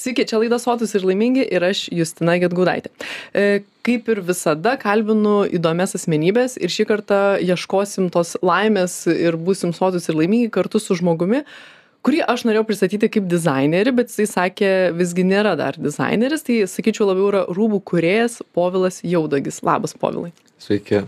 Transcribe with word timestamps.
Sveiki, 0.00 0.24
čia 0.24 0.38
laida 0.40 0.56
Sotus 0.56 0.94
ir 0.96 1.02
laimingi 1.04 1.42
ir 1.44 1.64
aš 1.66 1.82
Justina 1.92 2.38
Getgudaitė. 2.40 2.88
E, 3.36 3.42
kaip 3.84 4.06
ir 4.08 4.22
visada, 4.24 4.72
kalbinu 4.80 5.42
įdomias 5.52 5.92
asmenybės 5.98 6.54
ir 6.56 6.72
šį 6.72 6.86
kartą 6.88 7.18
ieškosim 7.44 8.06
tos 8.14 8.32
laimės 8.40 9.02
ir 9.12 9.36
būsim 9.36 9.74
sotus 9.76 10.08
ir 10.08 10.16
laimingi 10.16 10.48
kartu 10.54 10.80
su 10.80 10.96
žmogumi, 10.96 11.42
kurį 12.00 12.22
aš 12.32 12.46
norėjau 12.48 12.64
pristatyti 12.70 13.10
kaip 13.12 13.26
dizainerį, 13.28 13.92
bet 13.98 14.08
jisai 14.08 14.28
sakė, 14.30 14.70
visgi 14.96 15.26
nėra 15.28 15.52
dar 15.60 15.76
dizaineris, 15.76 16.46
tai 16.48 16.62
sakyčiau 16.70 17.10
labiau 17.10 17.28
yra 17.34 17.42
rūbų 17.52 17.82
kuriejas 17.92 18.40
Povilas 18.56 19.02
Jaudagis. 19.04 19.60
Labas, 19.68 19.92
Povilai. 19.92 20.32
Sveiki. 20.60 21.04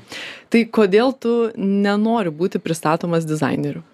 Tai 0.53 0.63
kodėl 0.69 1.17
tu 1.17 1.39
nenori 1.57 2.29
būti 2.29 2.61
pristatomas 2.61 3.25
dizaineriu? 3.25 3.87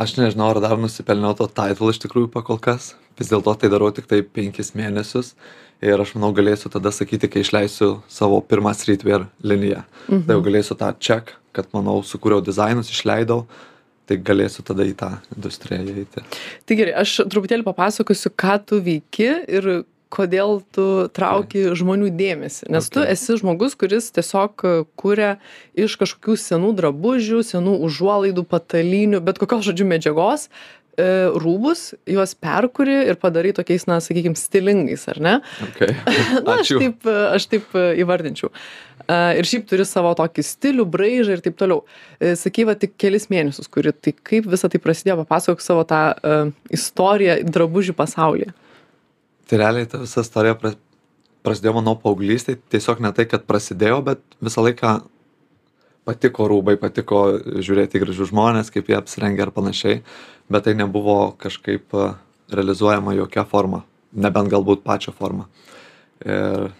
Aš 0.00 0.16
nežinau, 0.16 0.48
ar 0.52 0.60
dar 0.64 0.78
nusipelniau 0.80 1.36
to 1.36 1.46
title 1.52 1.92
iš 1.92 2.00
tikrųjų 2.06 2.30
pakol 2.32 2.60
kas 2.62 2.94
vis 3.18 3.30
dėlto 3.30 3.54
tai 3.60 3.70
darau 3.72 3.90
tiktai 3.94 4.22
penkis 4.24 4.72
mėnesius 4.78 5.34
ir 5.82 6.00
aš 6.00 6.14
manau 6.16 6.30
galėsiu 6.36 6.70
tada 6.72 6.92
sakyti, 6.94 7.28
kai 7.30 7.42
išleisiu 7.44 7.96
savo 8.10 8.38
pirmą 8.46 8.72
streetwear 8.76 9.26
liniją. 9.42 9.82
Mhm. 10.08 10.24
Tai 10.26 10.38
jau 10.38 10.46
galėsiu 10.46 10.78
tą 10.78 10.92
check, 10.98 11.34
kad 11.52 11.68
manau 11.74 12.00
sukūriau 12.06 12.42
dizainus, 12.44 12.90
išleidau, 12.94 13.44
tai 14.06 14.18
galėsiu 14.18 14.64
tada 14.66 14.86
į 14.86 14.94
tą 14.98 15.10
industriją 15.36 15.82
įeiti. 15.92 16.24
Tai 16.66 16.78
gerai, 16.78 16.94
aš 17.02 17.22
truputėlį 17.30 17.66
papasakosiu, 17.66 18.32
ką 18.32 18.58
tu 18.66 18.80
veiki 18.82 19.30
ir 19.58 19.72
kodėl 20.12 20.60
tu 20.74 20.86
trauki 21.16 21.70
žmonių 21.78 22.10
dėmesį. 22.18 22.68
Nes 22.74 22.90
tu 22.92 23.00
esi 23.00 23.38
žmogus, 23.40 23.76
kuris 23.80 24.10
tiesiog 24.14 24.66
kuria 25.00 25.32
iš 25.78 25.96
kažkokių 26.00 26.36
senų 26.40 26.74
drabužių, 26.82 27.40
senų 27.48 27.78
užuolaidų, 27.88 28.44
patalinių, 28.48 29.22
bet 29.24 29.40
kokios 29.40 29.64
žodžių 29.70 29.88
medžiagos 29.94 30.48
E, 30.92 31.04
rūbus, 31.40 31.94
juos 32.04 32.34
perkuri 32.36 32.94
ir 33.08 33.16
padarai 33.16 33.54
tokiais, 33.56 33.86
na, 33.88 33.96
sakykime, 34.04 34.36
stilingais, 34.36 35.06
ar 35.08 35.20
ne? 35.24 35.34
Okay. 35.70 35.94
na, 36.44 36.58
aš 36.58 36.74
taip, 36.74 37.06
aš 37.08 37.46
taip 37.48 37.72
e, 37.72 37.84
įvardinčiau. 38.02 38.50
E, 39.06 39.16
ir 39.40 39.48
šiaip 39.48 39.64
turi 39.70 39.86
savo 39.88 40.10
tokį 40.18 40.44
stilių, 40.44 40.84
braižą 40.92 41.38
ir 41.38 41.44
taip 41.46 41.56
toliau. 41.60 41.80
Sakyva 42.36 42.76
tik 42.76 42.98
kelis 43.00 43.30
mėnesius, 43.32 43.70
kuri, 43.72 43.94
tai 43.96 44.12
kaip 44.12 44.50
visą 44.52 44.68
tai 44.68 44.82
prasidėjo, 44.84 45.22
papasakok 45.22 45.64
savo 45.64 45.86
tą 45.88 46.02
uh, 46.12 46.52
istoriją 46.76 47.40
drabužių 47.48 47.96
pasaulyje. 47.96 48.52
Tai 49.52 49.60
realiai 49.60 49.88
ta 49.92 50.00
visa 50.00 50.24
istorija 50.24 50.56
prasidėjo 51.44 51.76
mano 51.76 51.92
paauglystėje, 52.00 52.62
tiesiog 52.72 53.02
ne 53.04 53.12
tai, 53.12 53.26
kad 53.28 53.44
prasidėjo, 53.44 53.98
bet 54.06 54.22
visą 54.40 54.64
laiką 54.64 54.94
patiko 56.08 56.48
rūbai, 56.50 56.78
patiko 56.80 57.26
žiūrėti 57.60 58.00
gražius 58.00 58.32
žmonės, 58.32 58.72
kaip 58.72 58.88
jie 58.88 58.96
apsirengia 58.96 59.44
ar 59.44 59.52
panašiai 59.54 60.00
bet 60.52 60.64
tai 60.64 60.74
nebuvo 60.74 61.32
kažkaip 61.38 61.94
e, 61.94 62.12
realizuojama 62.52 63.14
jokia 63.16 63.44
forma, 63.48 63.82
nebent 64.12 64.52
galbūt 64.52 64.84
pačio 64.84 65.14
forma. 65.16 65.48
Ir 66.24 66.70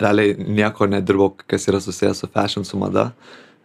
realiai 0.00 0.34
nieko 0.38 0.88
nedirbau, 0.90 1.32
kas 1.46 1.68
yra 1.70 1.80
susijęs 1.82 2.22
su 2.22 2.30
fashion, 2.30 2.64
su 2.64 2.78
mada. 2.80 3.10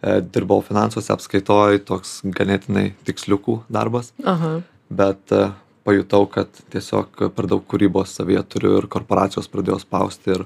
E, 0.02 0.20
dirbau 0.34 0.62
finansuose, 0.64 1.12
apskaitoj, 1.14 1.82
toks 1.88 2.20
ganėtinai 2.36 2.90
tiksliukų 3.06 3.60
darbas. 3.72 4.12
Aha. 4.24 4.58
Bet 4.90 5.34
e, 5.36 5.50
pajutau, 5.86 6.26
kad 6.30 6.50
tiesiog 6.72 7.22
per 7.36 7.48
daug 7.50 7.64
kūrybos 7.68 8.12
savyje 8.18 8.42
turiu 8.52 8.76
ir 8.80 8.88
korporacijos 8.90 9.48
pradėjo 9.52 9.80
spausti 9.82 10.34
ir 10.34 10.44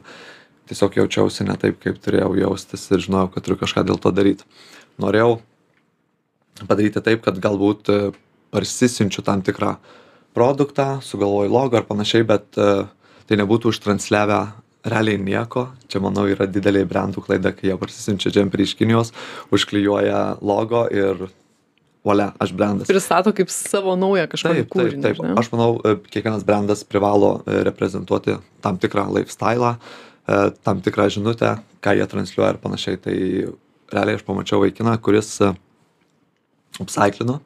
tiesiog 0.71 1.01
jaučiausi 1.01 1.47
ne 1.49 1.57
taip, 1.61 1.81
kaip 1.83 1.99
turėjau 2.03 2.33
jaustis 2.39 2.87
ir 2.91 3.03
žinojau, 3.05 3.33
kad 3.35 3.47
turiu 3.47 3.59
kažką 3.61 3.85
dėl 3.89 4.01
to 4.01 4.15
daryti. 4.15 4.47
Norėjau 5.03 5.41
padaryti 6.69 7.03
taip, 7.05 7.25
kad 7.27 7.41
galbūt 7.43 7.91
parsisiunčiu 8.55 9.25
tam 9.27 9.43
tikrą 9.43 9.75
produktą, 10.35 11.01
sugalvoju 11.03 11.51
logo 11.51 11.79
ar 11.79 11.87
panašiai, 11.87 12.27
bet 12.27 12.59
e, 12.59 12.85
tai 13.29 13.39
nebūtų 13.39 13.71
užtransliavę 13.71 14.41
realiai 14.91 15.21
nieko. 15.23 15.69
Čia, 15.91 16.03
manau, 16.05 16.27
yra 16.31 16.47
didelė 16.51 16.85
brandų 16.89 17.25
klaida, 17.27 17.55
kai 17.55 17.71
jie 17.71 17.79
parsisiunčia 17.81 18.33
džemperį 18.35 18.67
iš 18.67 18.75
Kinijos, 18.79 19.13
užklijuoja 19.55 20.25
logo 20.45 20.85
ir 20.93 21.27
Valia, 22.05 22.33
aš 22.43 22.53
brandas. 22.53 22.89
Pristato 22.91 23.33
kaip 23.33 23.49
savo 23.53 23.95
naują 23.97 24.27
kažkokį 24.29 24.61
taip, 24.61 24.73
kūrinį. 24.75 25.03
Taip, 25.05 25.21
taip. 25.23 25.39
Aš 25.41 25.49
manau, 25.55 25.69
e, 25.81 25.95
kiekvienas 26.13 26.45
brandas 26.45 26.85
privalo 26.85 27.39
e, 27.47 27.63
reprezentuoti 27.65 28.37
tam 28.65 28.81
tikrą 28.81 29.07
lifestyle, 29.15 29.77
tam 30.65 30.79
tikrą 30.81 31.11
žinutę, 31.13 31.51
ką 31.85 31.93
jie 31.99 32.05
transliuoja 32.09 32.55
ir 32.55 32.59
panašiai. 32.63 33.01
Tai 33.05 33.17
realiai 33.93 34.17
aš 34.17 34.23
pamačiau 34.25 34.63
vaikiną, 34.63 34.95
kuris 35.05 35.35
upsaiklino 36.81 37.41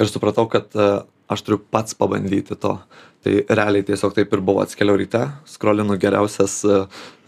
ir 0.00 0.10
supratau, 0.10 0.46
kad 0.50 0.74
e, 0.74 0.88
aš 1.28 1.42
turiu 1.44 1.58
pats 1.70 1.96
pabandyti 1.98 2.56
to. 2.60 2.78
Tai 3.24 3.34
realiai 3.56 3.84
tiesiog 3.86 4.12
taip 4.12 4.32
ir 4.36 4.42
buvo 4.44 4.60
atskeliau 4.60 4.98
ryte, 5.00 5.22
skrolinu 5.48 5.96
geriausias 6.00 6.58
e, 6.68 6.80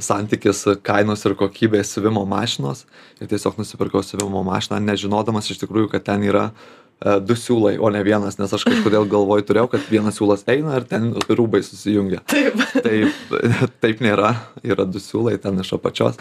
santykis 0.02 0.66
kainos 0.84 1.24
ir 1.24 1.32
kokybės 1.40 1.94
siuvimo 1.94 2.26
mašinos 2.28 2.84
ir 3.16 3.30
tiesiog 3.30 3.56
nusipirkau 3.56 4.02
siuvimo 4.04 4.42
mašiną, 4.44 4.82
nežinodamas 4.84 5.48
iš 5.48 5.62
tikrųjų, 5.62 5.88
kad 5.94 6.04
ten 6.04 6.26
yra 6.28 6.50
e, 6.50 7.16
du 7.24 7.38
siūlai, 7.40 7.78
o 7.80 7.88
ne 7.94 8.04
vienas, 8.04 8.36
nes 8.36 8.52
aš 8.52 8.66
kažkodėl 8.68 9.08
galvoj 9.08 9.46
turėjau, 9.48 9.70
kad 9.72 9.88
vienas 9.88 10.20
siūlas 10.20 10.44
eina 10.52 10.76
ir 10.76 10.84
ten 10.90 11.14
rūbai 11.30 11.62
susijungia. 11.64 12.20
Taip. 12.28 12.60
Taip, 12.76 13.32
taip 13.86 14.04
nėra, 14.04 14.34
yra 14.68 14.84
du 14.84 15.00
siūlai 15.00 15.38
ten 15.40 15.64
iš 15.64 15.72
apačios. 15.78 16.20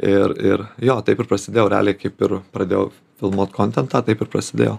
Ir, 0.00 0.32
ir 0.40 0.62
jo, 0.80 0.96
taip 1.04 1.20
ir 1.20 1.28
prasidėjau, 1.28 1.68
realiai 1.68 1.96
kaip 1.98 2.22
ir 2.24 2.38
pradėjau 2.54 2.88
filmuot 3.20 3.52
kontentą, 3.52 4.00
taip 4.04 4.22
ir 4.24 4.30
prasidėjo. 4.32 4.78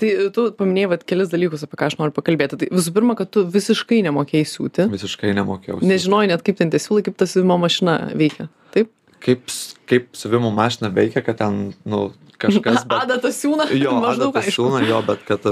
Tai 0.00 0.10
tu 0.34 0.46
paminėjai 0.58 0.90
vat, 0.90 1.04
kelis 1.06 1.30
dalykus, 1.30 1.62
apie 1.66 1.78
ką 1.78 1.90
aš 1.90 1.98
noriu 2.00 2.14
pakalbėti. 2.16 2.58
Tai 2.58 2.68
visų 2.74 2.94
pirma, 2.96 3.14
kad 3.18 3.30
tu 3.34 3.44
visiškai 3.46 4.00
nemokėjai 4.08 4.48
siūti. 4.50 4.88
Visiškai 4.90 5.30
nemokėjau. 5.38 5.78
Nežinojai 5.86 6.32
net 6.32 6.42
kaip 6.46 6.58
ten 6.58 6.72
tie 6.74 6.80
siūlai, 6.82 7.04
kaip 7.06 7.18
ta 7.20 7.28
siuvimo 7.30 7.60
mašina 7.62 7.96
veikia. 8.18 8.48
Taip? 8.74 8.90
Kaip, 9.22 9.46
kaip 9.90 10.10
siuvimo 10.18 10.50
mašina 10.54 10.90
veikia, 10.94 11.22
kad 11.26 11.38
ten 11.44 11.62
nu, 11.86 12.02
kažkas... 12.42 12.82
Bet... 12.90 12.98
Adata 13.06 13.32
siūna. 13.34 13.70
Jo, 13.84 13.96
adata 14.12 14.42
siūna, 14.50 14.82
jo, 14.88 15.00
bet 15.06 15.22
kad 15.28 15.46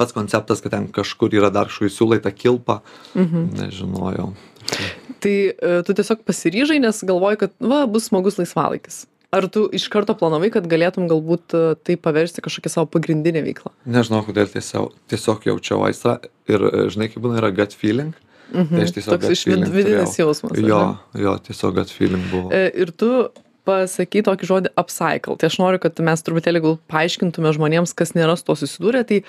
pats 0.00 0.16
konceptas, 0.16 0.64
kad 0.64 0.72
ten 0.72 0.88
kažkur 0.94 1.36
yra 1.36 1.52
dar 1.52 1.68
šui 1.72 1.92
siūlai 1.92 2.22
tą 2.24 2.32
kilpą, 2.32 2.80
mhm. 3.18 3.50
nežinojau. 3.60 4.32
Tai 5.20 5.36
e, 5.50 5.78
tu 5.86 5.96
tiesiog 5.96 6.24
pasiryžai, 6.28 6.80
nes 6.82 7.04
galvoji, 7.06 7.42
kad 7.44 7.56
va, 7.60 7.84
bus 7.90 8.10
smagus 8.10 8.40
laisvalaikis 8.40 9.04
ar 9.30 9.46
tu 9.46 9.68
iš 9.70 9.84
karto 9.92 10.14
planavai 10.18 10.48
kad 10.50 10.64
galėtum 10.66 11.06
galbūt 11.10 11.54
e, 11.54 11.60
tai 11.86 11.94
paversti 11.94 12.42
kažkokia 12.42 12.72
savo 12.72 12.88
pagrindine 12.90 13.44
veikla 13.44 13.70
nežinau 13.86 14.24
kodėl 14.26 14.50
tiesiog 14.50 14.90
tiesiog 15.12 15.46
jaučiau 15.46 15.84
aistrą 15.86 16.16
ir 16.50 16.64
e, 16.66 16.88
žinai 16.90 17.06
kaip 17.12 17.22
būna 17.22 17.38
yra 17.38 17.52
gut 17.54 17.76
feeling 17.78 18.16
Mhm. 18.50 18.74
Tai 18.74 18.82
aš 18.82 18.94
tiesiog 18.96 19.20
Toks 19.20 19.30
iš 19.30 19.44
vid 19.46 19.68
vidinis 19.70 20.16
jausmas. 20.18 20.58
Jo, 20.58 20.80
jo, 21.14 21.36
tiesiog 21.46 21.76
gut 21.76 21.92
feeling 21.94 22.24
buvo. 22.32 22.50
Ir 22.50 22.90
tu 22.90 23.28
pasakai 23.68 24.24
tokį 24.26 24.48
žodį 24.48 24.72
upcycle. 24.80 25.36
Tai 25.38 25.50
aš 25.50 25.58
noriu, 25.60 25.78
kad 25.82 26.00
mes 26.02 26.24
truputėlį 26.26 26.62
gal 26.64 26.78
paaiškintume 26.90 27.52
žmonėms, 27.54 27.92
kas 27.94 28.14
nėra 28.16 28.34
su 28.40 28.48
to 28.48 28.56
susidūrę, 28.58 29.04
tai 29.06 29.20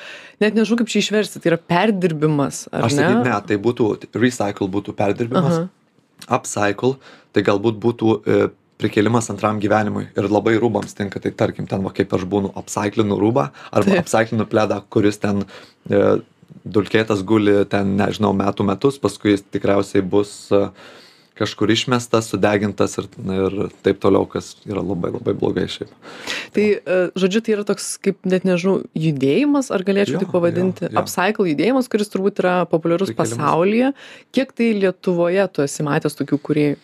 net 0.41 0.57
nežinau, 0.57 0.79
kaip 0.81 0.89
čia 0.89 1.03
išversti, 1.03 1.41
tai 1.43 1.51
yra 1.51 1.59
perdirbimas. 1.59 2.63
Aš 2.71 2.95
ne? 2.95 3.03
sakyt, 3.03 3.19
ne, 3.27 3.35
tai 3.51 3.59
būtų 3.61 3.91
recycle 4.17 4.69
būtų 4.71 4.95
perdirbimas. 4.97 5.59
Aha. 5.59 5.80
Upcycle, 6.29 6.97
tai 7.33 7.43
galbūt 7.47 7.79
būtų 7.81 8.11
e, 8.11 8.41
prikėlimas 8.81 9.29
antram 9.33 9.61
gyvenimui 9.61 10.07
ir 10.17 10.29
labai 10.29 10.57
rūbams 10.61 10.95
tinka. 10.97 11.21
Tai 11.21 11.33
tarkim 11.37 11.69
ten 11.69 11.85
va 11.85 11.93
kaip 11.95 12.13
aš 12.17 12.25
būnu 12.29 12.53
apsaiklinu 12.61 13.17
rūbą 13.21 13.49
arba 13.71 14.01
apsaiklinu 14.01 14.47
pledą 14.49 14.81
kuris 14.93 15.21
ten 15.21 15.45
e, 15.89 16.19
dulkėtas 16.65 17.23
guli 17.27 17.61
ten 17.69 17.95
nežinau 17.99 18.33
metų 18.37 18.65
metus 18.67 18.99
paskui 19.01 19.35
jis 19.35 19.45
tikriausiai 19.53 20.03
bus 20.05 20.33
e, 20.53 20.67
kažkur 21.41 21.73
išmestas, 21.73 22.29
sudegintas 22.31 22.97
ir, 23.01 23.09
ir 23.35 23.57
taip 23.85 24.01
toliau, 24.03 24.27
kas 24.29 24.53
yra 24.69 24.83
labai 24.85 25.11
labai 25.15 25.35
blogai 25.37 25.65
šiaip. 25.71 25.91
Tai, 26.55 26.67
e, 26.77 26.99
žodžiu, 27.19 27.41
tai 27.45 27.55
yra 27.57 27.65
toks, 27.67 27.95
kaip 28.03 28.21
net 28.29 28.45
nežinau, 28.47 28.85
judėjimas, 28.97 29.71
ar 29.73 29.83
galėčiau 29.87 30.19
jo, 30.19 30.23
tai 30.23 30.29
pavadinti, 30.35 30.85
jo, 30.87 30.93
jo. 30.93 31.01
upcycle 31.01 31.49
judėjimas, 31.51 31.89
kuris 31.91 32.13
turbūt 32.13 32.43
yra 32.43 32.55
populiarus 32.71 33.11
Prikelimas. 33.11 33.35
pasaulyje. 33.35 33.91
Kiek 34.37 34.55
tai 34.55 34.71
Lietuvoje 34.77 35.49
tu 35.51 35.65
esi 35.65 35.85
matęs 35.87 36.17
tokių 36.21 36.39
kuriejų? 36.47 36.79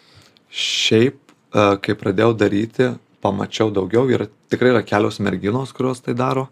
Šiaip 0.58 1.24
kai 1.52 1.96
pradėjau 1.98 2.34
daryti, 2.38 2.90
pamačiau 3.24 3.72
daugiau 3.74 4.08
ir 4.12 4.28
tikrai 4.52 4.74
yra 4.76 4.84
kelios 4.86 5.20
merginos, 5.24 5.74
kurios 5.76 6.04
tai 6.04 6.16
daro. 6.18 6.48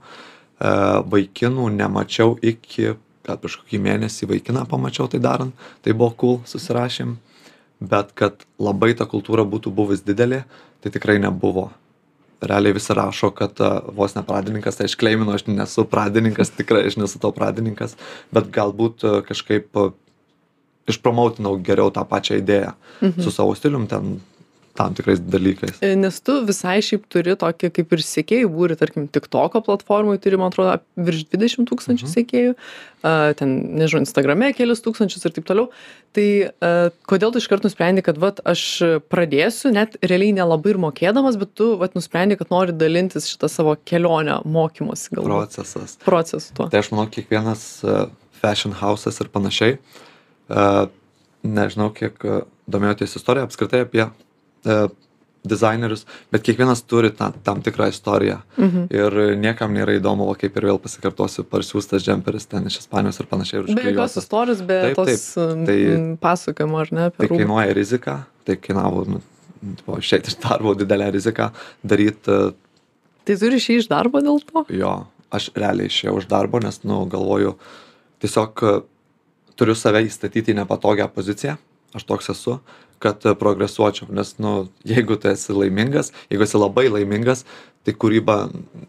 Vaikinų 0.60 1.68
nemačiau 1.76 2.38
iki, 2.40 2.94
gal 3.28 3.40
prieš 3.42 3.60
kokį 3.62 3.82
mėnesį 3.84 4.30
vaikiną 4.32 4.64
pamačiau 4.72 5.10
tai 5.12 5.20
darant, 5.20 5.66
tai 5.84 5.94
buvo 5.94 6.14
cool, 6.22 6.38
susirašėm, 6.48 7.18
bet 7.80 8.14
kad 8.18 8.46
labai 8.62 8.94
ta 8.98 9.08
kultūra 9.10 9.46
būtų 9.48 9.74
buvus 9.76 10.04
didelė, 10.06 10.44
tai 10.84 10.94
tikrai 10.94 11.18
nebuvo. 11.24 11.70
Realiai 12.46 12.76
visi 12.76 12.94
rašo, 12.94 13.32
kad 13.36 13.60
vos 13.96 14.14
ne 14.16 14.22
pradininkas, 14.28 14.78
tai 14.78 14.90
aš 14.90 14.98
kleiminu, 15.00 15.34
aš 15.34 15.48
nesu 15.48 15.86
pradininkas, 15.90 16.54
tikrai 16.60 16.86
aš 16.90 17.00
nesu 17.02 17.22
to 17.22 17.32
pradininkas, 17.36 17.98
bet 18.36 18.52
galbūt 18.54 19.08
kažkaip 19.28 19.72
išpromautinau 20.86 21.58
geriau 21.66 21.90
tą 21.94 22.06
pačią 22.06 22.40
idėją 22.44 22.76
mhm. 23.02 23.22
su 23.26 23.34
savo 23.34 23.56
stilium, 23.58 23.88
ten 23.90 24.20
tam 24.76 24.94
tikrais 24.96 25.22
dalykais. 25.24 25.78
E, 25.82 25.94
nes 25.96 26.18
tu 26.20 26.34
visai 26.48 26.82
šiaip 26.84 27.06
turi 27.12 27.36
tokį 27.40 27.70
kaip 27.78 27.94
ir 27.96 28.02
sekėjų 28.04 28.50
būrį, 28.52 28.76
tarkim, 28.80 29.06
TikToko 29.08 29.62
platformai 29.64 30.18
turi, 30.22 30.40
man 30.40 30.52
atrodo, 30.52 30.74
virš 31.00 31.26
20 31.32 31.70
tūkstančių 31.70 32.04
mhm. 32.04 32.12
sekėjų, 32.12 32.56
uh, 32.56 33.30
ten, 33.40 33.54
nežinau, 33.80 34.04
Instagrame 34.04 34.52
kelius 34.58 34.84
tūkstančius 34.84 35.24
ir 35.28 35.36
taip 35.38 35.48
toliau. 35.48 35.70
Tai 36.16 36.28
uh, 36.48 36.90
kodėl 37.08 37.32
tu 37.32 37.40
iškart 37.44 37.64
nusprendai, 37.68 38.04
kad, 38.06 38.20
vat, 38.20 38.42
aš 38.44 38.66
pradėsiu, 39.12 39.72
net 39.76 39.96
realiai 40.04 40.36
nelabai 40.36 40.76
ir 40.76 40.82
mokėdamas, 40.84 41.40
bet 41.40 41.56
tu, 41.56 41.72
vat, 41.80 41.96
nusprendai, 41.96 42.36
kad 42.42 42.52
nori 42.52 42.76
dalintis 42.76 43.30
šitą 43.32 43.52
savo 43.52 43.78
kelionę 43.88 44.42
mokymosi 44.44 45.16
galbūt. 45.16 45.32
Procesas. 45.32 45.96
Procesas 46.04 46.52
tuo. 46.58 46.68
Tai 46.74 46.84
aš 46.84 46.92
manau, 46.92 47.08
kiekvienas 47.16 47.66
uh, 47.88 48.06
fashion 48.44 48.76
house'as 48.76 49.24
ir 49.24 49.32
panašiai, 49.32 49.80
uh, 50.52 50.84
nežinau, 51.48 51.94
kiek 51.96 52.20
domėjotės 52.68 53.16
istoriją 53.20 53.48
apskritai 53.48 53.86
apie 53.86 54.04
e, 54.66 54.78
dizainerius, 55.46 56.06
bet 56.34 56.44
kiekvienas 56.46 56.82
turi 56.90 57.12
tą, 57.16 57.30
tam 57.46 57.62
tikrą 57.66 57.90
istoriją. 57.94 58.40
Mhm. 58.58 58.88
Ir 58.94 59.18
niekam 59.42 59.74
nėra 59.76 59.98
įdomu, 60.00 60.28
o 60.32 60.36
kaip 60.40 60.58
ir 60.58 60.70
vėl 60.72 60.80
pasikartosiu, 60.82 61.46
parsiųstas 61.50 62.06
džemperis 62.06 62.50
ten 62.52 62.66
iš 62.70 62.82
Ispanijos 62.84 63.22
ir 63.22 63.30
panašiai. 63.32 63.66
Be 63.70 63.88
jokios 63.90 64.18
istorijos, 64.22 64.64
be 64.66 64.80
taip, 64.88 65.00
tos 65.00 65.26
taip, 65.38 65.66
tai, 65.70 65.80
pasakojimo, 66.22 66.82
ar 66.82 66.94
ne? 66.96 67.10
Tai 67.18 67.32
kainuoja 67.32 67.76
rizika, 67.78 68.20
tai 68.48 68.58
kainavo, 68.62 69.06
nu, 69.16 69.24
išėti 69.98 70.34
iš 70.34 70.40
darbo 70.44 70.76
didelę 70.78 71.12
riziką, 71.16 71.52
daryti. 71.86 72.40
E, 72.40 73.12
tai 73.28 73.38
turi 73.42 73.62
išėjti 73.62 73.86
iš 73.86 73.92
darbo 73.92 74.24
dėl 74.26 74.42
to? 74.50 74.66
Jo, 74.74 74.98
aš 75.36 75.52
realiai 75.58 75.92
išėjau 75.92 76.18
iš 76.24 76.30
darbo, 76.32 76.62
nes, 76.64 76.82
nu, 76.88 77.04
galvoju, 77.12 77.56
tiesiog 78.24 78.66
e, 78.66 78.76
turiu 79.60 79.78
save 79.78 80.06
įstatyti 80.08 80.54
į 80.54 80.60
nepatogią 80.64 81.08
poziciją, 81.14 81.60
aš 81.96 82.10
toks 82.10 82.34
esu 82.34 82.60
kad 83.06 83.26
progresuočiau 83.40 84.10
nes 84.16 84.36
nu 84.42 84.56
jeigu 84.88 85.20
tu 85.22 85.30
esi 85.32 85.56
laimingas 85.56 86.12
jeigu 86.32 86.48
esi 86.48 86.62
labai 86.62 86.88
laimingas 86.90 87.46
tai 87.86 87.94
kūryba 87.94 88.40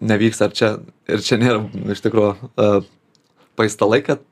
nevyks 0.01 0.41
ar 0.47 0.57
čia 0.57 0.73
ir 1.09 1.25
čia 1.25 1.39
nėra 1.41 1.61
iš 1.93 2.03
tikro 2.05 2.33
uh, 2.35 2.81
paistalai 3.57 4.01
kad 4.07 4.25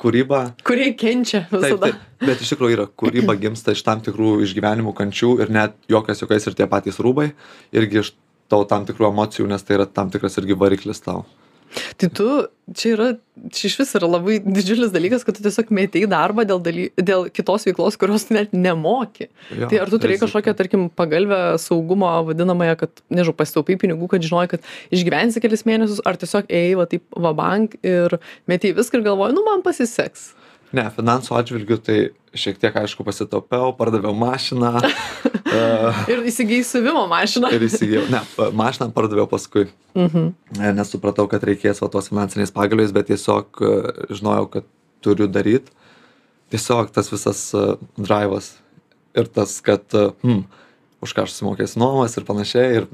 kūryba. 0.00 0.42
Kurie 0.66 0.90
kenčia 0.98 1.46
visada. 1.50 1.88
taip, 1.88 1.96
taip, 1.96 2.28
bet 2.28 2.44
iš 2.44 2.52
tikrųjų 2.52 2.76
yra 2.76 2.86
kūryba 3.02 3.36
gimsta 3.42 3.74
iš 3.76 3.82
tam 3.86 4.02
tikrų 4.04 4.36
išgyvenimų 4.46 4.92
kančių 4.96 5.32
ir 5.44 5.52
net 5.52 5.76
juokas 5.92 6.22
juokais 6.22 6.48
ir 6.48 6.56
tie 6.58 6.68
patys 6.70 7.00
rūbai 7.02 7.30
irgi 7.76 8.02
iš 8.02 8.12
tau 8.52 8.66
tam 8.68 8.86
tikrų 8.88 9.10
emocijų 9.10 9.48
nes 9.50 9.64
tai 9.66 9.80
yra 9.80 9.88
tam 9.88 10.12
tikras 10.12 10.36
irgi 10.40 10.58
variklis 10.58 11.02
tau 11.04 11.24
Tai 12.00 12.08
tu, 12.14 12.26
čia 12.76 12.92
yra, 12.94 13.06
čia 13.54 13.66
iš 13.68 13.76
vis 13.80 13.92
yra 13.98 14.08
labai 14.08 14.38
didžiulis 14.44 14.92
dalykas, 14.94 15.24
kad 15.26 15.36
tu 15.36 15.44
tiesiog 15.44 15.72
metei 15.76 16.04
darbą 16.10 16.46
dėl, 16.48 16.60
daly, 16.64 16.86
dėl 16.96 17.26
kitos 17.34 17.66
veiklos, 17.68 17.98
kurios 18.00 18.28
net 18.34 18.54
nemoki. 18.56 19.28
Jo, 19.50 19.68
tai 19.70 19.82
ar 19.82 19.92
tu 19.92 20.00
turėjai 20.02 20.22
kažkokią, 20.24 20.56
tarkim, 20.58 20.86
pagalbę 20.96 21.40
saugumo 21.62 22.10
vadinamąją, 22.30 22.78
kad, 22.84 23.04
nežinau, 23.12 23.36
pasitaupai 23.38 23.78
pinigų, 23.82 24.10
kad 24.14 24.24
žinojai, 24.26 24.52
kad 24.56 24.72
išgyvensi 24.94 25.42
kelias 25.44 25.66
mėnesius, 25.68 26.02
ar 26.06 26.18
tiesiog 26.20 26.48
ėjai 26.48 26.80
va 26.80 26.88
taip 26.90 27.20
va 27.26 27.34
bank 27.36 27.78
ir 27.86 28.18
metei 28.50 28.74
viską 28.76 29.00
ir 29.00 29.08
galvojai, 29.10 29.36
nu 29.36 29.46
man 29.46 29.64
pasiseks. 29.66 30.32
Ne, 30.74 30.86
finansų 30.90 31.36
atžvilgių 31.38 31.76
tai 31.84 31.98
šiek 32.36 32.58
tiek, 32.60 32.74
aišku, 32.74 33.04
pasitaupiau, 33.06 33.70
pardaviau 33.76 34.14
mašiną. 34.18 34.72
uh, 34.82 36.00
ir 36.12 36.24
įsigijai 36.26 36.64
siuvimo 36.66 37.06
mašiną. 37.10 37.52
ir 37.54 37.66
įsigijau, 37.68 38.04
ne, 38.12 38.22
mašiną 38.56 38.90
pardaviau 38.96 39.28
paskui. 39.30 39.68
Uh 39.94 40.06
mhm. 40.06 40.32
-huh. 40.58 40.74
Nesupratau, 40.76 41.28
kad 41.30 41.44
reikės 41.44 41.82
va 41.82 41.88
tos 41.88 42.10
finansinės 42.10 42.52
pagalbės, 42.52 42.92
bet 42.92 43.06
tiesiog 43.12 43.62
uh, 43.62 43.90
žinojau, 44.10 44.50
kad 44.50 44.64
turiu 45.00 45.30
daryti. 45.30 45.72
Tiesiog 46.50 46.90
tas 46.94 47.12
visas 47.12 47.54
uh, 47.54 47.76
drivas 47.96 48.56
ir 49.14 49.26
tas, 49.26 49.60
kad, 49.60 49.82
uh, 49.94 50.12
hmm, 50.22 50.44
už 51.02 51.14
ką 51.14 51.22
aš 51.22 51.38
sumokėsiu 51.38 51.78
nuomas 51.78 52.16
ir 52.16 52.24
panašiai, 52.24 52.82
ir 52.82 52.86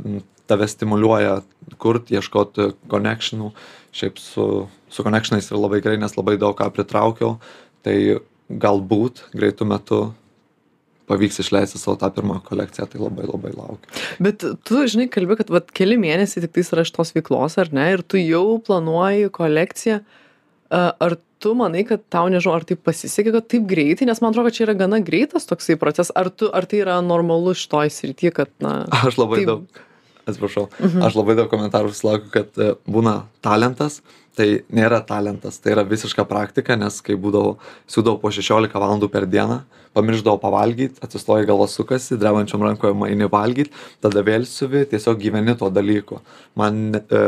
tave 0.47 0.69
stimuliuoja 0.69 1.41
kurti, 1.79 2.17
ieškoti 2.19 2.73
connectionų. 2.91 3.53
Šiaip 3.93 4.19
su, 4.21 4.47
su 4.89 5.05
connectionais 5.05 5.51
yra 5.51 5.61
labai 5.61 5.83
gerai, 5.85 6.01
nes 6.01 6.17
labai 6.17 6.39
daug 6.41 6.57
ką 6.57 6.71
pritraukiau. 6.73 7.37
Tai 7.85 7.97
galbūt 8.49 9.27
greitu 9.37 9.67
metu 9.69 10.03
pavyks 11.11 11.43
išleisti 11.43 11.81
savo 11.81 11.97
tą 12.01 12.09
pirmą 12.15 12.39
kolekciją, 12.47 12.87
tai 12.89 13.01
labai 13.03 13.27
labai 13.29 13.53
laukiu. 13.57 14.01
Bet 14.23 14.45
tu, 14.65 14.81
žinai, 14.89 15.09
kalbi, 15.13 15.37
kad 15.41 15.51
vat, 15.53 15.69
keli 15.75 15.99
mėnesiai 16.01 16.45
tik 16.45 16.55
tais 16.57 16.73
yra 16.75 16.87
šitos 16.89 17.13
veiklos, 17.17 17.59
ar 17.61 17.73
ne, 17.75 17.91
ir 17.97 18.05
tu 18.07 18.21
jau 18.21 18.59
planuoji 18.65 19.29
kolekciją. 19.35 20.01
Ar 20.73 21.19
tu 21.43 21.53
manai, 21.59 21.83
kad 21.85 22.05
tau 22.13 22.31
nežinau, 22.33 22.55
ar 22.57 22.65
tai 22.65 22.79
pasisekė, 22.79 23.35
kad 23.35 23.49
taip 23.51 23.67
greitai, 23.69 24.07
nes 24.09 24.23
man 24.23 24.33
atrodo, 24.33 24.49
kad 24.49 24.57
čia 24.57 24.67
yra 24.69 24.79
gana 24.79 25.03
greitas 25.05 25.49
toksai 25.51 25.77
procesas, 25.81 26.15
ar, 26.17 26.31
tu, 26.33 26.49
ar 26.55 26.69
tai 26.71 26.85
yra 26.85 27.01
normalu 27.05 27.53
šitoj 27.59 27.93
srity, 27.93 28.31
kad, 28.33 28.53
na... 28.63 28.85
Aš 29.03 29.19
labai 29.21 29.43
taip... 29.43 29.51
daug 29.51 29.83
atsiprašau, 30.29 30.69
mhm. 30.79 31.05
aš 31.07 31.19
labai 31.19 31.37
daug 31.39 31.51
komentarų 31.53 31.93
sulaukiu, 31.97 32.33
kad 32.33 32.59
e, 32.61 32.73
būna 32.87 33.23
talentas, 33.45 34.01
tai 34.39 34.63
nėra 34.73 35.03
talentas, 35.05 35.59
tai 35.61 35.75
yra 35.75 35.85
visiška 35.85 36.25
praktika, 36.29 36.77
nes 36.81 37.01
kai 37.05 37.19
būdavau, 37.21 37.57
siūdavau 37.91 38.21
po 38.23 38.33
16 38.33 38.79
valandų 38.81 39.11
per 39.13 39.27
dieną, 39.29 39.61
pamirždavau 39.97 40.41
pavalgyti, 40.41 41.03
atsistoji 41.05 41.49
galvas 41.49 41.75
sukasi, 41.77 42.17
drevančiom 42.21 42.65
rankoje 42.65 42.97
maini 42.97 43.29
valgyti, 43.33 43.75
tada 44.05 44.25
vėl 44.25 44.47
siuvi, 44.49 44.87
tiesiog 44.89 45.21
gyveni 45.21 45.57
to 45.61 45.69
dalyko. 45.73 46.23
Man 46.57 46.97
e, 46.97 47.25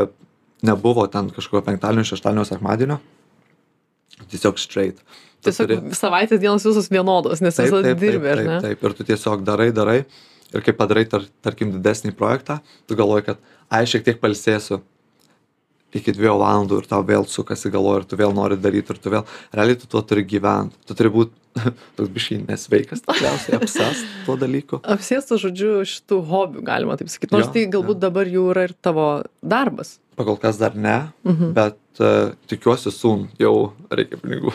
nebuvo 0.65 1.05
ten 1.11 1.29
kažkokio 1.35 1.61
penktadienio, 1.67 2.07
šeštadienio, 2.09 2.47
sekmadienio, 2.49 2.99
tiesiog 4.31 4.57
straight. 4.61 5.03
Tiesiog 5.45 5.69
turi... 5.69 5.97
savaitės 5.97 6.41
dienos 6.41 6.65
visos 6.65 6.89
vienodos, 6.89 7.43
nes 7.45 7.59
visada 7.59 7.93
dirbi, 7.93 8.31
ar 8.31 8.41
ne? 8.41 8.61
Taip, 8.63 8.79
taip, 8.79 8.87
ir 8.89 8.97
tu 8.97 9.05
tiesiog 9.11 9.45
darai, 9.45 9.69
darai 9.75 9.99
ir 10.53 10.65
kai 10.65 10.75
padarai, 10.77 11.05
tar, 11.09 11.25
tarkim, 11.45 11.71
didesnį 11.75 12.13
projektą, 12.17 12.59
tu 12.89 12.97
galvoji, 12.99 13.29
kad, 13.31 13.55
ai, 13.73 13.85
šiek 13.89 14.05
tiek 14.05 14.21
palsėsiu 14.21 14.81
iki 15.95 16.13
dviejų 16.15 16.35
valandų 16.35 16.81
ir 16.81 16.89
tau 16.89 17.01
vėl 17.07 17.25
sukasi 17.29 17.71
galvo 17.73 17.95
ir 17.99 18.05
tu 18.09 18.17
vėl 18.19 18.33
nori 18.35 18.57
daryti 18.59 18.93
ir 18.93 18.99
tu 19.01 19.11
vėl, 19.13 19.25
realiai 19.55 19.79
tu 19.79 19.87
tuo 19.87 20.01
turi 20.05 20.25
gyventi, 20.27 20.77
tu 20.87 20.97
turi 20.97 21.11
būti 21.13 21.45
toks 21.95 22.11
biškai 22.11 22.41
nesveikas, 22.43 23.03
tikriausiai 23.05 23.57
apsės 23.61 24.03
tuo 24.25 24.35
dalyku. 24.39 24.81
Apsėstas, 24.83 25.39
žodžiu, 25.43 25.77
šitų 25.87 26.19
hobių, 26.29 26.65
galima 26.67 26.97
taip 26.99 27.11
sakyti. 27.13 27.31
Nors 27.35 27.47
jo, 27.47 27.53
tai 27.55 27.65
galbūt 27.71 27.95
jo. 27.95 28.03
dabar 28.07 28.31
jau 28.31 28.49
yra 28.51 28.67
ir 28.67 28.75
tavo 28.83 29.07
darbas. 29.39 29.95
Pakol 30.19 30.39
kas 30.39 30.59
dar 30.59 30.75
ne, 30.75 30.97
mhm. 31.27 31.55
bet 31.55 32.03
uh, 32.03 32.35
tikiuosi 32.51 32.91
sun, 32.93 33.29
jau 33.39 33.71
reikia 33.91 34.19
pinigų. 34.19 34.53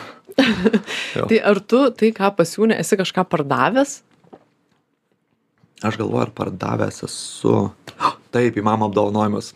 tai 1.29 1.41
ar 1.41 1.59
tu 1.65 1.83
tai, 1.97 2.13
ką 2.15 2.31
pasiūnė, 2.37 2.77
esi 2.81 2.97
kažką 3.01 3.25
pardavęs? 3.29 3.99
Aš 5.83 5.97
galvoju, 5.99 6.21
ar 6.25 6.31
pardavęs 6.35 7.03
esu. 7.07 7.57
Taip, 8.33 8.57
į 8.57 8.63
mamą 8.65 8.89
apdovanojimus. 8.89 9.53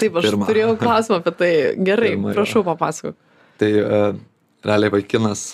Taip, 0.00 0.16
aš 0.18 0.28
Pirma. 0.28 0.48
turėjau 0.48 0.74
klausimą 0.82 1.20
apie 1.22 1.34
tai. 1.38 1.52
Gerai, 1.78 2.14
Pirma, 2.14 2.34
prašau, 2.36 2.64
papasakok. 2.66 3.18
Tai 3.62 3.70
uh, 3.80 4.08
realiai 4.66 4.92
vaikinas, 4.96 5.46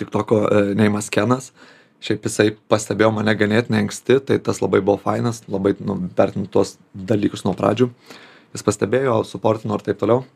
tik 0.00 0.10
toko 0.14 0.42
uh, 0.44 0.72
neimas 0.76 1.10
Kenas, 1.14 1.52
šiaip 2.04 2.26
jisai 2.26 2.50
pastebėjo 2.70 3.12
mane 3.14 3.32
ganėtinai 3.38 3.84
anksti, 3.84 4.18
tai 4.28 4.40
tas 4.42 4.60
labai 4.60 4.82
buvo 4.84 4.98
fainas, 5.00 5.44
labai 5.48 5.76
nu, 5.80 5.96
vertinu 6.18 6.50
tuos 6.50 6.76
dalykus 6.92 7.46
nuo 7.46 7.54
pradžių. 7.56 7.88
Jis 8.54 8.66
pastebėjo, 8.66 9.22
suportino 9.26 9.78
ir 9.78 9.86
taip 9.86 9.98
toliau. 10.02 10.26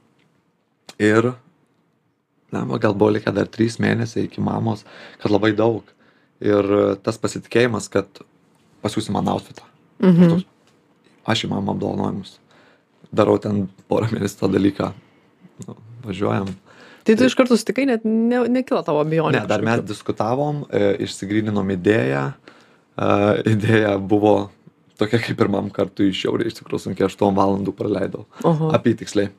Ir, 1.02 1.32
na, 2.54 2.64
gal 2.82 2.96
buvo 2.98 3.12
likę 3.14 3.34
dar 3.34 3.50
trys 3.52 3.76
mėnesiai 3.82 4.26
iki 4.26 4.42
mamos, 4.42 4.86
kad 5.22 5.34
labai 5.34 5.52
daug. 5.58 5.86
Ir 6.42 6.66
tas 7.04 7.18
pasitikėjimas, 7.20 7.90
kad 7.92 8.22
pasiūsi 8.84 9.14
man 9.14 9.30
outfitą. 9.32 9.66
Mhm. 10.04 10.38
Aš, 10.38 10.46
aš 11.34 11.44
į 11.46 11.52
mamą 11.52 11.74
apdovanojimus. 11.76 12.36
Darau 13.14 13.38
ten 13.42 13.66
porą 13.88 14.10
mėnesių 14.12 14.42
tą 14.42 14.50
dalyką. 14.52 14.92
Nu, 15.66 15.78
važiuojam. 16.04 16.50
Tai 17.08 17.16
tu 17.16 17.24
iš 17.24 17.34
karto 17.38 17.56
sutikai, 17.56 17.86
net 17.88 18.04
ne, 18.04 18.42
nekilo 18.52 18.82
tavo 18.84 19.00
abejonė. 19.00 19.40
Ne, 19.40 19.48
dar 19.48 19.64
mes 19.64 19.80
diskutavom, 19.88 20.66
e, 20.68 20.92
išsigryninom 21.06 21.72
idėją. 21.72 22.24
E, 22.36 23.08
idėja 23.54 23.94
buvo 23.96 24.50
tokia 25.00 25.20
kaip 25.22 25.38
pirmam 25.40 25.70
kartui 25.72 26.10
iš 26.12 26.24
šiaurės, 26.24 26.52
iš 26.52 26.60
tikrųjų 26.60 26.84
sunkiai 26.88 27.06
8 27.08 27.38
valandų 27.38 27.72
praleidau. 27.78 28.26
Apytiksliai 28.76 29.32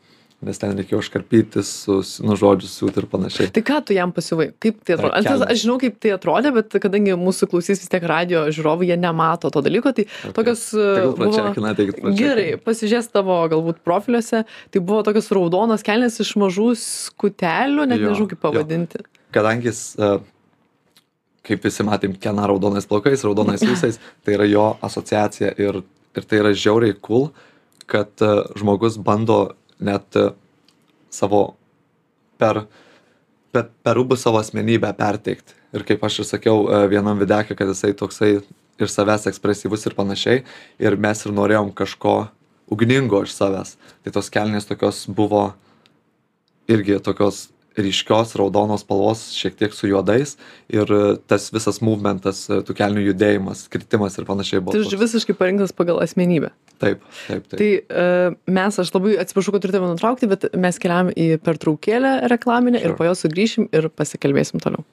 nes 0.45 0.55
ten 0.55 0.71
reikėjo 0.77 1.01
iškarpyti, 1.03 1.61
su, 1.67 1.97
nu, 2.23 2.35
žodžius 2.39 2.77
siūti 2.79 3.01
ir 3.01 3.07
panašiai. 3.11 3.49
Tai 3.51 3.63
ką 3.67 3.79
tu 3.89 3.95
jam 3.95 4.13
pasiuvai? 4.15 4.47
Kaip 4.63 4.77
tai 4.87 4.95
atrodė? 4.95 5.17
Antis, 5.17 5.43
aš 5.43 5.63
žinau, 5.65 5.75
kaip 5.81 5.97
tai 5.99 6.13
atrodė, 6.15 6.53
bet 6.55 6.77
kadangi 6.79 7.17
mūsų 7.19 7.49
klausys 7.51 7.83
vis 7.83 7.91
tiek 7.91 8.05
radio 8.07 8.45
žiūrovai, 8.55 8.87
jie 8.87 8.97
nemato 8.99 9.51
to 9.51 9.63
dalyko, 9.65 9.91
tai 9.97 10.07
okay. 10.07 10.31
tokios... 10.37 10.63
Tai 10.71 11.03
buvo... 11.17 11.43
Tai 11.59 11.87
Gerai, 12.15 12.47
pasižiūrės 12.63 13.11
tavo 13.11 13.41
galbūt 13.51 13.83
profiliuose, 13.83 14.45
tai 14.47 14.83
buvo 14.83 15.03
tokios 15.07 15.27
raudonos 15.35 15.83
kelnes 15.83 16.21
iš 16.23 16.33
mažų 16.39 16.71
skutelių, 16.85 17.89
net 17.91 17.99
jo, 17.99 18.13
nežinau 18.13 18.31
kaip 18.31 18.43
pavadinti. 18.47 19.03
Jo. 19.03 19.23
Kadangi 19.35 19.67
jis, 19.73 19.83
e, 19.99 20.13
kaip 21.51 21.67
visi 21.67 21.83
matėm, 21.83 22.15
kena 22.15 22.47
raudonais 22.47 22.87
plaukais, 22.87 23.27
raudonais 23.27 23.67
visais, 23.67 23.99
tai 24.23 24.39
yra 24.39 24.47
jo 24.47 24.71
asociacija 24.87 25.51
ir, 25.59 25.83
ir 26.15 26.31
tai 26.31 26.45
yra 26.45 26.55
žiauriai 26.55 26.95
cool, 27.03 27.33
kad 27.91 28.23
e, 28.23 28.35
žmogus 28.55 28.95
bando 29.03 29.49
net 29.79 30.19
e, 30.19 30.29
savo 31.13 31.43
per, 32.39 32.63
per, 33.51 33.69
per 33.83 33.99
rūbus 33.99 34.25
savo 34.25 34.41
asmenybę 34.41 34.91
perteikti. 34.97 35.57
Ir 35.75 35.85
kaip 35.85 36.03
aš 36.05 36.21
ir 36.23 36.29
sakiau 36.29 36.65
e, 36.67 36.81
vienam 36.91 37.19
videkė, 37.21 37.57
kad 37.57 37.71
jisai 37.71 37.93
toksai 37.97 38.33
ir 38.79 38.91
savęs 38.91 39.27
ekspresyvus 39.29 39.85
ir 39.87 39.95
panašiai 39.97 40.43
ir 40.79 40.97
mes 40.99 41.25
ir 41.25 41.35
norėjom 41.35 41.71
kažko 41.75 42.15
ugningo 42.71 43.23
iš 43.25 43.35
savęs 43.35 43.75
tai 44.03 44.13
tos 44.15 44.31
kelnės 44.33 44.69
tokios 44.69 45.05
buvo 45.07 45.49
irgi 46.69 46.99
tokios 47.03 47.47
ryškios 47.79 48.35
raudonos 48.39 48.83
spalvos 48.83 49.29
šiek 49.35 49.55
tiek 49.59 49.75
su 49.75 49.89
juodais 49.91 50.35
ir 50.71 50.89
tas 51.29 51.49
visas 51.53 51.81
movementas 51.85 52.45
tų 52.49 52.75
kelnių 52.75 53.05
judėjimas 53.11 53.67
kritimas 53.71 54.17
ir 54.19 54.27
panašiai 54.29 54.63
buvo 54.63 54.75
Tai 54.75 54.83
žodžiu, 54.83 55.01
visiškai 55.03 55.37
parinktas 55.37 55.75
pagal 55.75 56.01
asmenybę. 56.03 56.51
Taip 56.81 57.03
taip 57.27 57.49
taip 57.51 57.59
Tai 57.59 57.71
e, 58.03 58.05
mes, 58.59 58.79
aš 58.83 58.93
labai 58.95 59.17
atsiprašau, 59.23 59.55
kad 59.55 59.65
turite 59.65 59.83
nutraukti, 59.83 60.29
bet 60.31 60.47
mes 60.55 60.79
keliam 60.81 61.11
į 61.13 61.31
pertraukėlę 61.45 62.15
reklaminę 62.31 62.81
ir 62.81 62.93
Sure. 62.93 62.97
po 63.01 63.09
jos 63.09 63.25
sugrįšim 63.25 63.69
ir 63.75 63.91
pasikalbėsim 63.93 64.63
toliau. 64.63 64.85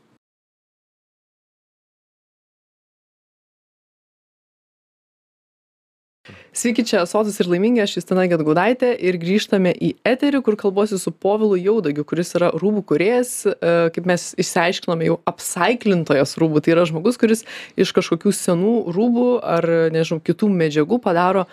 Sveiki, 6.57 6.87
čia 6.89 7.03
Sotus 7.05 7.37
ir 7.43 7.51
laimingi, 7.53 7.83
aš 7.85 7.99
Justina 7.99 8.23
Getgudaitė 8.31 8.95
ir 9.05 9.19
grįžtame 9.21 9.75
į 9.77 9.91
eterį, 10.09 10.39
kur 10.47 10.57
kalbuosi 10.57 10.97
su 10.97 11.13
Povilu 11.13 11.59
Jaudagiu, 11.61 12.01
kuris 12.09 12.33
yra 12.39 12.49
rūbų 12.57 12.81
kuriejas, 12.89 13.33
e, 13.51 13.75
kaip 13.93 14.09
mes 14.09 14.25
išsiaiškinome, 14.41 15.05
jau 15.05 15.19
apsaiklintojas 15.29 16.33
rūbų. 16.41 16.65
Tai 16.65 16.73
yra 16.73 16.87
žmogus, 16.89 17.21
kuris 17.21 17.45
iš 17.77 17.93
kažkokių 17.99 18.33
senų 18.33 18.75
rūbų 18.97 19.29
ar, 19.45 19.69
nežinau, 19.93 20.23
kitų 20.25 20.49
medžiagų 20.57 20.99
padaro 21.05 21.45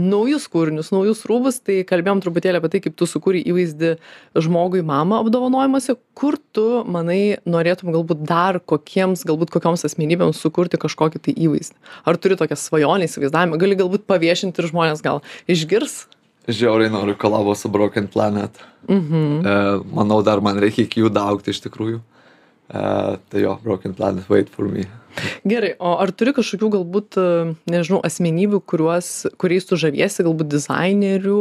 naujus 0.00 0.46
kūrinius, 0.50 0.90
naujus 0.94 1.22
rūbus, 1.28 1.60
tai 1.64 1.80
kalbėjom 1.88 2.22
truputėlį 2.24 2.60
apie 2.60 2.70
tai, 2.72 2.82
kaip 2.86 2.96
tu 2.98 3.08
sukūrei 3.08 3.42
įvaizdį 3.52 3.94
žmogui 4.40 4.82
mamą 4.86 5.20
apdovanojimuose, 5.24 5.98
kur 6.18 6.38
tu, 6.56 6.66
manai, 6.88 7.38
norėtum 7.44 7.92
galbūt 7.94 8.24
dar 8.28 8.60
kokiems, 8.60 9.26
galbūt 9.28 9.52
kokioms 9.54 9.84
asmenybėms 9.88 10.40
sukurti 10.40 10.80
kažkokį 10.80 11.24
tai 11.26 11.36
įvaizdį. 11.36 11.76
Ar 12.08 12.20
turi 12.20 12.40
tokią 12.40 12.58
svajonę 12.58 13.10
įsivaizdavimą, 13.10 13.60
gali 13.60 13.78
galbūt 13.78 14.08
paviešinti 14.10 14.62
ir 14.62 14.72
žmonės 14.72 15.04
gal 15.04 15.22
išgirs? 15.50 16.06
žiauriai 16.50 16.90
noriu 16.90 17.14
kolabo 17.14 17.54
su 17.54 17.68
broken 17.68 18.08
planet 18.08 18.58
Mhm. 18.88 19.46
e, 19.46 19.80
manau 19.92 20.22
dar 20.24 20.40
man 20.40 20.58
reikia 20.58 20.86
iki 20.86 21.02
jų 21.02 21.10
daugti 21.12 21.52
iš 21.52 21.60
tikrųjų 21.66 22.00
e, 22.00 23.18
tai 23.30 23.42
jo 23.44 23.58
broken 23.62 23.94
planet 23.94 24.28
wait 24.32 24.48
for 24.48 24.64
me 24.68 24.86
Gerai, 25.48 25.74
o 25.82 25.96
ar 26.02 26.12
turi 26.14 26.34
kažkokių 26.36 26.70
galbūt, 26.76 27.18
e, 27.20 27.54
nežinau, 27.70 28.00
asmenybių, 28.06 28.62
kuriuos, 28.62 29.30
kuriais 29.40 29.66
tu 29.68 29.78
žaviesi, 29.80 30.24
galbūt 30.26 30.50
dizainerių, 30.52 31.40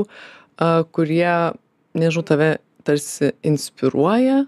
a, 0.59 0.71
kurie, 0.95 1.35
nežinau, 1.97 2.25
tave 2.25 2.49
tarsi 2.87 3.33
inspiruoja? 3.45 4.43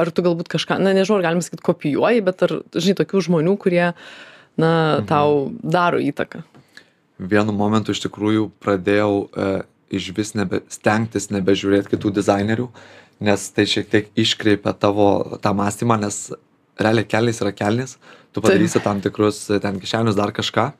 Ar 0.00 0.12
tu 0.14 0.24
galbūt 0.24 0.48
kažką, 0.52 0.78
na 0.80 0.94
nežinau, 0.96 1.18
ar 1.20 1.30
galima 1.30 1.44
sakyti, 1.44 1.66
kopijuoji, 1.66 2.24
bet 2.24 2.46
ar, 2.46 2.60
žinai, 2.76 2.98
tokių 3.02 3.26
žmonių, 3.28 3.56
kurie, 3.60 3.90
na, 4.60 4.72
tau 5.08 5.50
daro 5.60 6.00
įtaką? 6.02 6.44
vienu 7.20 7.52
momentu 7.52 7.92
iš 7.92 8.02
tikrųjų 8.06 8.48
pradėjau 8.62 9.12
e, 9.28 9.50
iš 9.92 10.10
vis 10.16 10.32
nebe 10.38 10.62
stengtis 10.72 11.28
nebežiūrėt 11.34 11.90
kitų 11.90 12.14
dizainerių 12.20 12.68
nes 13.26 13.48
tai 13.52 13.66
šiek 13.68 13.90
tiek 13.92 14.08
iškreipia 14.18 14.72
tavo 14.72 15.38
tą 15.42 15.52
mąstymą 15.56 16.00
nes 16.00 16.30
realiai 16.80 17.08
kelnės 17.08 17.42
yra 17.44 17.52
kelnės 17.52 17.98
tu 18.32 18.42
padarysi 18.44 18.80
tam 18.84 19.00
tikrus 19.00 19.42
e, 19.50 19.60
ten 19.62 19.80
kišenius 19.80 20.18
dar 20.18 20.32
kažką. 20.32 20.70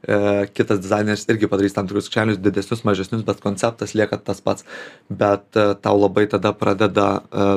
E, 0.00 0.46
kitas 0.56 0.80
dizaineris 0.80 1.26
irgi 1.28 1.48
padarys 1.50 1.74
tam 1.76 1.88
tikrus 1.88 2.08
kišenius 2.08 2.38
didesnius 2.40 2.86
mažesnius 2.88 3.24
bet 3.26 3.42
konceptas 3.44 3.94
lieka 3.94 4.16
tas 4.16 4.40
pats. 4.40 4.64
Bet 5.08 5.56
e, 5.56 5.74
tau 5.82 5.98
labai 6.00 6.26
tada 6.30 6.54
pradeda 6.56 7.08
e, 7.20 7.48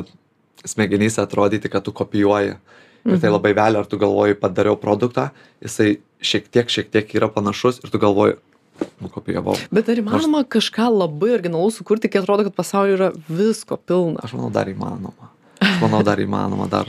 smegenyse 0.68 1.22
atrodyti 1.22 1.72
kad 1.72 1.84
tu 1.84 1.92
kopijuoji. 1.92 2.56
Ir 3.04 3.20
tai 3.20 3.28
labai 3.28 3.52
velia 3.52 3.82
ar 3.82 3.88
tu 3.88 3.98
galvoji 4.00 4.36
padariau 4.40 4.78
produktą 4.80 5.26
jisai 5.60 5.98
šiek 6.24 6.46
tiek 6.48 6.70
šiek 6.72 6.88
tiek 6.88 7.10
yra 7.18 7.28
panašus 7.28 7.82
ir 7.84 7.92
tu 7.92 8.00
galvoji 8.00 8.38
nukopijavau 9.04 9.58
Bet 9.76 9.90
ar 9.92 10.00
įmanoma 10.00 10.40
kažką 10.48 10.86
labai 10.88 11.34
originalaus 11.36 11.76
sukurti, 11.76 12.08
kai 12.08 12.22
atrodo, 12.22 12.46
kad 12.48 12.56
pasaulyje 12.56 12.96
yra 12.96 13.10
visko 13.28 13.76
pilna? 13.76 14.24
aš 14.24 14.32
manau 14.38 14.48
dar 14.56 14.72
įmanoma. 14.72 15.28
Aš 15.60 15.76
manau 15.84 16.00
dar 16.06 16.22
įmanoma 16.24 16.70
dar 16.72 16.88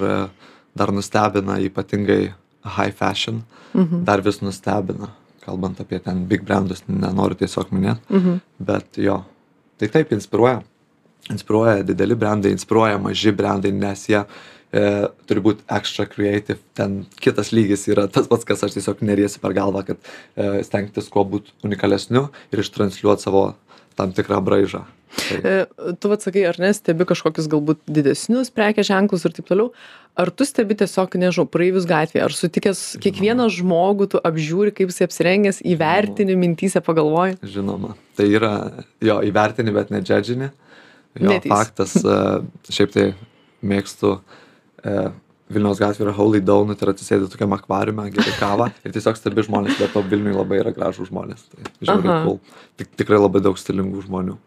dar 0.76 0.92
nustebina 0.96 1.60
ypatingai 1.68 2.34
high 2.66 2.92
fashion 2.92 3.44
Mhm. 3.76 4.04
dar 4.06 4.22
vis 4.22 4.40
nustebina 4.42 5.10
kalbant 5.46 5.80
apie 5.80 6.00
ten 6.04 6.26
big 6.28 6.44
brandus 6.46 6.82
nenoriu 6.88 7.36
tiesiog 7.38 7.70
minėt 7.72 8.00
Mhm. 8.10 8.40
bet 8.60 8.98
jo 8.98 9.24
tai 9.78 9.88
taip 9.88 10.12
inspiruoja 10.12 10.62
inspiruoja 11.30 11.84
dideli 11.84 12.16
brandai 12.16 12.52
inspiruoja 12.56 12.98
maži 13.02 13.32
brandai 13.32 13.72
nes 13.72 14.06
jie 14.08 14.26
e, 14.74 15.08
turi 15.28 15.40
būt 15.42 15.58
extra 15.72 16.06
creative 16.06 16.58
ten 16.74 17.06
kitas 17.22 17.52
lygis 17.52 17.88
yra 17.88 18.08
tas 18.12 18.28
pats 18.28 18.44
kas 18.46 18.64
aš 18.64 18.74
tiesiog 18.76 19.02
neriesi 19.02 19.40
per 19.40 19.54
galvą 19.54 19.86
kad 19.86 19.98
e, 20.36 20.64
stengtis 20.64 21.08
kuo 21.10 21.24
būt 21.26 21.52
unikalesniu 21.64 22.30
ir 22.52 22.60
ištransliuot 22.60 23.20
savo 23.24 23.56
tam 23.98 24.14
tikrą 24.16 24.42
braižą. 24.46 24.86
Tai 25.16 25.96
Tu 26.02 26.10
atsakai, 26.12 26.42
ar 26.50 26.58
ne, 26.60 26.74
stebi 26.76 27.06
kažkokius 27.08 27.48
galbūt 27.52 27.80
didesnius 27.88 28.52
prekės 28.52 28.90
ženklus 28.90 29.24
ir 29.28 29.36
taip 29.38 29.48
toliau. 29.48 29.70
Ar 30.20 30.32
tu 30.32 30.48
stebi 30.48 30.76
tiesiog, 30.80 31.16
nežinau, 31.20 31.48
praeivius 31.52 31.88
gatvėje, 31.88 32.24
ar 32.24 32.36
sutikęs 32.36 32.82
kiekvieną 33.04 33.48
žmogų, 33.52 34.10
tu 34.12 34.22
apžiūri, 34.28 34.74
kaip 34.76 34.92
jis 34.92 35.06
apsirengęs, 35.08 35.62
įvertini 35.64 36.36
mintysę, 36.40 36.84
pagalvoji. 36.84 37.40
žinoma. 37.44 37.96
Tai 38.16 38.28
yra 38.28 38.54
jo 39.04 39.20
įvertini 39.28 39.76
bet 39.76 39.92
nedžedžini 39.92 40.52
jo 41.20 41.30
Neteisi. 41.32 41.52
faktas 41.52 41.96
e, 42.04 42.16
šiaip 42.72 42.92
tai 42.94 43.06
mėgstu 43.66 44.18
e, 44.84 44.96
Vilniaus 45.54 45.78
gatvė 45.78 46.08
yra 46.08 46.16
Holy 46.18 46.42
Donut 46.42 46.82
ir 46.82 46.90
atsisėdi 46.90 47.30
tokiam 47.30 47.54
akvariume, 47.54 48.08
geri 48.14 48.34
kavą 48.40 48.72
ir 48.82 48.96
tiesiog 48.96 49.20
stebi 49.20 49.46
žmonės, 49.46 49.78
bet 49.78 49.94
to 49.94 50.02
Vilniui 50.02 50.34
labai 50.34 50.58
yra 50.64 50.74
gražų 50.74 51.06
žmonės. 51.12 51.46
Tai 51.52 51.70
žiauriai 51.86 52.18
cool. 52.26 52.40
Tik, 52.82 52.96
tikrai 52.98 53.22
labai 53.22 53.44
daug 53.46 53.60
stilingų 53.62 54.08
žmonių. 54.08 54.40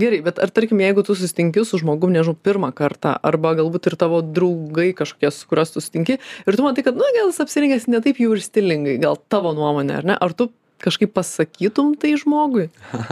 Gerai, 0.00 0.20
bet 0.24 0.40
ar 0.42 0.50
tarkim, 0.50 0.80
jeigu 0.82 1.04
tu 1.06 1.14
susitinki 1.14 1.62
su 1.68 1.78
žmogum, 1.80 2.10
nežinau, 2.14 2.34
pirmą 2.34 2.72
kartą, 2.76 3.12
arba 3.26 3.52
galbūt 3.58 3.90
ir 3.90 3.96
tavo 4.00 4.22
draugai 4.24 4.88
kažkokie, 4.98 5.30
su 5.34 5.46
kuriuos 5.50 5.74
tu 5.74 5.82
susitinki, 5.82 6.16
ir 6.18 6.58
tu 6.58 6.64
matai, 6.66 6.84
kad, 6.86 6.98
na, 6.98 7.10
gal 7.14 7.30
jis 7.30 7.42
apsirengęs 7.44 7.86
ne 7.92 8.00
taip 8.02 8.18
jau 8.22 8.32
ir 8.34 8.42
stilingai, 8.42 8.96
gal 9.02 9.20
tavo 9.30 9.52
nuomonė, 9.56 10.00
ar 10.00 10.08
ne? 10.10 10.16
Ar 10.18 10.34
tu 10.34 10.48
kažkaip 10.82 11.12
pasakytum 11.14 11.94
tai 12.00 12.16
žmogui? 12.20 12.70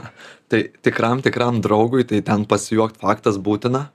Tai 0.49 0.63
tikram, 0.81 1.21
tikram 1.21 1.59
draugui, 1.61 2.07
tai 2.09 2.23
ten 2.25 2.47
pasijuokt 2.49 2.97
faktas 3.03 3.37
būtina. 3.37 3.91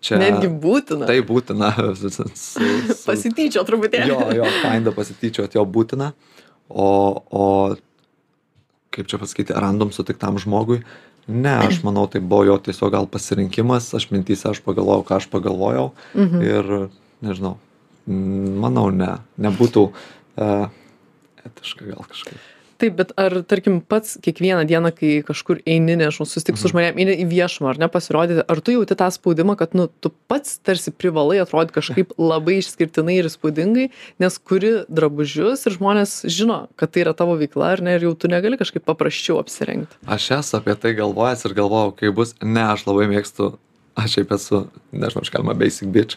Čia 0.00 0.16
Netgi 0.16 0.48
būtina. 0.62 1.04
Tai 1.08 1.18
būtina. 1.28 1.68
Pasityčio 3.08 3.64
truputėlį. 3.68 4.08
jo, 4.08 4.18
jo, 4.40 4.46
kinda 4.62 4.92
pasityčiot 4.96 5.54
jo 5.58 5.64
būtina. 5.68 6.12
O, 6.70 6.86
o 7.30 7.44
kaip 8.94 9.06
čia 9.10 9.18
pasakyti, 9.20 9.52
random 9.54 9.90
sutiktam 9.94 10.38
žmogui, 10.40 10.80
ne, 11.28 11.52
aš 11.66 11.80
manau, 11.86 12.06
tai 12.10 12.22
buvo 12.24 12.46
jo 12.48 12.56
tiesiog 12.62 12.94
gal 12.94 13.06
pasirinkimas, 13.10 13.90
aš 13.98 14.08
mintyse 14.14 14.48
aš 14.50 14.62
pagalvojau, 14.64 15.04
ką 15.08 15.18
aš 15.20 15.28
pagalvojau 15.32 15.90
Mhm. 16.14 16.40
ir, 16.48 16.70
nežinau, 17.26 17.58
manau, 18.08 18.88
ne, 18.94 19.18
nebūtų 19.38 19.84
uh, 19.90 20.70
etiška 21.44 21.90
gal 21.92 22.06
kažkaip. 22.08 22.40
Taip, 22.80 22.94
bet 22.96 23.10
ar, 23.20 23.34
tarkim, 23.44 23.80
pats 23.84 24.14
kiekvieną 24.24 24.62
dieną, 24.68 24.92
kai 24.96 25.10
kažkur 25.26 25.58
eini, 25.68 25.98
nežinau, 26.00 26.24
susitik 26.24 26.56
su 26.56 26.70
žmonėm, 26.70 26.96
eini 27.02 27.16
į 27.20 27.26
viešumą, 27.28 27.74
ar 27.74 27.80
ne, 27.82 27.88
pasirodyti, 27.92 28.44
ar 28.48 28.62
tu 28.64 28.72
jauti 28.72 28.96
tą 28.96 29.10
spaudimą, 29.12 29.56
kad, 29.60 29.74
nu, 29.76 29.84
tu 30.00 30.12
pats 30.30 30.56
tarsi 30.64 30.94
privalai 30.94 31.42
atrodyti 31.42 31.76
kažkaip 31.76 32.14
labai 32.30 32.56
išskirtinai 32.62 33.18
ir 33.20 33.28
įspūdingai, 33.28 33.90
nes 34.24 34.40
kuri 34.40 34.72
drabužius 34.88 35.66
ir 35.68 35.76
žmonės 35.76 36.16
žino, 36.32 36.62
kad 36.80 36.94
tai 36.94 37.04
yra 37.04 37.16
tavo 37.16 37.36
veikla, 37.40 37.74
ar 37.76 37.84
ne, 37.84 37.98
ir 37.98 38.08
jau 38.08 38.14
tu 38.16 38.32
negali 38.32 38.56
kažkaip 38.60 38.86
paprasčiau 38.88 39.36
apsirengti. 39.42 40.00
Aš 40.08 40.30
esu 40.40 40.60
apie 40.62 40.78
tai 40.80 40.96
galvojęs 40.96 41.44
ir 41.44 41.58
galvojau, 41.60 41.92
kaip 42.00 42.16
bus, 42.16 42.32
ne, 42.40 42.64
aš 42.64 42.88
labai 42.88 43.10
mėgstu, 43.12 43.52
aš 44.00 44.16
šiaip 44.16 44.32
esu, 44.38 44.64
nežinau, 44.96 45.26
aš 45.26 45.34
kalbama 45.36 45.58
basic 45.60 45.92
bitch, 45.92 46.16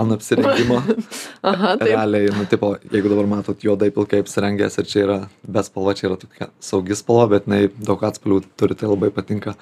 ant 0.00 0.16
apsirengimo. 0.16 0.80
Aha, 1.50 1.76
taip. 1.76 1.86
Realiai, 1.90 2.32
nu, 2.36 2.46
tipo, 2.50 2.72
jeigu 2.92 3.12
dabar 3.12 3.28
matot 3.30 3.62
juodai 3.64 3.90
pilkai 3.94 4.22
apsirengęs 4.24 4.80
ir 4.80 4.88
čia 4.90 5.04
yra 5.04 5.20
be 5.44 5.62
spalva, 5.66 5.94
čia 5.98 6.08
yra 6.10 6.18
tokia 6.20 6.50
saugi 6.64 6.98
spalva, 6.98 7.28
bet 7.36 7.48
jinai 7.48 7.68
daug 7.76 8.02
atspalvių 8.08 8.42
turi, 8.60 8.78
tai 8.78 8.90
labai 8.90 9.12
patinka. 9.14 9.56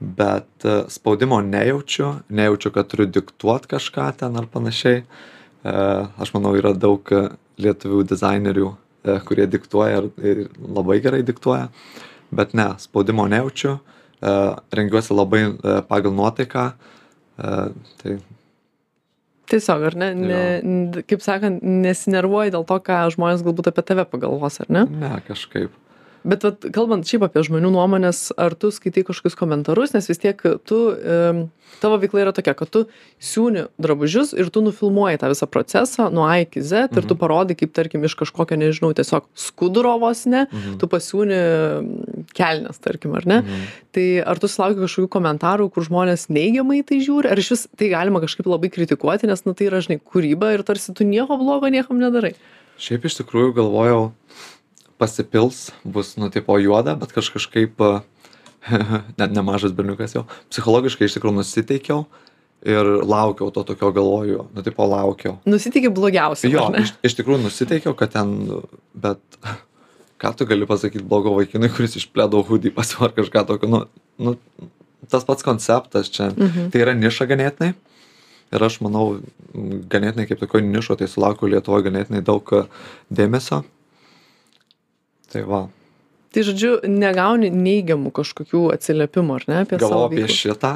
Bet 0.00 0.64
e, 0.64 0.84
spaudimo 0.88 1.40
nejaučiu, 1.40 2.14
nejaučiu, 2.28 2.72
kad 2.74 2.88
turiu 2.90 3.06
diktuot 3.06 3.66
kažką 3.70 4.10
ten 4.18 4.36
ar 4.36 4.46
panašiai. 4.50 5.04
E, 5.64 5.74
Aš 6.20 6.34
manau, 6.34 6.52
yra 6.58 6.74
daug 6.76 7.08
e, 7.14 7.28
lietuvių 7.62 8.02
dizainerių, 8.10 8.72
kurie 9.28 9.44
diktuoja 9.46 10.00
ir, 10.24 10.46
labai 10.58 10.96
gerai 11.04 11.20
diktuoja. 11.22 11.68
Bet 12.34 12.54
ne, 12.56 12.70
spaudimo 12.80 13.26
nejaučiu, 13.28 13.76
rengiuosi 14.72 15.12
labai 15.12 15.42
pagal 15.86 16.14
nuotaiką. 16.16 16.62
Tai 18.00 18.14
Tiesiog, 19.50 19.82
ar 19.90 19.96
ne, 20.00 20.10
ne, 20.16 21.02
kaip 21.04 21.22
sakant, 21.24 21.60
nesinervuoji 21.62 22.54
dėl 22.54 22.64
to, 22.68 22.78
ką 22.86 23.02
žmonės 23.12 23.44
galbūt 23.44 23.68
apie 23.72 23.84
tave 23.86 24.06
pagalvos, 24.08 24.60
ar 24.64 24.70
ne? 24.72 24.84
Ne, 25.02 25.10
kažkaip. 25.28 25.74
Bet 26.24 26.44
vat 26.46 26.66
kalbant 26.74 27.06
šiaip 27.08 27.26
apie 27.26 27.44
žmonių 27.46 27.70
nuomones 27.74 28.30
ar 28.40 28.56
tu 28.58 28.70
skaitai 28.74 29.04
kažkokius 29.06 29.36
komentarus 29.38 29.94
nes 29.94 30.08
vis 30.08 30.20
tiek 30.22 30.40
tu 30.64 30.78
tavo 31.82 31.98
veikla 32.00 32.24
yra 32.24 32.32
tokia 32.36 32.54
kad 32.56 32.70
tu 32.72 32.84
siūni 33.22 33.66
drabužius 33.80 34.32
ir 34.36 34.48
tu 34.54 34.62
nufilmuoji 34.64 35.20
tą 35.20 35.30
visą 35.32 35.48
procesą 35.50 36.08
nuo 36.14 36.26
a 36.28 36.38
iki 36.44 36.62
z 36.64 36.88
ir 36.96 37.08
tu 37.08 37.16
parodai 37.20 37.56
kaip 37.58 37.74
tarkim 37.76 38.04
iš 38.08 38.16
kažkokio 38.22 38.58
nežinau 38.60 38.92
tiesiog 38.96 39.28
skuduro 39.36 39.96
vos 40.02 40.24
ne 40.30 40.46
tu 40.80 40.88
pasiūni 40.90 41.40
kelnes 42.36 42.80
tarkim 42.84 43.14
ar 43.18 43.28
ne? 43.28 43.38
Tai 43.94 44.06
ar 44.24 44.40
tu 44.40 44.50
sulauki 44.50 44.80
kažkokių 44.82 45.10
komentarų 45.12 45.68
kur 45.74 45.86
žmonės 45.86 46.28
neigiamai 46.32 46.80
į 46.82 46.88
tai 46.88 47.00
žiūri 47.04 47.30
ar 47.30 47.40
išvis 47.40 47.68
tai 47.76 47.90
galima 47.92 48.22
kažkaip 48.24 48.48
labai 48.48 48.72
kritikuoti 48.72 49.30
nes 49.30 49.44
nu 49.46 49.54
tai 49.54 49.68
yra 49.70 49.82
žinai 49.84 50.00
kūryba 50.00 50.54
ir 50.56 50.64
tarsi 50.66 50.94
tu 50.96 51.06
nieko 51.06 51.38
blogo 51.40 51.70
niekam 51.72 52.00
nedarai? 52.02 52.34
Šiaip 52.80 53.04
iš 53.06 53.20
tikrųjų 53.20 53.52
galvojau, 53.54 54.00
pasipils, 54.98 55.68
bus 55.84 56.14
nu 56.20 56.30
tipo 56.30 56.56
juoda, 56.62 56.96
bet 56.98 57.14
kaž 57.14 57.30
kažkaip, 57.34 57.80
net 59.20 59.34
nemažas 59.34 59.74
berniukas 59.76 60.16
jau, 60.16 60.24
psichologiškai 60.52 61.08
iš 61.08 61.18
tikrųjų 61.18 61.40
nusiteikiau 61.40 62.04
ir 62.64 62.88
laukiau 63.04 63.50
to 63.52 63.64
tokio 63.68 63.90
galvoju, 63.92 64.48
nu 64.54 64.64
tipo 64.64 64.86
laukiau. 64.88 65.36
nusiteiki 65.44 65.92
blogiausia 65.92 66.48
Jo, 66.48 66.70
iš, 66.80 66.94
iš 67.04 67.16
tikrųjų 67.18 67.44
nusiteikiau, 67.44 67.92
kad 67.98 68.14
ten, 68.16 68.32
bet 68.96 69.20
ką 70.22 70.32
tu 70.38 70.48
gali 70.48 70.68
pasakyti 70.68 71.04
blogo 71.04 71.34
vaikinui, 71.36 71.72
kuris 71.74 71.98
išplėdo 72.00 72.40
hudį 72.48 72.72
pasivar 72.76 73.12
kažką 73.16 73.44
tokio, 73.50 73.68
nu, 73.68 73.82
nu, 74.16 74.36
tas 75.12 75.26
pats 75.28 75.44
konceptas 75.44 76.08
čia, 76.12 76.30
mhm. 76.32 76.70
tai 76.72 76.86
yra 76.86 76.96
niša 76.96 77.28
ganėtinai. 77.28 77.74
Ir 78.54 78.62
aš 78.62 78.78
manau, 78.84 79.18
ganėtinai 79.90 80.28
kaip 80.30 80.38
tokio 80.38 80.60
nišo, 80.62 80.94
tai 81.00 81.08
sulaukiu 81.10 81.48
Lietuvoje 81.50 81.88
ganėtinai 81.88 82.20
daug 82.24 82.48
dėmesio. 83.10 83.64
Tai 85.34 85.42
va, 85.50 85.64
tai 86.34 86.42
žodžiu 86.46 86.80
negauni 86.90 87.50
neigiamų 87.52 88.10
kažkokių 88.14 88.66
atsiliepimų 88.74 89.38
ar 89.38 89.46
ne 89.50 89.60
apie 89.62 89.78
savo 89.78 90.08
galvoju 90.08 90.24
apie 90.24 90.34
šitą, 90.34 90.72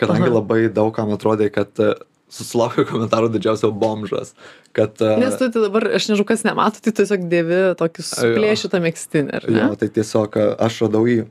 kadangi 0.00 0.28
Aha. 0.30 0.38
labai 0.38 0.64
daug 0.72 0.92
kam 0.96 1.12
atrodė, 1.12 1.50
kad 1.52 1.82
e, 1.82 1.92
susilaukiu 2.32 2.86
komentarų 2.88 3.28
didžiausio 3.34 3.72
bomžas, 3.76 4.32
kad... 4.76 4.96
e, 5.04 5.18
nes 5.20 5.36
tu 5.36 5.50
tai 5.52 5.64
dabar 5.66 5.90
aš 5.98 6.08
nežinau 6.08 6.28
kas 6.28 6.46
nemato 6.48 6.80
tai 6.84 6.94
tiesiog 6.96 7.28
dėvi 7.32 7.60
tokį 7.80 8.06
suplėšytą 8.08 8.80
ne 8.80 9.42
Jo, 9.52 9.70
tai 9.80 9.90
tiesiog 9.92 10.40
e, 10.40 10.48
aš 10.68 10.80
radau 10.86 11.04
jį, 11.10 11.26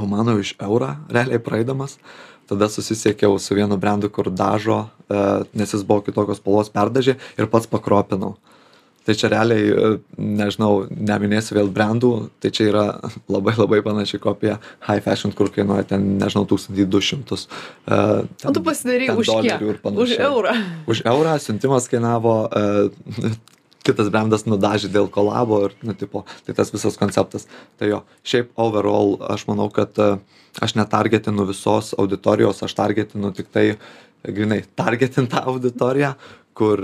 o 0.00 0.08
mano 0.08 0.38
iš 0.40 0.56
eurą, 0.60 0.94
realiai 1.12 1.42
praeidamas. 1.42 1.98
Tada 2.48 2.66
susisiekiau 2.68 3.36
su 3.40 3.54
vienu 3.54 3.76
brandu, 3.80 4.08
kur 4.12 4.26
dažo, 4.28 4.82
nes 5.56 5.70
jis 5.72 5.84
buvo 5.88 6.02
kitokios 6.04 6.40
spalvos 6.40 6.68
perdažė 6.74 7.14
ir 7.38 7.46
pats 7.48 7.70
pakropinau. 7.70 8.34
Tai 9.02 9.14
čia 9.18 9.28
realiai, 9.32 9.64
e, 9.66 9.86
nežinau, 10.18 10.84
neminėsiu 10.90 11.56
vėl 11.58 11.70
brandų, 11.74 12.10
tai 12.42 12.52
čia 12.54 12.68
yra 12.70 12.84
labai 13.34 13.54
labai 13.58 13.80
panaši 13.82 14.20
kopija 14.22 14.58
High 14.86 15.02
Fashion, 15.02 15.32
kur 15.34 15.50
kainuoja 15.50 15.88
ten, 15.90 16.04
nežinau, 16.20 16.44
1200. 16.46 17.48
e, 17.86 17.96
o 17.96 18.26
ten- 18.38 18.54
tu 18.54 18.62
pasidarai 18.62 19.08
ten 19.10 19.18
už 19.18 19.32
kiek 19.42 19.64
už 19.90 20.14
eurą 20.18 20.54
Už 20.86 21.02
eurą 21.02 21.34
siuntimas 21.42 21.88
kainavo, 21.90 22.36
e, 22.46 23.32
kitas 23.86 24.12
brandas 24.14 24.46
nudažė 24.46 24.92
dėl 24.94 25.08
kolabo 25.10 25.64
ir, 25.66 25.74
nu, 25.82 25.96
tipo, 25.98 26.22
tai 26.46 26.54
tas 26.54 26.70
visas 26.70 26.94
konceptas. 26.94 27.48
Tai 27.82 27.88
jo, 27.90 27.98
šiaip 28.22 28.52
overall 28.54 29.16
aš 29.26 29.48
manau, 29.50 29.66
kad 29.74 29.98
aš 30.62 30.76
netargetinu 30.78 31.42
visos 31.48 31.90
auditorijos, 31.98 32.62
aš 32.62 32.76
targetinu 32.78 33.32
tik 33.34 33.50
tai, 33.50 33.64
grinai, 34.22 34.60
targetintą 34.78 35.42
auditoriją, 35.50 36.12
kur 36.54 36.78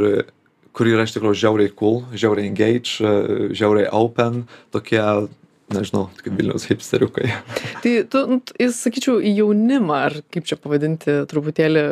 kur 0.79 0.87
yra 0.91 1.05
iš 1.09 1.17
tikrųjų 1.17 1.41
žiauriai 1.43 1.73
cool, 1.79 2.05
žiauriai 2.15 2.47
engage, 2.53 3.01
e, 3.03 3.49
žiauriai 3.59 3.89
open, 3.99 4.45
tokie, 4.75 5.01
nežinau, 5.75 6.05
kaip 6.23 6.37
Vilniaus 6.39 6.69
hipsteriukai. 6.71 7.33
tai 7.83 7.97
tu 8.09 8.23
nu, 8.31 8.39
jis 8.63 8.79
sakyčiau 8.87 9.19
į 9.19 9.35
jaunimą 9.43 9.99
ar 10.07 10.17
kaip 10.35 10.47
čia 10.49 10.57
pavadinti 10.63 11.19
truputėlį 11.29 11.83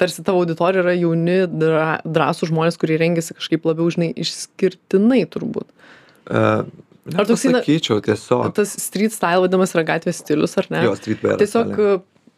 tarsi 0.00 0.24
tavo 0.26 0.40
auditorija 0.42 0.82
yra 0.82 0.96
jauni 0.98 1.38
dra, 1.46 1.86
drąsūs 2.02 2.50
žmonės 2.50 2.78
kurie 2.82 2.96
rengiasi 2.98 3.36
kažkaip 3.38 3.66
labiau 3.70 3.86
žinai 3.94 4.10
išskirtinai 4.24 5.22
turbūt 5.30 5.70
Uh, 6.28 6.66
Ar 7.16 7.24
toksai, 7.24 7.54
na- 7.54 7.62
Sakyčiau, 7.64 8.02
tiesiog. 8.04 8.50
tas 8.52 8.74
street 8.82 9.14
style 9.16 9.40
vadinamas 9.46 9.70
yra 9.72 9.80
gatvės 9.88 10.18
stilius 10.20 10.58
ar 10.60 10.66
ne 10.68 10.82
Jo, 10.84 10.90
streetwear. 10.98 11.38
tiesiog 11.40 11.70
e, 11.80 11.94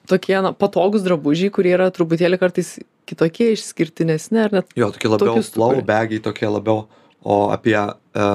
tokie 0.06 0.36
na 0.44 0.52
patogūs 0.54 1.02
drabužiai 1.02 1.50
kurie 1.50 1.72
yra 1.74 1.88
truputėlį 1.90 2.38
kartais 2.38 2.76
kitokie 3.10 3.50
išskirtinesni 3.56 4.44
ar 4.46 4.56
net 4.60 4.72
Jo, 4.78 4.90
tokie 4.94 5.10
labiau 5.10 5.84
bagiai, 5.86 6.22
tokie 6.24 6.48
labiau, 6.50 6.86
o 7.20 7.42
apie, 7.52 7.76
e, 7.76 8.30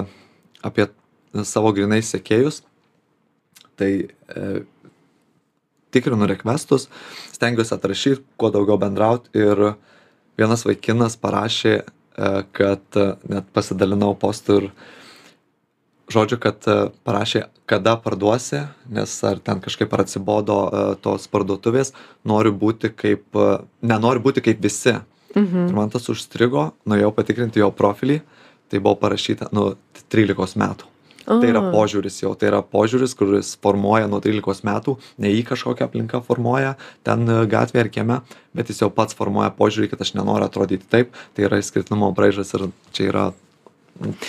apie 0.67 0.87
savo 1.47 1.71
grinai 1.75 2.01
sekėjus, 2.05 2.61
tai 3.79 3.91
e, 4.05 4.63
tikrinu 5.95 6.27
requestus, 6.29 6.89
stengiuosi 7.35 7.75
atrašyti, 7.75 8.23
kuo 8.39 8.51
daugiau 8.53 8.79
bendrauti 8.81 9.31
ir 9.39 9.61
vienas 10.39 10.65
vaikinas 10.67 11.17
parašė, 11.19 11.75
e, 11.81 12.31
kad 12.55 12.99
e, 12.99 13.07
net 13.31 13.49
pasidalinau 13.55 14.13
postų 14.19 14.59
ir 14.61 14.69
žodžiu, 16.11 16.37
kad 16.41 16.65
e, 16.69 16.77
parašė, 17.05 17.45
kada 17.69 17.95
parduosi, 18.01 18.65
nes 18.91 19.13
ar 19.25 19.41
ten 19.43 19.61
kažkaip 19.63 19.93
ar 19.95 20.05
atsibodo 20.05 20.57
e, 20.65 20.85
tos 21.01 21.27
parduotuvės, 21.31 21.93
noriu 22.27 22.53
būti 22.55 22.91
kaip, 22.93 23.27
e, 23.33 23.59
nenoriu 23.85 24.23
būti 24.25 24.45
kaip 24.45 24.61
visi. 24.63 24.97
mhm. 25.35 25.69
Ir 25.69 25.77
man 25.77 25.89
tas 25.89 26.09
užstrigo, 26.09 26.73
nuėjau 26.85 27.13
patikrinti 27.15 27.59
jo 27.59 27.71
profilį, 27.71 28.21
tai 28.69 28.79
buvo 28.79 28.95
parašyta, 29.01 29.49
nu, 29.53 29.73
13 30.09 30.57
metų. 30.61 30.91
Tai 31.25 31.47
yra 31.49 31.61
požiūris 31.73 32.19
jau, 32.21 32.35
tai 32.37 32.51
yra 32.51 32.59
požiūris, 32.61 33.15
kuris 33.17 33.55
formuoja 33.57 34.05
nuo 34.05 34.19
13 34.21 34.61
metų, 34.67 34.93
ne 35.17 35.31
į 35.33 35.41
kažkokią 35.49 35.87
aplinką 35.87 36.19
formuoja, 36.21 36.75
ten 37.01 37.25
gatvėje 37.49 37.81
ar 37.81 37.89
kieme, 37.89 38.17
bet 38.53 38.69
jis 38.69 38.83
jau 38.83 38.91
pats 38.93 39.17
formuoja 39.17 39.49
požiūrį, 39.57 39.89
kad 39.89 40.03
aš 40.05 40.13
nenoriu 40.13 40.45
atrodyti 40.45 40.85
taip, 40.85 41.17
tai 41.33 41.47
yra 41.47 41.57
išskirtinumo 41.57 42.11
braižas 42.13 42.53
ir 42.53 42.67
čia 42.93 43.09
yra 43.09 43.25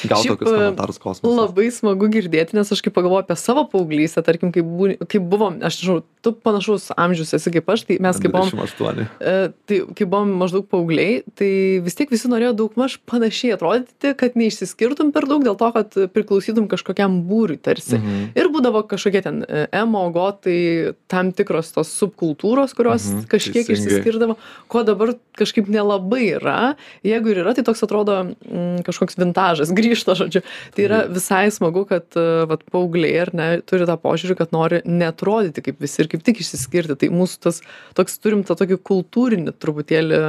gal 0.07 0.23
Šiaip, 0.23 0.37
tokius 0.37 0.51
e, 0.51 0.57
komentarus 0.57 0.99
kosmosas. 1.03 1.37
Labai 1.37 1.71
smagu 1.75 2.09
girdėti, 2.13 2.55
nes 2.55 2.71
aš 2.71 2.83
kai 2.87 2.93
pagalvoju 2.95 3.25
apie 3.25 3.37
savo 3.41 3.65
paauglystę, 3.73 4.23
tarkim, 4.27 4.53
kai, 4.55 4.63
būni, 4.63 4.99
kai 5.11 5.19
buvom, 5.19 5.57
aš 5.67 5.81
žinau, 5.83 6.05
tu 6.23 6.33
panašus 6.35 6.89
amžius 6.99 7.33
esi 7.39 7.51
kaip 7.55 7.71
aš, 7.75 7.85
tai 7.89 7.97
mes 8.03 8.21
kai 8.23 8.31
buvom, 8.31 8.51
28. 8.53 9.07
e, 9.19 9.35
tai 9.67 9.81
kai 9.99 10.07
buvom 10.07 10.37
maždaug 10.43 10.69
paaugliai, 10.71 11.23
tai 11.39 11.51
vis 11.83 11.99
tiek 11.99 12.13
visi 12.15 12.31
norėjo 12.31 12.53
daug 12.63 12.79
maž 12.79 12.99
panašiai 13.11 13.57
atrodyti, 13.57 14.13
kad 14.21 14.39
neišsiskirtum 14.39 15.11
per 15.15 15.27
daug 15.31 15.43
dėl 15.47 15.59
to, 15.59 15.73
kad 15.75 15.99
priklausytum 16.15 16.69
kažkokiam 16.71 17.21
būriui 17.27 17.59
tarsi. 17.59 17.97
Mhm. 17.99 18.31
Ir 18.39 18.53
būdavo 18.55 18.85
kažkokie 18.87 19.25
ten 19.27 19.43
e, 19.49 19.67
emo, 19.75 20.05
gotai, 20.15 20.95
tam 21.11 21.33
tikros 21.35 21.73
tos 21.75 21.91
subkultūros, 21.99 22.75
kurios 22.77 23.07
Mhm, 23.07 23.27
kažkiek 23.31 23.67
teisingai. 23.67 24.03
išsiskirdavo, 24.03 24.35
ko 24.69 24.83
dabar 24.87 25.15
kažkaip 25.39 25.69
nelabai 25.71 26.25
yra. 26.37 26.75
Jeigu 27.07 27.31
ir 27.33 27.43
yra, 27.45 27.55
tai 27.55 27.63
toks 27.67 27.83
atrodo 27.87 28.17
mm, 28.27 28.83
kažkoks 28.87 29.17
vintažas, 29.17 29.56
grįžta, 29.77 30.17
žodžiu. 30.19 30.43
Tai 30.77 30.85
yra 30.85 31.03
visai 31.11 31.47
smagu, 31.55 31.87
kad 31.89 32.19
e, 32.19 32.27
vat, 32.51 32.65
paaugliai 32.73 33.23
ar 33.25 33.33
ne 33.37 33.49
turi 33.67 33.89
tą 33.89 33.97
požiūrį, 34.01 34.37
kad 34.39 34.53
nori 34.57 34.83
netrodyti 34.85 35.65
kaip 35.67 35.81
visi 35.83 36.03
ir 36.03 36.11
kaip 36.13 36.27
tik 36.27 36.43
išsiskirti. 36.45 36.99
Tai 37.01 37.13
mūsų 37.15 37.41
tas 37.49 37.63
toks 37.99 38.21
turim 38.23 38.45
tą 38.47 38.59
tokį 38.59 38.81
kultūrinį 38.87 39.57
truputėlį 39.61 40.21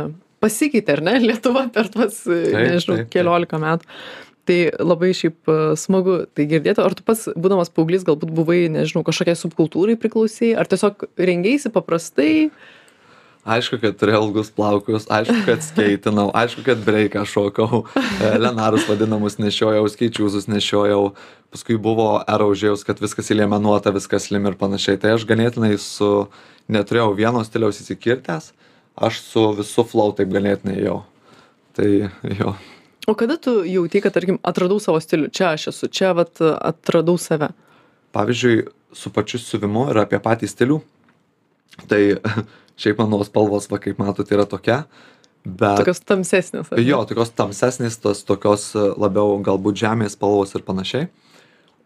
pasikeitė, 0.43 0.97
ar 0.97 1.03
ne, 1.07 1.17
Lietuva 1.31 1.67
per 1.73 1.91
tuos, 1.93 2.23
e, 2.29 2.55
nežinau, 2.55 3.03
keliolika 3.11 3.59
metų. 3.61 3.87
Tai 4.47 4.57
labai 4.79 5.11
šiaip 5.17 5.51
e, 5.51 5.59
smagu 5.79 6.21
tai 6.37 6.47
girdėti. 6.47 6.79
Ar 6.79 6.95
tu 6.95 7.03
pats, 7.07 7.27
būdamas 7.35 7.71
paauglys, 7.73 8.07
galbūt 8.07 8.31
buvai, 8.31 8.65
nežinau, 8.71 9.03
kažkokiai 9.07 9.35
subkultūrai 9.35 9.97
priklausai, 9.99 10.53
ar 10.55 10.69
tiesiog 10.71 11.09
rengėsi 11.19 11.73
paprastai? 11.73 12.31
Aišku, 13.47 13.79
kad 13.79 13.95
turėjau 13.95 14.25
ilgus 14.25 14.49
plaukus, 14.51 15.05
aišku, 15.07 15.37
kad 15.47 15.63
skeitinau, 15.63 16.27
aišku, 16.41 16.65
kad 16.65 16.81
breiką 16.83 17.23
šokau, 17.27 17.85
e, 17.95 18.31
Lenarus 18.41 18.87
vadinamus 18.89 19.37
nešiojau, 19.39 19.85
skaičiuzus 19.93 20.49
nešiojau, 20.51 21.13
paskui 21.55 21.77
buvo 21.79 22.09
era 22.27 22.47
užėjus, 22.49 22.83
kad 22.87 22.99
viskas 22.99 23.31
įliemenuota, 23.31 23.95
viskas 23.95 24.27
lim 24.35 24.49
ir 24.51 24.57
panašiai. 24.59 24.99
Tai 24.99 25.15
aš 25.15 25.23
ganėtinai 25.29 25.77
su, 25.79 26.27
neturėjau 26.67 27.13
vieno 27.15 27.43
stiliaus 27.47 27.79
įsikirtęs, 27.85 28.51
aš 29.07 29.21
su 29.23 29.45
visu 29.61 29.87
flow 29.87 30.11
taip 30.17 30.33
ganėtinai 30.35 30.81
jau. 30.83 30.99
Tai 31.77 31.87
jo. 32.35 32.57
O 33.07 33.15
kada 33.15 33.37
tu 33.39 33.61
jauti, 33.63 34.03
kad, 34.03 34.11
tarkim, 34.11 34.41
atradau 34.43 34.81
savo 34.83 34.99
stilių, 34.99 35.31
čia 35.31 35.53
aš 35.55 35.69
esu, 35.71 35.87
čia 35.87 36.11
vat, 36.17 36.41
atradau 36.43 37.15
save? 37.15 37.53
Pavyzdžiui, 38.11 38.65
su 38.91 39.11
pačiu 39.15 39.39
siuvimu 39.39 39.87
ir 39.93 40.01
apie 40.01 40.19
patį 40.19 40.49
stilių, 40.51 40.81
tai 41.87 42.01
šiaip 42.77 42.99
mano 43.01 43.19
spalvos, 43.27 43.69
va 43.71 43.79
kaip 43.83 43.99
matote, 44.01 44.33
yra 44.35 44.47
tokia. 44.49 44.83
Bet... 45.47 45.79
Tokios 45.79 46.01
tamsesnės. 46.03 46.71
ar? 46.73 46.81
Jo, 46.83 47.03
tokios 47.07 47.31
tamsesnės, 47.37 47.99
tos 48.03 48.23
tokios 48.27 48.69
e, 48.75 48.83
labiau 48.99 49.37
galbūt 49.43 49.79
žemės 49.79 50.17
spalvos 50.17 50.53
ir 50.57 50.65
panašiai. 50.67 51.07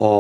O 0.01 0.11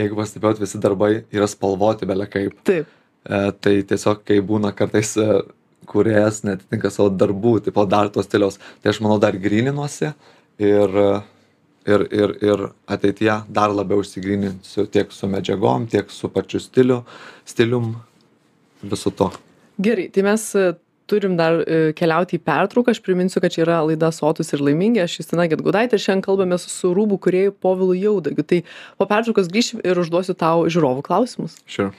jeigu 0.00 0.16
pastebėjot, 0.16 0.62
visi 0.62 0.80
darbai 0.80 1.12
yra 1.34 1.48
spalvoti 1.50 2.08
belia 2.08 2.28
kaip. 2.30 2.56
Taip. 2.68 2.88
E, 2.88 3.40
tai 3.60 3.74
tiesiog, 3.88 4.22
kai 4.24 4.38
būna 4.44 4.72
kartais 4.76 5.12
e, 5.20 5.42
kuriejas 5.90 6.40
netitinka 6.46 6.92
savo 6.94 7.10
darbų, 7.12 7.58
tipo 7.66 7.84
dar 7.90 8.08
tos 8.14 8.30
stiliaus, 8.30 8.56
tai 8.80 8.94
aš 8.94 9.02
manau 9.04 9.18
dar 9.20 9.36
grininuosi 9.36 10.14
ir 10.60 10.96
e, 11.04 11.10
ir 11.88 12.06
ir 12.12 12.36
ir 12.44 12.64
ateityje 12.86 13.36
dar 13.48 13.72
labiau 13.72 14.02
išsigryninsiu 14.04 14.86
tiek 14.86 15.12
su 15.12 15.28
medžiagom 15.28 15.86
tiek 15.88 16.10
su 16.10 16.28
pačiu 16.28 16.60
stiliu 16.60 17.02
stilium 17.44 17.94
visu 18.82 19.10
tuo 19.10 19.30
gerai 19.82 20.08
tai 20.14 20.24
mes 20.26 20.46
e, 20.54 20.66
turim 21.10 21.34
dar 21.38 21.60
e, 21.64 21.80
keliauti 21.98 22.38
į 22.38 22.44
pertrauką. 22.46 22.94
Aš 22.94 23.02
priminsiu 23.06 23.42
kad 23.42 23.54
čia 23.54 23.64
yra 23.64 23.80
laida 23.86 24.12
sotūs 24.14 24.52
ir 24.54 24.62
laimingi. 24.66 25.02
Aš 25.04 25.20
justina 25.22 25.48
gedgaudaitė 25.50 25.98
ir 25.98 26.04
šiandien 26.04 26.26
kalbamės 26.26 26.68
su 26.70 26.92
rūbų 26.96 27.18
kūrėju 27.26 27.56
povilu 27.62 27.96
jaudagiu. 27.98 28.46
Tai 28.46 28.62
po 29.00 29.08
pertraukos 29.10 29.50
grįšim 29.50 29.82
ir 29.82 30.04
užduosiu 30.04 30.38
tau 30.38 30.68
žiūrovų 30.70 31.04
klausimus. 31.08 31.58
Sure 31.66 31.90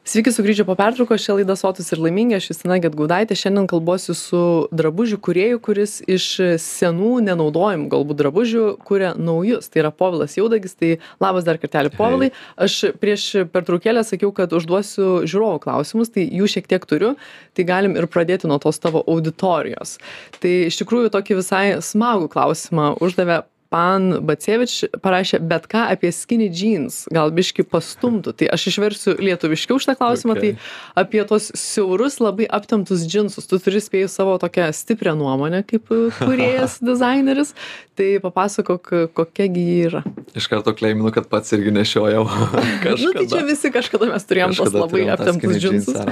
Sveiki 0.00 0.32
sugrįžę 0.32 0.64
po 0.64 0.72
pertraukos, 0.80 1.20
čia 1.20 1.34
laida 1.36 1.52
Sotus 1.60 1.90
ir 1.92 2.00
laimingi, 2.00 2.38
aš 2.38 2.46
Justina 2.48 2.78
Getgaudaitė, 2.80 3.36
šiandien 3.36 3.66
kalbuosiu 3.68 4.14
su 4.16 4.40
drabužių 4.72 5.18
kurieju, 5.20 5.58
kuris 5.60 5.98
iš 6.08 6.28
senų 6.64 7.18
nenaudojimų 7.26 7.90
galbūt 7.92 8.20
drabužių 8.22 8.64
kuria 8.88 9.12
naujus. 9.20 9.68
Tai 9.68 9.82
yra 9.82 9.92
Povilas 9.92 10.38
Jaudagis, 10.40 10.72
tai 10.80 10.94
labas 11.20 11.44
dar 11.44 11.60
kartelį 11.60 11.92
Povilai. 11.98 12.30
Aš 12.56 12.78
prieš 12.96 13.28
pertraukėlę 13.52 14.00
sakiau, 14.08 14.32
kad 14.32 14.56
užduosiu 14.56 15.28
žiūrovų 15.28 15.60
klausimus, 15.68 16.14
tai 16.16 16.24
jų 16.32 16.48
šiek 16.48 16.72
tiek 16.72 16.88
turiu, 16.88 17.14
tai 17.52 17.68
galim 17.68 18.00
ir 18.00 18.08
pradėti 18.08 18.48
nuo 18.48 18.56
tos 18.62 18.80
tavo 18.80 19.04
auditorijos. 19.04 19.98
Tai 20.40 20.56
iš 20.72 20.80
tikrųjų 20.80 21.12
tokį 21.12 21.42
visai 21.44 21.64
smagų 21.84 22.32
klausimą 22.32 22.94
uždavė 23.04 23.42
pan 23.70 24.16
bacevič 24.26 24.72
parašė 25.02 25.38
bet 25.46 25.68
ką 25.70 25.84
apie 25.94 26.10
skinny 26.14 26.48
jeans 26.50 27.04
gal 27.14 27.30
biškį 27.34 27.64
pastumtų. 27.70 28.34
Tai 28.40 28.48
aš 28.56 28.66
išversiu 28.72 29.14
lietuviškiau 29.22 29.78
šitą 29.82 29.94
klausimą 30.00 30.36
tai 30.40 30.50
apie 30.98 31.22
tuos 31.28 31.50
siaurus 31.54 32.18
labai 32.22 32.48
aptemptus 32.50 33.06
džinsus. 33.06 33.46
Tu 33.46 33.60
turi 33.62 33.82
spėju 33.82 34.10
savo 34.10 34.34
tokią 34.42 34.70
stiprią 34.74 35.14
nuomonę 35.18 35.62
kaip 35.70 35.86
kūrėjas 36.18 36.80
dizaineris 36.88 37.54
tai 37.98 38.12
papasakok 38.22 38.92
kokia 39.14 39.48
gi 39.54 39.64
ji 39.68 39.80
yra. 39.86 40.04
Iš 40.34 40.50
karto 40.50 40.74
kleiminu 40.74 41.14
kad 41.14 41.30
pats 41.30 41.54
irgi 41.54 41.74
nešiojau 41.78 42.26
kažkada. 42.84 43.00
Nu 43.06 43.14
tai 43.16 43.26
čia 43.30 43.46
visi 43.46 43.72
kažkada 43.74 44.10
mes 44.10 44.26
turėjom 44.26 44.58
tuos 44.58 44.74
labai 44.74 45.06
aptemptus 45.14 45.62
džinsus. 45.62 46.02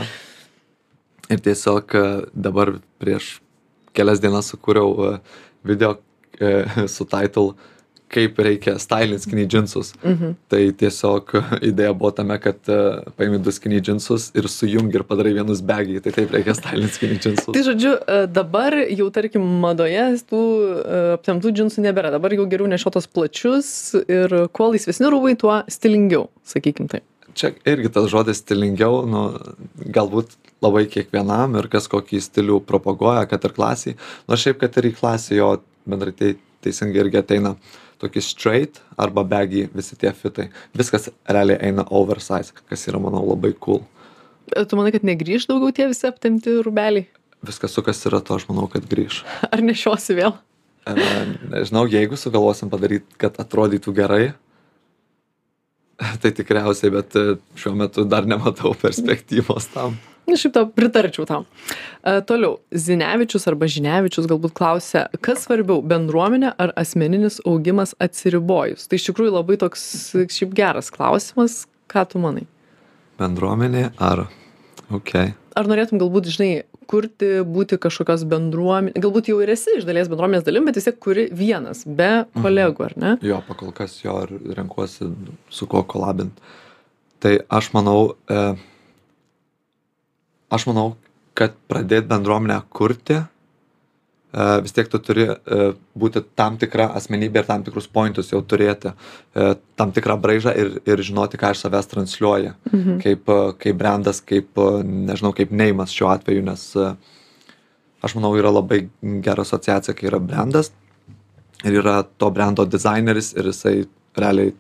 Ir 1.29 1.41
tiesiog 1.45 1.93
e, 1.93 2.05
dabar 2.33 2.79
prieš 3.03 3.39
kelias 3.97 4.23
dienas 4.23 4.49
sukūriau 4.49 4.93
e, 5.09 5.17
video 5.69 5.99
su 6.87 7.09
title 7.09 7.53
kaip 8.13 8.39
reikia 8.41 8.79
stylint 8.81 9.23
skinny 9.23 9.47
džinsus. 9.49 9.93
Mhm. 10.03 10.35
Tai 10.49 10.61
tiesiog 10.81 11.35
idėja 11.71 11.95
buvo 11.97 12.11
tame, 12.17 12.39
kad 12.43 12.71
uh, 12.73 13.05
paimi 13.19 13.41
du 13.43 13.53
skinny 13.55 13.81
džinsus 13.85 14.31
ir 14.39 14.49
sujungi 14.53 14.99
ir 14.99 15.05
padarai 15.09 15.35
vienus 15.37 15.63
begiai. 15.65 16.03
Tai 16.05 16.15
taip 16.17 16.33
reikia 16.35 16.57
stylint 16.57 16.97
skinny 16.97 17.19
džinsus. 17.21 17.51
Tai 17.57 17.65
žodžiu, 17.67 17.95
uh, 17.99 18.25
dabar 18.31 18.77
jau 18.87 19.11
tarkim 19.15 19.45
madoje 19.65 20.07
tų 20.29 20.43
aptemtų 21.19 21.53
džinsų 21.61 21.85
nebėra. 21.85 22.13
Dabar 22.15 22.35
jau 22.37 22.49
geriau 22.51 22.71
nešiotos 22.71 23.09
plačius 23.13 23.71
ir 24.01 24.35
kuo 24.57 24.73
laisvesni 24.73 25.13
rūbai, 25.13 25.37
tuo 25.41 25.61
stilingiau, 25.71 26.29
sakykim 26.49 26.89
tai. 26.91 27.05
Čia 27.39 27.53
irgi 27.71 27.91
tas 27.95 28.09
žodis 28.11 28.41
stilingiau, 28.43 29.05
nu, 29.07 29.25
galbūt 29.95 30.35
labai 30.65 30.89
kiekvienam 30.91 31.55
ir 31.61 31.69
kas 31.71 31.87
kokį 31.91 32.19
stilių 32.25 32.59
propaguoja, 32.67 33.29
kad 33.31 33.45
ir 33.47 33.55
klasiai. 33.55 33.99
Nors 34.31 34.43
šiaip, 34.43 34.59
kad 34.63 34.79
ir 34.81 34.91
į 34.91 34.97
klasį 34.99 35.39
jo 35.39 35.53
bendrai 35.89 36.15
tai 36.19 36.33
teisingai 36.67 37.05
irgi 37.05 37.21
ateina 37.21 37.55
tokie 38.03 38.23
straight 38.23 38.81
arba 38.99 39.25
baggy 39.27 39.69
visi 39.75 39.97
tie 39.99 40.11
fitai. 40.15 40.49
Viskas 40.77 41.09
realiai 41.29 41.61
eina 41.71 41.87
oversize, 41.95 42.55
kas 42.71 42.87
yra, 42.91 43.01
manau, 43.03 43.25
labai 43.31 43.55
cool. 43.63 43.85
E, 44.51 44.65
tu 44.65 44.79
manai, 44.79 44.93
kad 44.95 45.07
negrįž 45.07 45.49
daugiau 45.51 45.75
tie 45.75 45.89
visi 45.91 46.07
aptemti 46.09 46.59
rubeliai? 46.65 47.07
Viskas 47.47 47.75
sukas 47.75 48.03
yra 48.11 48.23
to, 48.25 48.39
aš 48.39 48.49
manau, 48.51 48.67
kad 48.71 48.87
grįž. 48.89 49.23
Ar 49.53 49.63
nešiosi 49.63 50.19
vėl? 50.19 50.35
E, 50.89 50.95
nežinau, 51.55 51.87
jeigu 51.91 52.19
sugalvosim 52.19 52.71
padaryti, 52.73 53.07
kad 53.21 53.39
atrodytų 53.43 53.95
gerai, 53.99 54.25
tai 56.23 56.33
tikriausiai, 56.35 56.93
bet 56.95 57.17
e, 57.19 57.25
šiuo 57.59 57.75
metu 57.79 58.05
dar 58.09 58.29
nematau 58.29 58.75
perspektyvos 58.85 59.71
tam. 59.75 59.99
Na, 60.29 60.37
šiaip 60.37 60.53
tau 60.53 60.69
pritarčiau 60.69 61.25
tam. 61.29 61.47
E, 62.05 62.19
toliau, 62.29 62.59
Zinevičius 62.69 63.49
arba 63.49 63.69
Žinevičius 63.71 64.29
galbūt 64.29 64.55
klausia, 64.59 65.07
kas 65.25 65.47
svarbiau- 65.47 65.81
bendruomenė 65.93 66.53
ar 66.61 66.75
asmeninis 66.77 67.41
augimas 67.49 67.97
atsiribojus? 68.05 68.87
Tai 68.89 69.01
iš 69.01 69.09
tikrųjų 69.09 69.35
labai 69.39 69.57
toks 69.61 69.83
šiaip 70.15 70.53
geras 70.57 70.93
klausimas. 70.95 71.65
Ką 71.89 72.05
tu 72.05 72.21
manai? 72.21 72.45
Bendruomenė 73.19 73.89
ar... 73.97 74.29
Ok. 74.93 75.15
Ar 75.57 75.69
norėtum 75.69 76.01
galbūt, 76.01 76.29
žinai, 76.33 76.65
kurti, 76.89 77.31
būti 77.47 77.79
kažkokios 77.81 78.25
bendruomenės, 78.31 78.97
galbūt 79.05 79.31
jau 79.33 79.39
ir 79.45 79.53
esi 79.55 79.79
iš 79.79 79.87
dalies 79.89 80.09
bendruomenės 80.11 80.47
dalim, 80.47 80.69
bet 80.69 80.79
vis 80.79 80.89
tiek 80.89 80.99
kuri 81.03 81.27
vienas, 81.35 81.85
be 81.85 82.11
mhm. 82.23 82.45
kolegų, 82.45 82.87
ar 82.89 82.97
ne? 83.01 83.13
Jo, 83.25 83.43
pakol 83.49 83.75
kas 83.77 83.99
jo 84.05 84.17
ir 84.25 84.35
renkuosi 84.59 85.11
su 85.53 85.69
kuo 85.71 85.85
kolabint. 85.89 86.41
Tai 87.19 87.35
aš 87.51 87.73
manau, 87.75 88.15
e, 88.31 88.43
aš 90.55 90.69
manau 90.71 90.93
kad 91.39 91.55
pradėt 91.71 92.07
bendruomenę 92.11 92.61
kurti 92.75 93.21
e, 94.33 94.47
vis 94.65 94.75
tiek 94.77 94.89
tu 94.93 95.01
turi 95.03 95.27
e, 95.29 95.69
būti 95.99 96.23
tam 96.39 96.59
tikra 96.61 96.91
asmenybė 96.99 97.43
ir 97.43 97.49
tam 97.49 97.65
tikrus 97.67 97.89
pointus 97.91 98.33
jau 98.33 98.41
turėti, 98.43 98.93
e, 99.35 99.53
tam 99.79 99.93
tikrą 99.97 100.19
braižą 100.21 100.55
ir, 100.59 100.75
ir 100.89 101.05
žinoti, 101.05 101.41
ką 101.41 101.53
iš 101.55 101.65
savęs 101.65 101.91
transliuoja, 101.93 102.55
mhm. 102.73 102.99
kaip, 103.05 103.33
kaip 103.63 103.79
brandas, 103.79 104.23
kaip, 104.25 104.61
nežinau, 104.85 105.35
kaip 105.37 105.55
neimas 105.55 105.95
šiuo 105.95 106.11
atveju, 106.15 106.45
nes 106.49 106.69
aš 107.99 108.15
manau 108.15 108.35
yra 108.39 108.53
labai 108.55 108.85
gera 109.25 109.43
asociacija, 109.47 109.97
kai 109.97 110.11
yra 110.13 110.23
brandas 110.23 110.73
ir 111.65 111.81
yra 111.81 112.03
to 112.19 112.31
brando 112.31 112.65
dizaineris 112.65 113.33
ir 113.35 113.51
jisai 113.51 113.77
realiai 114.17 114.55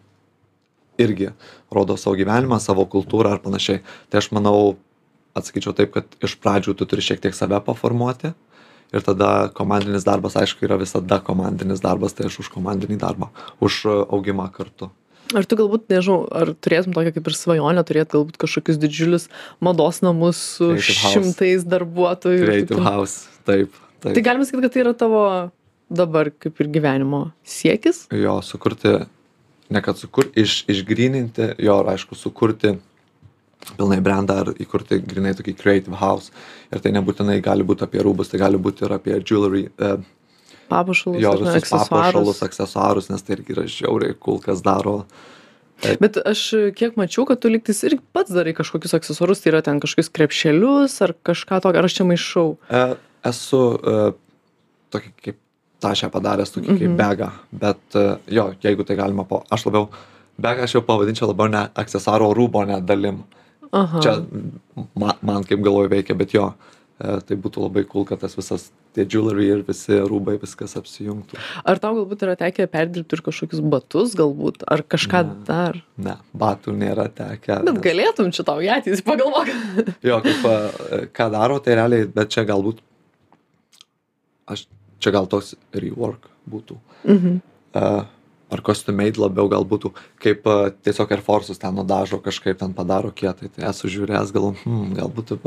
irgi 0.99 1.31
rodo 1.71 1.97
savo 1.97 2.17
gyvenimą, 2.19 2.59
savo 2.61 2.85
kultūrą 2.91 3.37
ar 3.37 3.43
panašiai. 3.43 3.83
Tai 4.11 4.19
aš 4.19 4.33
manau, 4.35 4.77
atsakyčiau 5.39 5.77
taip 5.79 5.93
kad 5.95 6.17
iš 6.25 6.35
pradžių 6.43 6.75
tu 6.75 6.89
turi 6.89 7.05
šiek 7.05 7.23
tiek 7.23 7.37
save 7.37 7.61
paformuoti 7.63 8.33
ir 8.93 9.05
tada 9.05 9.49
komandinis 9.55 10.07
darbas 10.07 10.37
aišku 10.41 10.65
yra 10.69 10.79
visada 10.81 11.21
komandinis 11.25 11.83
darbas 11.85 12.17
tai 12.17 12.29
aš 12.29 12.41
už 12.45 12.53
komandinį 12.55 13.01
darbą 13.03 13.31
už 13.65 13.85
augimą 14.09 14.49
kartu 14.55 14.91
ar 15.37 15.45
tu 15.45 15.59
galbūt 15.59 15.91
nežinau 15.93 16.23
ar 16.33 16.55
turėtum 16.57 16.95
tokią 16.97 17.13
kaip 17.17 17.29
ir 17.29 17.37
svajonę 17.37 17.85
turėt 17.89 18.15
galbūt 18.15 18.41
kažkokius 18.41 18.81
didžiulius 18.81 19.29
mados 19.65 20.01
namus 20.05 20.41
su 20.57 20.73
šimtais 20.81 21.67
darbuotojų 21.69 22.47
Creative 22.47 22.85
House, 22.87 23.29
taip, 23.45 23.77
taip. 24.01 24.15
Tai 24.17 24.25
galima 24.25 24.49
sakyti, 24.49 24.65
kad 24.65 24.77
tai 24.77 24.85
yra 24.87 24.95
tavo 24.97 25.23
dabar 25.89 26.33
kaip 26.33 26.61
ir 26.63 26.73
gyvenimo 26.73 27.29
siekis? 27.45 28.07
Jo, 28.13 28.39
sukurti, 28.45 28.95
ne 29.73 29.85
kad 29.85 30.01
sukurti, 30.01 30.45
iš, 30.45 30.63
išgryninti, 30.71 31.55
jo, 31.65 31.81
aišku, 31.93 32.17
sukurti 32.19 32.79
pilnai 33.77 33.99
brendą 34.05 34.43
ar 34.43 34.53
įkurti 34.57 35.01
grinai 35.05 35.35
tokį 35.39 35.55
creative 35.59 35.99
house. 36.01 36.33
Ir 36.73 36.83
tai 36.85 36.93
nebūtinai 36.97 37.39
gali 37.45 37.67
būti 37.67 37.85
apie 37.87 38.03
rūbus, 38.05 38.31
tai 38.33 38.41
gali 38.43 38.61
būti 38.61 38.87
ir 38.87 38.95
apie 38.97 39.17
jewelry. 39.19 39.67
E, 39.79 39.97
papuošalus, 40.69 41.21
jo, 41.23 41.33
visus 41.41 41.59
aksesuarus. 41.63 41.91
papuošalus, 41.91 42.43
aksesuarus, 42.47 43.11
nes 43.13 43.25
tai 43.25 43.37
irgi 43.39 43.57
yra 43.57 43.67
žiauriai 43.73 44.17
kul, 44.19 44.41
kas 44.45 44.63
daro. 44.65 45.01
E, 45.83 45.97
Bet 46.03 46.19
aš 46.21 46.45
kiek 46.79 46.99
mačiau, 47.01 47.27
kad 47.29 47.41
tu 47.43 47.51
liktis 47.53 47.83
ir 47.87 47.99
pats 48.17 48.33
darai 48.35 48.55
kažkokius 48.57 48.97
aksesuarus, 48.99 49.43
tai 49.43 49.53
yra 49.55 49.63
ten 49.65 49.81
kažkokius 49.83 50.13
krepšelius 50.15 50.99
ar 51.07 51.15
kažką 51.27 51.63
tokio, 51.65 51.81
ar 51.81 51.89
aš 51.89 52.01
čia 52.01 52.09
maišau? 52.09 52.49
E, 52.69 52.85
esu 53.31 53.63
e, 53.79 53.97
tokį 54.95 55.15
kaip 55.25 55.41
tašę 55.85 56.11
padaręs, 56.11 56.53
tokį 56.53 56.67
mm 56.67 56.75
-hmm. 56.75 56.79
kaip 56.79 56.91
mhm. 56.91 57.01
begą, 57.01 57.31
bet 57.65 57.97
e, 57.97 58.07
jo, 58.35 58.53
jeigu 58.63 58.85
tai 58.85 58.97
galima, 58.99 59.25
po, 59.25 59.45
aš 59.51 59.69
labiau, 59.71 59.89
begą 60.39 60.67
aš 60.67 60.75
jau 60.75 60.83
pavadinčiau 60.83 61.29
labiau 61.31 61.49
ne 61.49 61.69
aksesuaro 61.75 62.33
rūbo 62.35 62.67
net 62.67 62.85
dalim. 62.85 63.23
Mm 63.23 63.38
Aha. 63.77 64.01
Čia 64.05 64.17
man, 64.95 65.15
man 65.21 65.47
kaip 65.49 65.63
galvoju 65.65 65.91
veikia, 65.93 66.17
bet 66.19 66.35
jo, 66.37 66.49
e, 66.99 67.19
tai 67.29 67.37
būtų 67.41 67.65
labai 67.67 67.85
cool, 67.89 68.07
kad 68.09 68.23
tas 68.23 68.37
visas 68.39 68.69
tie 68.97 69.05
jewelry 69.05 69.49
ir 69.53 69.63
visi 69.67 69.99
rūbai 70.09 70.39
viskas 70.41 70.75
apsijungtų. 70.81 71.39
Ar 71.69 71.81
tau 71.83 71.93
galbūt 71.99 72.25
yra 72.27 72.37
tekę 72.41 72.67
perdirbti 72.73 73.19
ir 73.19 73.25
kažkokius 73.29 73.63
batus 73.75 74.17
galbūt, 74.19 74.65
ar 74.71 74.83
kažką 74.97 75.23
ne, 75.27 75.37
dar? 75.49 75.81
Ne, 76.01 76.17
batų 76.33 76.75
nėra 76.79 77.09
tekę. 77.13 77.61
Bet 77.69 77.75
nes... 77.77 77.85
galėtum 77.85 78.33
čia 78.35 78.47
tau 78.49 78.59
ateitį 78.59 79.05
pagalvok. 79.07 79.53
jo, 80.09 80.21
kaip, 80.25 80.49
e, 80.49 81.03
ką 81.15 81.31
daro, 81.37 81.61
tai 81.65 81.79
realiai, 81.79 82.09
bet 82.15 82.33
čia 82.35 82.47
galbūt, 82.49 82.81
aš 84.49 84.67
čia 84.99 85.15
gal 85.15 85.29
toks 85.31 85.55
rework 85.77 86.31
būtų. 86.49 86.81
Mhm. 87.05 87.43
Uh, 87.79 88.07
ar 88.51 88.63
custom 88.65 88.97
made 88.99 89.21
labiau 89.21 89.49
gal 89.51 89.67
būtų 89.69 89.93
kaip 90.23 90.47
tiesiog 90.87 91.13
Air 91.15 91.23
Force'us 91.25 91.61
ten 91.61 91.77
nudažo 91.77 92.21
kažkaip 92.23 92.59
ten 92.61 92.73
padaro 92.77 93.11
kietai, 93.15 93.51
tai 93.53 93.67
esu 93.71 93.91
žiūrėjęs, 93.93 94.33
gal, 94.35 94.51
hmm, 94.63 94.95
gal 94.99 95.13
būtų 95.13 95.39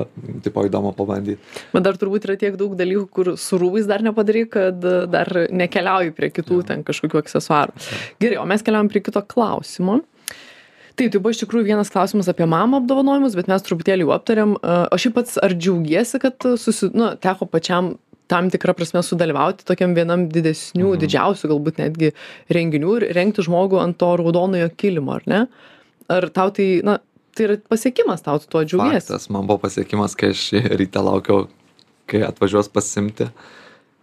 tipo 0.46 0.66
įdomu 0.68 0.94
pabandyti. 0.98 1.42
Bet 1.74 1.88
dar 1.88 2.00
turbūt 2.02 2.28
yra 2.30 2.38
tiek 2.42 2.58
daug 2.60 2.76
dalykų, 2.80 3.08
kur 3.10 3.34
su 3.42 3.60
rūbais 3.62 3.90
dar 3.90 4.06
nepadarai, 4.06 4.46
kad 4.52 4.86
dar 5.12 5.32
nekeliauji 5.50 6.16
prie 6.18 6.32
kitų 6.34 6.62
ja. 6.62 6.70
ten 6.72 6.86
kažkokių 6.88 7.22
aksesuarų. 7.24 7.76
Gerai, 8.22 8.40
o 8.42 8.48
mes 8.50 8.66
keliaujam 8.66 8.92
prie 8.92 9.04
kito 9.06 9.24
klausimo. 9.26 10.02
taip 11.00 11.12
tai 11.12 11.20
buvo 11.20 11.32
iš 11.34 11.42
tikrųjų 11.42 11.66
vienas 11.72 11.90
klausimas 11.90 12.30
apie 12.30 12.46
mamą 12.46 12.82
apdovanojimus 12.82 13.36
bet 13.36 13.48
mes 13.50 13.64
truputėlį 13.66 14.06
jau 14.06 14.14
aptarėm 14.14 14.56
o 14.62 14.98
šiaip 15.00 15.16
pats 15.16 15.38
ar 15.42 15.56
džiaugiesi 15.56 16.20
kad 16.22 16.36
susi 16.60 16.92
nu 16.94 17.16
teko 17.18 17.48
pačiam 17.50 17.96
tam 18.32 18.50
tikra 18.54 18.76
prasme 18.78 19.04
sudalyvauti 19.06 19.68
tokiam 19.68 19.96
vienam 19.98 20.28
didesnių 20.32 20.96
didžiausių 21.02 21.52
galbūt 21.52 21.82
netgi 21.84 22.12
renginių 22.56 22.98
ir 23.00 23.08
rengti 23.18 23.46
žmogų 23.48 23.82
ant 23.84 24.00
to 24.02 24.12
raudonojo 24.22 24.72
kilimo 24.80 25.18
ar 25.20 25.28
ne? 25.30 25.42
Ar 26.12 26.28
tau 26.34 26.54
tai 26.56 26.70
na 26.88 27.00
tai 27.36 27.48
yra 27.48 27.58
pasiekimas 27.72 28.24
tau 28.26 28.40
tu 28.42 28.50
tuo 28.52 28.64
džiaugiesi? 28.68 29.08
Faktas, 29.08 29.30
man 29.32 29.48
buvo 29.48 29.62
pasiekimas, 29.66 30.16
kai 30.20 30.34
aš 30.36 30.48
ryte 30.80 31.04
laukiau, 31.04 31.48
kai 32.12 32.24
atvažiuos 32.28 32.72
pasimti 32.72 33.30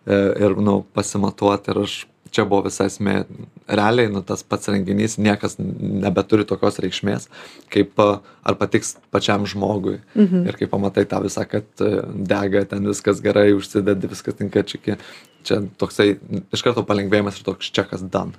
ir, 0.09 0.55
nu, 0.65 0.81
pasimatuoti 0.97 1.75
ir 1.75 1.83
aš 1.85 1.97
čia 2.35 2.45
buvo 2.49 2.67
visa 2.67 2.87
esmė. 2.89 3.23
Realiai, 3.69 4.11
nu, 4.13 4.23
tas 4.27 4.45
pats 4.47 4.71
renginys 4.73 5.19
niekas 5.21 5.59
nebeturi 5.59 6.47
tokios 6.49 6.81
reikšmės, 6.83 7.29
kaip 7.73 7.99
ar 8.01 8.59
patiks 8.61 8.97
pačiam 9.15 9.47
žmogui. 9.49 9.99
Mhm. 10.15 10.47
Ir 10.49 10.59
kai 10.61 10.71
pamatai 10.71 11.07
tą 11.09 11.23
visą, 11.25 11.47
kad 11.49 11.69
dega 11.79 12.65
ten 12.69 12.89
viskas 12.89 13.23
gerai, 13.25 13.51
užsidedi, 13.57 14.11
viskas 14.11 14.39
tinka 14.39 14.65
čia. 14.67 14.99
Čia 15.47 15.63
toksai 15.81 16.17
iš 16.53 16.63
karto 16.67 16.83
palengvėjimas 16.85 17.39
ir 17.39 17.47
toks 17.47 17.71
čekas 17.73 18.03
dan. 18.13 18.35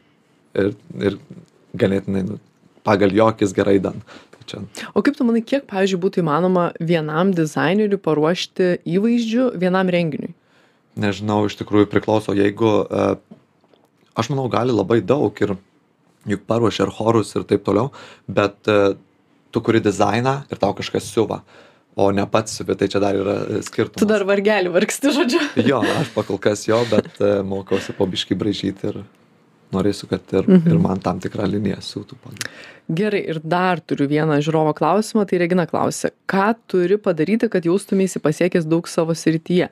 Ir, 0.58 0.74
ir 1.00 1.16
ganėtinai, 1.80 2.26
nu, 2.28 2.40
pagal 2.86 3.14
jokis 3.16 3.54
gerai 3.56 3.78
dan. 3.82 4.02
Tai 4.36 4.46
čia. 4.50 4.62
O 4.94 5.04
kaip 5.06 5.18
tu 5.18 5.28
manai, 5.28 5.42
kiek, 5.46 5.66
pavyzdžiui, 5.70 6.02
būtų 6.04 6.24
įmanoma 6.24 6.70
vienam 6.80 7.34
dizaineriui 7.36 8.02
paruošti 8.04 8.80
įvaizdžių 8.84 9.52
vienam 9.62 9.92
renginiui? 9.94 10.34
Nežinau, 11.00 11.44
iš 11.48 11.56
tikrųjų 11.60 11.88
priklauso, 11.92 12.34
jeigu 12.36 12.72
uh, 12.84 13.14
aš 14.20 14.32
manau 14.34 14.48
gali 14.52 14.76
labai 14.76 15.00
daug 15.02 15.44
ir 15.44 15.56
juk 16.30 16.46
paruošia 16.50 16.86
ir 16.88 16.94
chorus 16.98 17.34
ir 17.36 17.48
taip 17.50 17.64
toliau, 17.66 17.90
bet 18.28 18.72
uh, 18.72 18.94
tu 19.52 19.64
kuri 19.66 19.82
dizainą 19.84 20.42
ir 20.52 20.62
tau 20.62 20.76
kažkas 20.78 21.10
siuva. 21.14 21.42
O 22.00 22.12
ne 22.16 22.24
pats 22.32 22.54
siuvi, 22.56 22.76
tai 22.80 22.88
čia 22.92 23.02
dar 23.04 23.18
yra 23.18 23.38
skirtumas. 23.66 24.00
Tu 24.00 24.08
dar 24.08 24.24
vargelį 24.28 24.72
vargsti, 24.72 25.14
žodžiu. 25.16 25.42
jo, 25.72 25.80
aš 26.00 26.12
pakol 26.16 26.40
kas 26.42 26.68
jo, 26.68 26.80
bet 26.92 27.10
uh, 27.20 27.40
mokiausi 27.48 27.96
po 27.98 28.08
biškai 28.10 28.38
bražyti 28.40 28.92
ir 28.92 29.02
norėsiu, 29.74 30.10
kad 30.10 30.24
ir, 30.34 30.48
mhm. 30.48 30.70
ir 30.72 30.82
man 30.82 31.02
tam 31.04 31.20
tikrą 31.22 31.48
liniją 31.50 31.80
siūtų. 31.86 32.18
Gerai, 32.90 33.22
ir 33.34 33.42
dar 33.46 33.82
turiu 33.86 34.08
vieną 34.10 34.40
žiūrovo 34.42 34.74
klausimą, 34.78 35.28
tai 35.30 35.42
Regina 35.44 35.68
klausė, 35.70 36.14
ką 36.30 36.52
turi 36.72 36.98
padaryti, 37.02 37.52
kad 37.54 37.68
jaustumėsi 37.68 38.22
pasiekęs 38.24 38.66
daug 38.70 38.90
savo 38.90 39.14
srityje? 39.18 39.70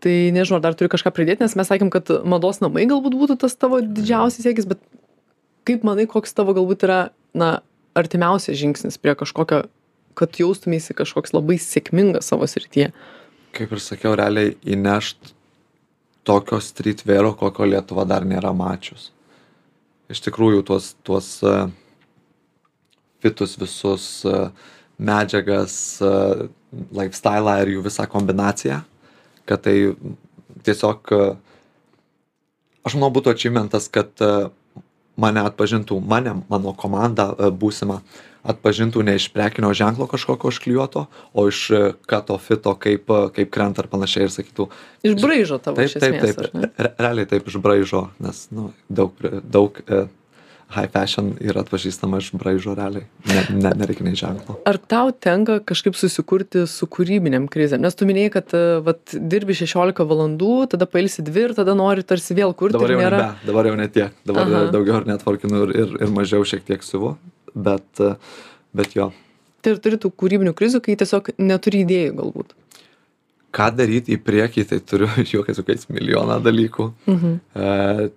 Tai 0.00 0.14
nežinau, 0.32 0.58
ar 0.58 0.64
dar 0.64 0.76
turiu 0.78 0.90
kažką 0.92 1.12
pridėti, 1.12 1.44
nes 1.44 1.56
mes 1.58 1.68
sakėm, 1.68 1.90
kad 1.92 2.08
mados 2.24 2.62
namai 2.64 2.86
galbūt 2.88 3.18
būtų 3.20 3.36
tas 3.42 3.56
tavo 3.58 3.82
didžiausias 3.84 4.46
siekis, 4.46 4.68
bet 4.70 4.80
kaip 5.68 5.84
manai, 5.84 6.06
koks 6.08 6.32
tavo 6.36 6.54
galbūt 6.56 6.86
yra, 6.88 7.00
na, 7.36 7.58
artimiausias 7.98 8.58
žingsnis 8.58 8.96
prie 9.00 9.12
kažkokio, 9.18 9.64
kad 10.18 10.40
jaustumėsi 10.40 10.96
kažkoks 10.96 11.34
labai 11.36 11.58
sėkmingas 11.60 12.30
savo 12.32 12.48
srityje? 12.48 12.90
Kaip 13.56 13.74
ir 13.74 13.82
sakiau, 13.82 14.14
realiai 14.18 14.54
įnešt 14.64 15.34
tokio 16.26 16.60
streetvėro, 16.62 17.34
kokio 17.38 17.66
Lietuva 17.68 18.06
dar 18.08 18.26
nėra 18.28 18.52
mačius. 18.56 19.10
Iš 20.10 20.22
tikrųjų 20.26 20.64
tuos, 20.66 20.92
tuos 21.06 21.32
e, 21.46 21.54
fitus 23.22 23.56
visus, 23.60 24.06
e, 24.26 24.48
medžiagas, 25.00 25.74
e, 26.02 26.48
lifestyle 26.94 27.56
ir 27.62 27.74
jų 27.76 27.84
visą 27.86 28.06
kombinaciją, 28.10 28.80
kad 29.50 29.64
tai 29.66 29.76
tiesiog, 30.66 31.10
aš 32.86 32.96
manau, 32.96 33.10
būtų 33.14 33.34
achievementas, 33.34 33.90
kad 33.92 34.22
mane 35.20 35.44
atpažintų, 35.44 35.98
mane, 36.00 36.36
mano 36.50 36.74
komanda 36.78 37.32
būsima 37.50 38.00
atpažintų 38.46 39.02
ne 39.04 39.16
iš 39.18 39.28
prekinio 39.34 39.72
ženklo 39.76 40.06
kažkokio 40.08 40.48
užklijuoto, 40.48 41.04
o 41.36 41.46
iš 41.48 41.66
kato 42.08 42.38
fito, 42.40 42.72
kaip, 42.80 43.10
kaip 43.36 43.50
krenta 43.52 43.84
ar 43.84 43.90
panašiai 43.92 44.28
ir 44.28 44.32
sakytų. 44.32 44.68
Iš 45.04 45.18
braižo 45.20 45.58
tavo. 45.60 45.76
Taip, 45.76 45.92
taip, 46.00 46.16
taip. 46.24 46.70
Re, 46.78 46.92
realiai 46.96 47.28
taip 47.28 47.50
iš 47.50 47.58
braižo, 47.60 48.06
nes 48.22 48.46
nu, 48.54 48.70
daug, 48.88 49.20
daug 49.44 49.82
e, 49.84 50.06
high 50.74 50.90
fashion 50.90 51.32
yra 51.42 51.64
atpažįstama 51.64 52.20
iš 52.22 52.30
braižo 52.38 52.76
realiai, 52.78 53.06
ne, 53.26 53.42
ne, 53.58 53.72
nereikia 53.80 54.06
nei 54.06 54.18
ženklo. 54.18 54.58
Ar 54.68 54.78
tau 54.90 55.10
tenka 55.10 55.58
kažkaip 55.66 55.98
susikurti 55.98 56.66
su 56.70 56.86
kūrybiniam 56.90 57.48
krizėm? 57.50 57.82
Nes 57.84 57.98
tu 57.98 58.08
minėjai, 58.08 58.34
kad 58.38 58.54
e, 58.56 58.62
vat, 58.86 59.02
dirbi 59.14 59.56
16 59.58 60.06
valandų, 60.12 60.52
tada 60.76 60.86
pailsi 60.90 61.24
2 61.26 61.48
ir 61.48 61.56
tada 61.58 61.74
nori 61.78 62.06
tarsi 62.06 62.38
vėl 62.38 62.54
kurti. 62.54 62.78
Dabar 62.78 62.94
jau, 62.94 63.02
nėra... 63.02 63.24
nebe, 63.24 63.50
dabar 63.50 63.70
jau 63.70 63.74
ne 63.80 63.90
tiek, 63.90 64.16
dabar 64.30 64.46
Aha. 64.46 64.62
daugiau 64.74 65.02
ir 65.02 65.10
netvarkinu 65.10 65.66
ir, 65.66 65.76
ir, 65.84 65.98
ir 66.06 66.14
mažiau 66.14 66.46
šiek 66.46 66.64
tiek 66.68 66.86
siuvu 66.86 67.16
bet, 67.54 68.02
bet 68.72 68.96
jo. 68.96 69.10
Tai 69.60 69.74
ir 69.74 69.82
turi 69.84 69.98
tų 70.00 70.12
kūrybinių 70.16 70.54
krizių, 70.56 70.80
kai 70.84 70.96
tiesiog 71.00 71.34
neturi 71.40 71.82
idėjų 71.84 72.16
galbūt. 72.20 72.54
Ką 73.50 73.66
daryti 73.74 74.14
į 74.14 74.20
priekį, 74.22 74.64
tai 74.70 74.78
turiu 74.86 75.08
jokiais 75.34 75.58
jokiais 75.58 75.88
milijoną 75.90 76.38
dalykų, 76.44 76.88
mhm. 77.10 77.38
e, 77.54 78.10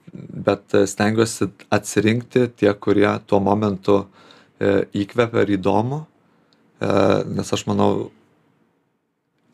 bet 0.48 0.78
stengiuosi 0.90 1.50
atsirinkti 1.74 2.48
tie, 2.62 2.72
kurie 2.74 3.10
tuo 3.28 3.42
momentu 3.44 4.04
e, 4.04 4.84
įkvepia 5.04 5.46
ir 5.46 5.56
įdomu, 5.58 6.04
e, 6.04 6.92
nes 7.40 7.54
aš 7.58 7.66
manau, 7.70 8.12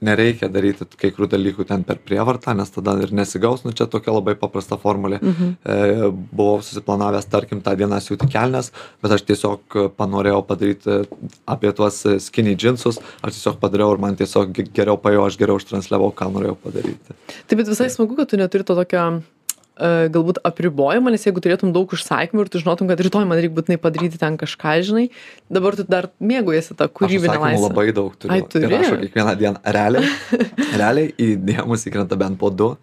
nereikia 0.06 0.50
daryti 0.52 0.88
kai 1.00 1.12
kurių 1.16 1.30
dalykų 1.34 1.66
ten 1.70 1.86
per 1.88 2.00
prievartą, 2.04 2.56
nes 2.58 2.72
tada 2.74 2.96
ir 3.04 3.14
nesigaus, 3.16 3.64
nu 3.66 3.74
čia 3.76 3.88
tokia 3.92 4.14
labai 4.16 4.36
paprasta 4.40 4.78
formulė. 4.82 5.20
Mhm. 5.22 5.56
E, 5.64 6.12
buvau 6.32 6.60
susiplanavęs, 6.66 7.30
tarkim, 7.32 7.64
tą 7.66 7.76
dieną 7.80 8.02
siūti 8.04 8.30
kelnes, 8.32 8.72
bet 9.04 9.16
aš 9.18 9.26
tiesiog 9.30 9.80
panorėjau 10.00 10.44
padaryti 10.50 11.02
apie 11.50 11.74
tuos 11.76 12.04
skinny 12.28 12.56
džinsus, 12.60 13.02
aš 13.24 13.40
tiesiog 13.40 13.60
padariau 13.64 13.96
ir 13.96 14.04
man 14.04 14.20
tiesiog 14.20 14.54
geriau 14.70 15.00
pajo, 15.02 15.26
aš 15.28 15.40
geriau 15.42 15.60
užtransliavau, 15.60 16.14
ką 16.16 16.32
norėjau 16.36 16.56
padaryti. 16.64 17.20
Taip, 17.46 17.60
bet 17.60 17.68
visai 17.68 17.92
smagu, 17.94 18.18
kad 18.20 18.32
tu 18.32 18.40
neturi 18.40 18.68
to 18.68 18.78
tokio 18.78 19.10
E, 19.10 19.39
galbūt 19.80 20.42
apribojimą, 20.48 21.14
nes 21.14 21.26
jeigu 21.26 21.42
turėtum 21.44 21.74
daug 21.76 21.92
užsakymų 21.96 22.46
ir 22.46 22.52
tu 22.52 22.62
žinotum, 22.62 22.90
kad 22.92 23.02
rytoj 23.06 23.28
man 23.30 23.40
reikia 23.40 23.56
būtinai 23.56 23.80
padaryti 23.82 24.20
ten 24.22 24.36
kažką, 24.40 24.76
žinai, 24.86 25.06
dabar 25.52 25.78
tu 25.80 25.86
dar 25.88 26.10
mėgojasi 26.20 26.76
tą 26.80 26.90
kūrybinę 26.92 27.38
laisvę. 27.40 27.70
labai 27.70 27.86
daug 27.96 28.16
turiu. 28.20 28.36
Ai, 28.36 28.44
turi. 28.44 28.68
Ir 28.68 28.76
rašau 28.76 29.00
kiekvieną 29.04 29.36
dieną. 29.40 29.64
Realiai, 29.80 30.14
realiai 30.82 31.14
į 31.16 31.30
dėmus 31.48 31.88
įkrenta 31.88 32.20
bent 32.20 32.40
po 32.42 32.52
du, 32.52 32.74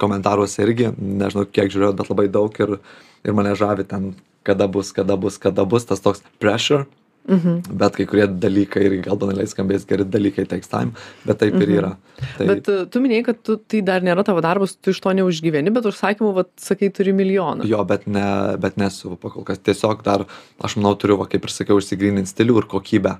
komentaruose 0.00 0.64
irgi, 0.64 0.92
nežinau 0.96 1.44
kiek 1.48 1.72
žiūrėjau, 1.72 1.96
bet 2.00 2.12
labai 2.12 2.28
daug 2.32 2.62
ir, 2.64 2.78
ir 3.26 3.36
mane 3.36 3.52
žavi 3.58 3.84
ten, 3.88 4.14
kada 4.46 4.68
bus, 4.70 4.94
kada 4.96 5.18
bus, 5.20 5.36
kada 5.42 5.68
bus, 5.68 5.88
tas 5.88 6.00
toks 6.04 6.24
pressure 6.40 6.86
Mhm. 7.26 7.76
Bet 7.80 7.96
kai 7.98 8.06
kurie 8.06 8.26
dalykai 8.30 8.84
irgi 8.86 9.00
gal 9.06 9.18
banaliai 9.18 9.48
skambės 9.50 9.86
geri 9.88 10.06
dalykai 10.06 10.44
takes 10.48 10.70
time, 10.70 10.94
bet 11.26 11.40
taip 11.42 11.56
ir 11.58 11.64
mhm. 11.66 11.78
yra. 11.80 11.90
Tai... 12.36 12.46
Bet 12.52 12.70
uh, 12.70 12.84
tu 12.90 13.02
minėjai, 13.02 13.24
kad 13.26 13.40
tu, 13.44 13.56
tai 13.58 13.80
dar 13.86 14.04
nėra 14.06 14.22
tavo 14.26 14.42
darbas, 14.44 14.76
tu 14.78 14.94
iš 14.94 15.00
to 15.02 15.12
neužgyveni, 15.18 15.72
bet 15.74 15.88
užsakymų, 15.90 16.30
vat, 16.36 16.52
sakai, 16.62 16.92
turi 16.94 17.14
milijoną. 17.16 17.66
Jo, 17.68 17.82
bet, 17.88 18.06
ne, 18.10 18.26
bet 18.62 18.78
nesu 18.80 19.16
pakol 19.20 19.46
kas. 19.48 19.58
Tiesiog 19.66 20.04
dar, 20.06 20.26
aš 20.62 20.78
manau, 20.78 20.94
turiu, 21.00 21.18
va, 21.20 21.26
kaip 21.30 21.48
ir 21.48 21.54
sakiau, 21.54 21.80
išsigryninti 21.82 22.30
stilių 22.30 22.60
ir 22.62 22.70
kokybę. 22.70 23.16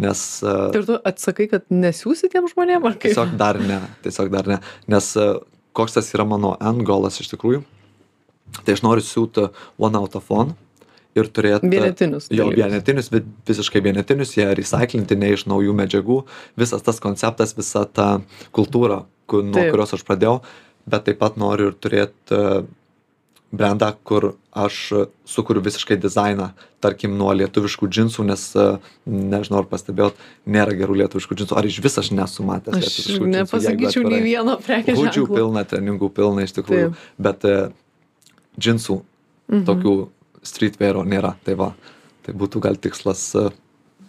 Nes... 0.00 0.24
Uh, 0.40 0.70
ir 0.76 0.88
tu 0.88 0.96
atsakai, 1.12 1.50
kad 1.52 1.68
nesiūsi 1.68 2.32
tiem 2.32 2.48
žmonėm, 2.48 2.88
ar 2.88 2.96
kaip? 2.96 3.10
Tiesiog 3.12 3.36
dar 3.40 3.60
ne, 3.60 3.82
tiesiog 4.06 4.32
dar 4.32 4.48
ne. 4.48 4.58
Nes 4.90 5.12
uh, 5.20 5.36
koks 5.76 5.98
tas 5.98 6.10
yra 6.16 6.24
mano 6.28 6.56
end 6.64 6.86
golas 6.88 7.20
iš 7.20 7.28
tikrųjų. 7.34 7.62
Tai 8.64 8.74
aš 8.74 8.82
noriu 8.82 9.04
siūti 9.04 9.50
one 9.78 10.00
out 10.00 10.16
of 10.18 10.32
one 10.32 10.56
ir 11.18 11.26
turėt 11.34 11.64
vienetinius 11.66 12.28
jo 12.30 12.48
vienetinius 12.54 13.10
vi 13.12 13.22
visiškai 13.48 13.82
vienetinius 13.82 14.36
jie 14.36 14.46
resaiklinti 14.54 15.16
ne 15.18 15.32
iš 15.34 15.46
naujų 15.50 15.74
medžiagų 15.82 16.20
visas 16.60 16.82
tas 16.86 17.00
konceptas 17.02 17.56
visa 17.58 17.84
ta 17.84 18.20
kultūra 18.54 19.04
ku 19.30 19.42
nuo 19.42 19.58
Taip. 19.58 19.72
kurios 19.74 19.94
aš 19.98 20.04
pradėjau 20.06 20.40
bet 20.90 21.04
taip 21.08 21.18
pat 21.22 21.36
noriu 21.38 21.70
ir 21.70 21.74
turėt 21.82 22.14
e, 22.34 22.62
brendą 23.50 23.90
kur 24.06 24.28
aš 24.54 24.76
sukuriu 25.26 25.62
visiškai 25.62 25.96
dizainą 25.98 26.52
tarkim 26.82 27.16
nuo 27.18 27.32
lietuviškų 27.34 27.88
džinsų 27.90 28.24
nes 28.30 28.44
e, 28.58 28.68
nežinau 29.10 29.64
ar 29.64 29.68
pastebėjot 29.70 30.14
nėra 30.46 30.74
gerų 30.78 31.00
lietuviškų 31.02 31.38
džinsų 31.40 31.58
ar 31.58 31.66
išvis 31.66 31.98
aš 32.04 32.12
nesu 32.14 32.46
matęs 32.46 32.78
Aš 32.78 32.86
lietuviškų 32.86 33.30
nepasakyčiau 33.34 34.06
nei 34.06 34.22
vieno 34.24 34.54
prekės 34.62 34.98
ženklo. 35.02 35.34
pilna 35.34 35.66
treningų 35.66 36.10
pilna 36.14 36.46
iš 36.46 36.54
tikrųjų 36.60 36.92
Taip. 36.94 37.06
bet 37.28 37.44
e, 37.50 37.56
džinsų 38.58 39.02
Mhm. 39.50 39.64
tokių 39.66 39.92
streetwearo 40.46 41.04
nėra. 41.06 41.34
Tai 41.46 41.56
va, 41.60 41.72
tai 42.26 42.34
būtų 42.36 42.62
gal 42.64 42.78
tikslas 42.80 43.22
e, 43.38 43.46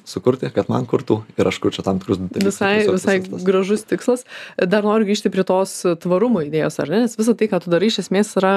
sukurti, 0.07 0.49
kad 0.53 0.69
man 0.71 0.87
kurtų 0.89 1.21
ir 1.37 1.49
aš 1.51 1.61
kurčiau 1.63 1.85
tam 1.87 2.01
tikrus 2.01 2.21
dalykus. 2.21 2.47
Visai, 2.47 2.73
visai 2.87 3.17
visas 3.21 3.33
tas. 3.33 3.47
gražus 3.47 3.87
tikslas. 3.87 4.25
Dar 4.59 4.87
noriu 4.87 5.09
grįžti 5.09 5.31
prie 5.33 5.45
tos 5.47 5.81
tvarumo 6.03 6.43
idėjos, 6.47 6.79
ar 6.83 6.93
ne? 6.93 7.03
Nes 7.05 7.17
visą 7.19 7.35
tai, 7.37 7.49
ką 7.51 7.63
tu 7.63 7.73
darai, 7.73 7.91
iš 7.91 8.03
esmės 8.05 8.35
yra 8.39 8.55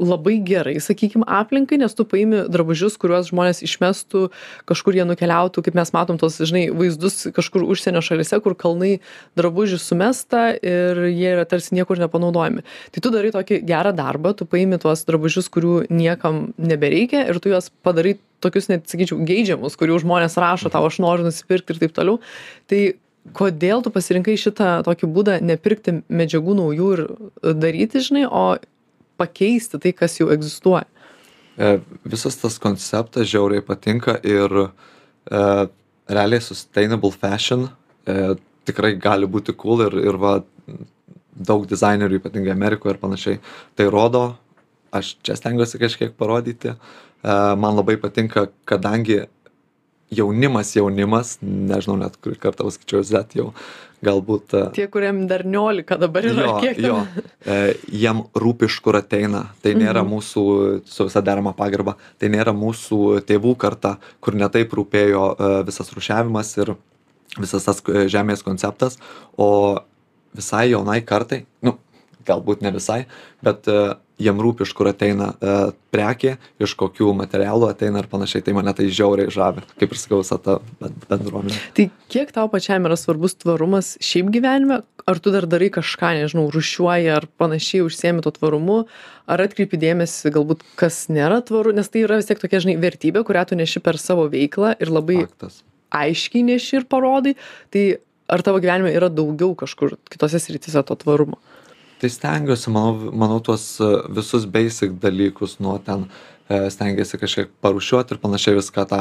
labai 0.00 0.38
gerai 0.44 0.76
sakykim 0.82 1.24
aplinkai 1.26 1.78
nes 1.80 1.94
tu 1.96 2.06
paimi 2.08 2.44
drabužius 2.52 2.96
kuriuos 3.00 3.30
žmonės 3.30 3.62
išmestų 3.66 4.26
kažkur 4.70 4.96
jie 4.96 5.04
nukeliautų 5.08 5.64
kaip 5.66 5.76
mes 5.78 5.92
matom 5.96 6.18
tuos 6.20 6.38
žinai 6.40 6.68
vaizdus 6.74 7.28
kažkur 7.36 7.66
užsienio 7.68 8.02
šalyse 8.04 8.40
kur 8.44 8.56
kalnai 8.58 8.96
drabužių 9.38 9.80
sumesta 9.82 10.48
ir 10.56 11.04
jie 11.10 11.34
yra 11.34 11.44
tarsi 11.48 11.76
niekur 11.76 12.00
nepanaudojami. 12.00 12.64
Tai 12.94 13.04
tu 13.04 13.12
darai 13.14 13.34
tokį 13.34 13.60
gerą 13.68 13.92
darbą 13.96 14.34
tu 14.36 14.48
paimi 14.48 14.80
tuos 14.80 15.04
drabužius 15.08 15.50
kurių 15.52 15.84
niekam 15.92 16.50
nebereikia 16.58 17.26
ir 17.28 17.40
tu 17.42 17.52
juos 17.52 17.70
padarai 17.84 18.16
tokius 18.40 18.70
net 18.72 18.88
sakyčiau 18.88 19.20
geidžiamus 19.28 19.76
kurių 19.80 20.00
žmonės 20.02 20.38
rašo 20.40 20.72
tau 20.72 20.86
aš 20.88 21.00
noriu 21.04 21.28
nusipirkt 21.28 21.70
ir 21.70 21.80
taip 21.84 21.94
toliau. 21.96 22.20
Tai 22.70 22.80
kodėl 23.36 23.84
tu 23.84 23.92
pasirinkai 23.92 24.36
šitą 24.40 24.80
tokį 24.86 25.08
būdą 25.14 25.38
nepirkti 25.44 26.00
medžiagų 26.08 26.56
naujų 26.62 26.90
ir 26.96 27.02
daryti 27.60 28.02
žinai 28.04 28.26
o 28.26 28.44
pakeisti 29.20 29.80
tai 29.82 29.92
kas 29.96 30.16
jau 30.20 30.30
egzistuoja. 30.32 30.86
E, 31.60 31.76
visas 32.08 32.38
tas 32.40 32.56
konceptas 32.62 33.28
žiauriai 33.28 33.64
patinka 33.64 34.16
ir 34.24 34.56
e, 34.64 35.42
realiai 36.10 36.40
sustainable 36.44 37.12
fashion 37.12 37.68
e, 38.08 38.34
tikrai 38.68 38.94
gali 39.00 39.28
būti 39.30 39.54
cool 39.58 39.84
ir, 39.86 39.96
ir 40.10 40.18
va, 40.20 40.38
daug 41.40 41.66
dizainerių, 41.68 42.20
ypatingai 42.20 42.52
Amerikoje 42.54 42.94
ir 42.94 43.02
panašiai, 43.02 43.40
tai 43.78 43.88
rodo, 43.92 44.24
aš 44.94 45.14
čia 45.24 45.36
stengiuosi 45.38 45.80
kažkiek 45.80 46.16
parodyti, 46.18 46.74
e, 46.74 47.36
man 47.60 47.78
labai 47.78 47.96
patinka, 48.00 48.48
kadangi 48.68 49.22
jaunimas 50.10 50.74
jaunimas 50.76 51.36
nežinau 51.42 51.96
net 52.00 52.16
kurį 52.22 52.38
kartą 52.42 52.66
paskaičiau 52.66 53.02
z 53.06 53.24
jau 53.38 53.52
galbūt 54.04 54.54
e, 54.56 54.62
tie 54.76 54.86
kuriem 54.88 55.26
dar 55.28 55.44
niolika 55.44 55.98
dabar 56.00 56.24
yra 56.24 56.46
jo, 56.46 56.54
kiek 56.62 56.78
jo, 56.80 56.98
e, 57.44 57.58
jiem 57.92 58.22
rūpi 58.34 58.68
iš 58.70 58.78
kur 58.84 58.96
ateina. 58.96 59.42
Tai 59.62 59.74
nėra 59.76 60.00
Mhm. 60.02 60.10
mūsų, 60.14 60.44
su 60.88 61.04
visa 61.04 61.20
derama 61.20 61.52
pagarba, 61.56 61.96
tai 62.18 62.30
nėra 62.32 62.54
mūsų 62.56 63.20
tėvų 63.28 63.56
karta, 63.60 63.98
kur 64.20 64.34
netaip 64.34 64.72
rūpėjo 64.72 65.24
e, 65.36 65.50
visas 65.68 65.92
rušiavimas 65.92 66.54
ir 66.62 66.74
visas 67.38 67.68
tas 67.68 67.82
e, 67.88 68.08
žemės 68.08 68.42
konceptas, 68.42 68.96
o 69.36 69.78
visai 70.34 70.70
jaunai 70.70 71.02
kartai, 71.04 71.44
nu, 71.62 71.76
galbūt 72.26 72.62
ne 72.64 72.72
visai, 72.72 73.04
bet 73.44 73.68
e, 73.68 73.94
jiem 74.20 74.40
rūpi 74.44 74.66
iš 74.66 74.74
kur 74.76 74.90
ateina 74.90 75.32
e, 75.40 75.54
prekė, 75.94 76.36
iš 76.62 76.74
kokių 76.78 77.14
materialų 77.18 77.70
ateina 77.72 78.02
ir 78.02 78.08
panašiai. 78.12 78.44
Tai 78.46 78.54
mane 78.58 78.74
tai 78.76 78.90
žiauriai 78.92 79.32
žavi, 79.32 79.64
kaip 79.80 79.94
ir 79.96 80.00
sakau, 80.00 80.20
visa 80.22 80.38
ta 80.38 80.58
ben- 80.80 80.96
bendruomenė. 81.10 81.56
tai 81.74 81.88
kiek 82.12 82.32
tau 82.36 82.48
pačiam 82.52 82.84
yra 82.88 82.98
svarbus 83.00 83.34
tvarumas 83.40 83.94
šiaip 84.04 84.30
gyvenime 84.34 84.82
ar 85.08 85.18
tu 85.18 85.32
dar 85.34 85.46
darai 85.50 85.70
kažką 85.72 86.12
nežinau 86.20 86.48
rūšiuoji 86.52 87.08
ar 87.14 87.26
panašiai 87.40 87.82
užsiemi 87.86 88.22
tuo 88.24 88.32
tvarumu 88.34 88.78
ar 89.30 89.42
atkreipi 89.46 89.78
dėmesį 89.80 90.32
galbūt 90.34 90.62
kas 90.80 91.06
nėra 91.10 91.40
tvaru 91.46 91.72
nes 91.76 91.88
tai 91.88 92.04
yra 92.04 92.18
vis 92.20 92.28
tiek 92.28 92.38
tokia 92.42 92.60
žinai 92.62 92.76
vertybė 92.82 93.22
kurią 93.26 93.46
tu 93.50 93.58
neši 93.58 93.82
per 93.82 93.98
savo 94.02 94.26
veiklą 94.30 94.74
ir 94.78 94.92
labai 94.92 95.22
Faktas. 95.24 95.62
aiškiai 95.94 96.44
neši 96.50 96.80
ir 96.80 96.86
parodai 96.90 97.36
tai 97.70 97.84
ar 98.30 98.42
tavo 98.46 98.60
gyvenime 98.62 98.92
yra 98.94 99.08
daugiau 99.10 99.54
kažkur 99.58 99.96
kitose 100.10 100.38
srityse 100.42 100.82
to 100.86 100.98
tvarumo 101.00 101.38
Tai 102.00 102.08
stengiuosi, 102.08 102.70
manau, 102.72 103.10
manau 103.12 103.40
tuos 103.44 103.64
e, 103.80 103.88
visus 104.16 104.46
basic 104.48 104.94
dalykus 105.02 105.58
nuo 105.60 105.76
ten 105.84 106.06
e, 106.48 106.70
stengiuosi 106.72 107.18
kažkiek 107.20 107.50
parušiuoti 107.60 108.16
ir 108.16 108.22
panašiai 108.22 108.56
viską 108.60 108.86
tą. 108.88 109.00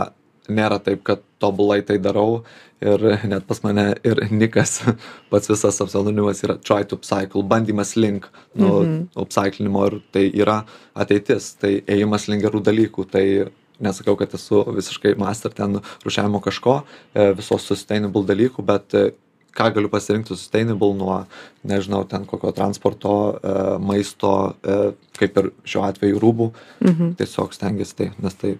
Nėra 0.49 0.79
taip, 0.81 1.03
kad 1.05 1.19
tobulai 1.37 1.83
tai 1.85 1.99
darau 2.01 2.39
ir 2.81 3.03
net 3.29 3.43
pas 3.45 3.59
mane 3.61 3.83
ir 4.03 4.17
Nikas, 4.33 4.79
pats 5.29 5.51
visas 5.51 5.77
apsalunimas 5.83 6.41
yra 6.41 6.55
try 6.57 6.81
to 6.89 6.97
upcycle, 6.97 7.43
bandymas 7.45 7.93
link, 7.95 8.25
nu, 8.55 8.71
Mhm. 8.81 9.03
upcyclinimo 9.23 9.85
ir 9.91 9.99
tai 10.11 10.25
yra 10.33 10.63
ateitis, 10.95 11.51
tai 11.61 11.83
ėjimas 11.85 12.25
link 12.31 12.41
gerų 12.47 12.63
dalykų, 12.65 13.05
tai 13.11 13.25
nesakau, 13.79 14.17
kad 14.17 14.33
esu 14.33 14.63
visiškai 14.73 15.13
master 15.21 15.53
ten 15.53 15.79
rušiavimo 16.03 16.41
kažko, 16.41 16.81
e, 17.13 17.31
visos 17.37 17.69
sustainable 17.69 18.25
dalykų, 18.25 18.65
bet 18.65 18.95
ką 19.55 19.69
galiu 19.75 19.89
pasirinkti 19.91 20.35
sustainable 20.35 20.93
nuo, 20.97 21.19
nežinau, 21.67 22.03
ten 22.09 22.25
kokio 22.29 22.51
transporto, 22.55 23.13
e, 23.41 23.53
maisto, 23.83 24.33
e, 24.63 24.79
kaip 25.19 25.39
ir 25.41 25.51
šiuo 25.67 25.85
atveju 25.89 26.19
rūbų. 26.23 26.51
mhm. 26.85 27.15
Tiesiog 27.19 27.55
stengiasi 27.55 27.95
tai, 27.95 28.11
nes 28.21 28.37
tai, 28.39 28.55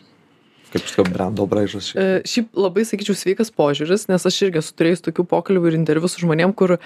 kaip 0.74 0.84
aš 0.84 0.96
sakau, 0.96 1.08
brando 1.14 1.46
braižas. 1.50 1.92
šiaip. 1.92 2.02
E, 2.02 2.28
Šiaip 2.30 2.60
labai 2.66 2.86
sakyčiau 2.86 3.18
sveikas 3.18 3.54
požiūris, 3.54 4.08
nes 4.12 4.26
aš 4.26 4.42
irgi 4.48 4.62
esu 4.62 4.76
turėjus 4.78 5.06
tokių 5.08 5.26
pokalbių 5.30 5.72
ir 5.72 5.80
interviu 5.80 6.10
su 6.12 6.22
žmonėm, 6.26 6.54
kur 6.54 6.78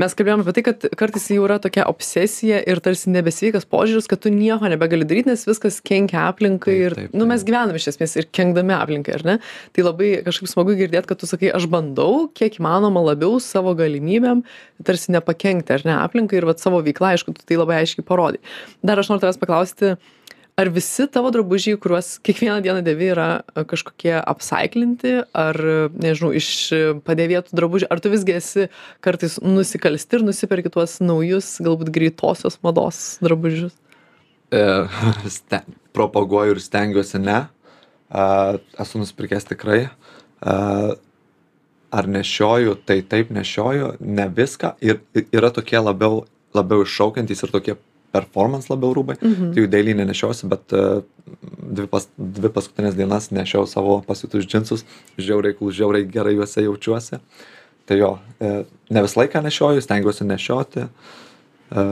mes 0.00 0.14
kalbėjome 0.16 0.44
apie 0.44 0.54
tai, 0.56 0.64
kad 0.66 0.86
kartais 0.98 1.26
jau 1.32 1.44
yra 1.46 1.58
tokia 1.62 1.86
obsesija 1.90 2.58
ir 2.68 2.80
tarsi 2.84 3.12
nebesveikas 3.12 3.66
požiūris, 3.70 4.08
kad 4.10 4.22
tu 4.24 4.32
nieko 4.32 4.68
nebegali 4.70 5.06
daryti, 5.08 5.30
nes 5.32 5.46
viskas 5.48 5.78
kenkia 5.84 6.26
aplinkai 6.30 6.76
ir, 6.76 6.96
nu, 7.12 7.28
mes 7.28 7.42
taip. 7.42 7.50
gyvename 7.50 7.80
iš 7.80 7.88
esmės 7.94 8.16
ir 8.20 8.28
kenkdami 8.36 8.76
aplinkai, 8.76 9.16
ar 9.18 9.26
ne? 9.26 9.38
Tai 9.76 9.86
labai 9.88 10.10
kažkaip 10.26 10.50
smagu 10.52 10.76
girdėti, 10.78 11.10
kad 11.10 11.22
tu 11.22 11.30
sakai, 11.30 11.52
aš 11.56 11.68
bandau, 11.72 12.26
kiek 12.36 12.60
įmanoma 12.60 13.04
labiau 13.06 13.40
savo 13.42 13.76
galimybėm, 13.78 14.44
tarsi 14.86 15.14
nepakenkti, 15.16 15.78
ar 15.78 15.88
ne, 15.88 15.96
aplinkai 16.02 16.40
ir 16.40 16.50
vat, 16.50 16.62
savo 16.62 16.82
veiklą, 16.84 17.14
aišku, 17.16 17.36
tu 17.36 17.48
tai 17.48 17.60
labai 17.60 17.80
aiškiai 17.82 18.06
parodai. 18.06 18.42
Dar 18.86 19.00
aš 19.00 19.12
noriu 19.12 19.26
tavęs 19.26 19.40
paklausti, 19.40 19.96
ar 20.56 20.70
visi 20.72 21.06
tavo 21.12 21.30
drabužiai 21.34 21.78
kuriuos 21.80 22.16
kiekvieną 22.24 22.60
dieną 22.64 22.84
dėvi 22.86 23.10
yra 23.14 23.30
e, 23.40 23.64
kažkokie 23.68 24.14
apsaiklinti 24.18 25.16
ar 25.36 25.58
nežinau 25.94 26.32
iš 26.36 26.50
padėvėtų 27.06 27.56
drabužių 27.56 27.90
ar 27.92 28.00
tu 28.04 28.12
visgi 28.12 28.38
esi 28.38 28.68
kartais 29.04 29.40
nusikalsti 29.44 30.20
ir 30.20 30.28
nusiperki 30.28 30.72
tuos 30.72 31.00
naujus 31.04 31.56
galbūt 31.64 31.92
greitosios 31.94 32.60
mados 32.64 33.18
drabužius 33.24 33.76
E, 34.50 34.88
ste, 35.36 35.60
propaguoju 35.92 36.56
ir 36.56 36.62
stengiuosi 36.62 37.20
ne. 37.22 37.40
A, 38.10 38.22
esu 38.78 39.02
nusipirkęs 39.02 39.48
tikrai. 39.50 39.88
A, 40.40 40.54
ar 41.96 42.08
nešioju, 42.10 42.76
tai 42.86 43.00
taip 43.02 43.32
nešioju, 43.34 43.96
ne 44.00 44.28
viską. 44.36 44.76
Ir 44.84 45.00
yra 45.34 45.50
tokie 45.54 45.80
labiau, 45.80 46.24
labiau 46.54 46.84
iššaukiantys 46.86 47.46
ir 47.46 47.54
tokie 47.54 47.76
performance 48.16 48.72
labiau 48.72 48.94
rūbai. 48.96 49.18
Mhm. 49.20 49.52
Tai 49.52 49.64
jų 49.64 49.70
daily 49.72 49.96
nenešiosi, 49.98 50.48
bet 50.50 50.74
e, 50.76 50.84
dvi, 51.26 51.86
pas, 51.92 52.08
dvi 52.16 52.52
paskutinės 52.54 52.96
dienas 52.98 53.30
nešiau 53.34 53.68
savo 53.70 54.00
pasiūtus 54.06 54.48
džinsus. 54.48 54.86
Žiauriai, 55.20 55.56
žiauriai 55.80 56.08
gerai 56.10 56.36
juose 56.38 56.64
jaučiuosi. 56.64 57.20
Tai 57.86 58.00
jo, 58.00 58.16
e, 58.42 58.52
ne 58.66 59.06
visą 59.06 59.22
laiką 59.22 59.44
nešioju, 59.46 59.84
stengiuosi 59.84 60.26
nešioti. 60.28 60.88
E. 61.70 61.86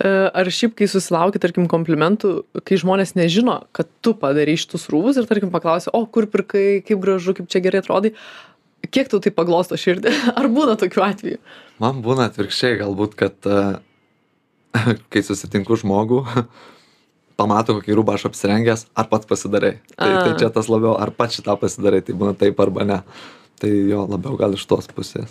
E, 0.00 0.08
ar 0.10 0.48
šiaip 0.50 0.74
kai 0.78 0.88
susilauki 0.90 1.38
tarkim 1.42 1.68
komplimentų 1.70 2.32
kai 2.66 2.78
žmonės 2.80 3.14
nežino 3.14 3.60
kad 3.76 3.86
tu 4.02 4.16
padarei 4.18 4.56
šitus 4.58 4.88
rūbus 4.90 5.20
ir 5.20 5.28
tarkim 5.30 5.52
paklausia 5.54 5.92
o 5.94 6.02
kur 6.10 6.26
pirkai 6.30 6.80
kaip 6.82 6.98
gražu 7.04 7.36
kaip 7.38 7.46
čia 7.52 7.62
gerai 7.62 7.84
atrodai 7.84 8.10
kiek 8.90 9.06
tau 9.12 9.22
tai 9.22 9.30
paglosto 9.30 9.78
širdį 9.78 10.10
ar 10.40 10.50
būna 10.50 10.74
tokių 10.80 11.04
atvejų 11.06 11.38
Man 11.80 12.02
būna 12.04 12.26
atvirkščiai, 12.28 12.76
galbūt, 12.82 13.14
kad 13.16 13.46
kai 15.12 15.22
susitinku 15.26 15.78
žmogų, 15.80 16.22
pamato, 17.40 17.78
kokį 17.78 17.96
rūbą 17.98 18.16
aš 18.18 18.28
apsirengęs, 18.30 18.86
ar 18.98 19.10
pats 19.10 19.28
pasidarai. 19.28 19.78
Tai, 19.96 20.10
tai 20.24 20.32
čia 20.40 20.50
tas 20.54 20.70
labiau, 20.72 20.96
ar 21.00 21.12
pats 21.16 21.38
šitą 21.38 21.56
pasidarai, 21.60 22.02
tai 22.04 22.16
būna 22.16 22.36
taip 22.38 22.60
arba 22.62 22.86
ne. 22.86 23.00
Tai 23.60 23.68
jo, 23.68 24.06
labiau 24.08 24.38
gal 24.40 24.54
iš 24.56 24.64
tos 24.70 24.88
pusės. 24.94 25.28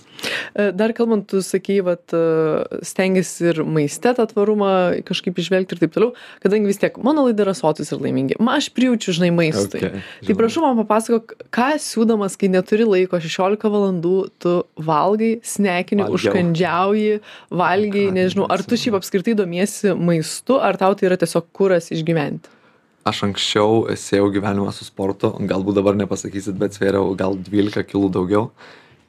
E, 0.53 0.69
dar 0.77 0.93
kalbant 0.97 1.25
tu 1.29 1.41
sakei 1.45 1.79
vat 1.85 2.13
e, 2.13 2.21
stengiesi 2.85 3.49
ir 3.49 3.63
maiste 3.65 4.13
tą 4.13 4.27
tvarumą 4.29 4.69
kažkaip 5.07 5.39
įžvelgti 5.41 5.75
ir 5.75 5.81
taip 5.81 5.95
toliau 5.95 6.13
kadangi 6.43 6.69
vis 6.69 6.77
tiek 6.81 6.99
mano 7.01 7.25
laida 7.25 7.47
yra 7.47 7.55
sotūs 7.57 7.89
ir 7.95 8.03
laimingi 8.03 8.37
ma 8.43 8.59
aš 8.59 8.69
prijaučiu 8.75 9.15
žinai 9.17 9.31
maistui 9.33 9.79
Okay, 9.79 10.01
Tai 10.27 10.35
prašau 10.35 10.63
man 10.65 10.79
papasakok, 10.81 11.33
ką 11.53 11.69
siūdamas, 11.81 12.35
kai 12.39 12.49
neturi 12.51 12.85
laiko 12.87 13.19
16 13.21 13.65
valandų, 13.71 14.15
tu 14.41 14.55
valgai, 14.75 15.31
snekini, 15.45 16.03
Valgiau. 16.05 16.19
užkandžiauji, 16.19 17.19
valgai, 17.63 18.05
Ką 18.09 18.15
nežinau, 18.17 18.47
ar 18.51 18.63
tu 18.65 18.79
šiaip 18.79 18.99
apskritai 18.99 19.35
domiesi 19.39 19.95
maistu, 19.95 20.59
ar 20.59 20.77
tau 20.81 20.95
tai 20.97 21.09
yra 21.09 21.19
tiesiog 21.21 21.49
kuras 21.55 21.89
išgyventi? 21.95 22.58
Aš 23.09 23.23
anksčiau 23.29 23.85
sėjau 23.97 24.29
gyvenimą 24.35 24.71
su 24.75 24.85
sportu, 24.87 25.31
galbūt 25.49 25.79
dabar 25.79 25.97
nepasakysit, 25.97 26.57
bet 26.59 26.75
svėriau 26.77 27.15
gal 27.17 27.37
12 27.47 27.85
kg 27.89 28.11
daugiau. 28.13 28.49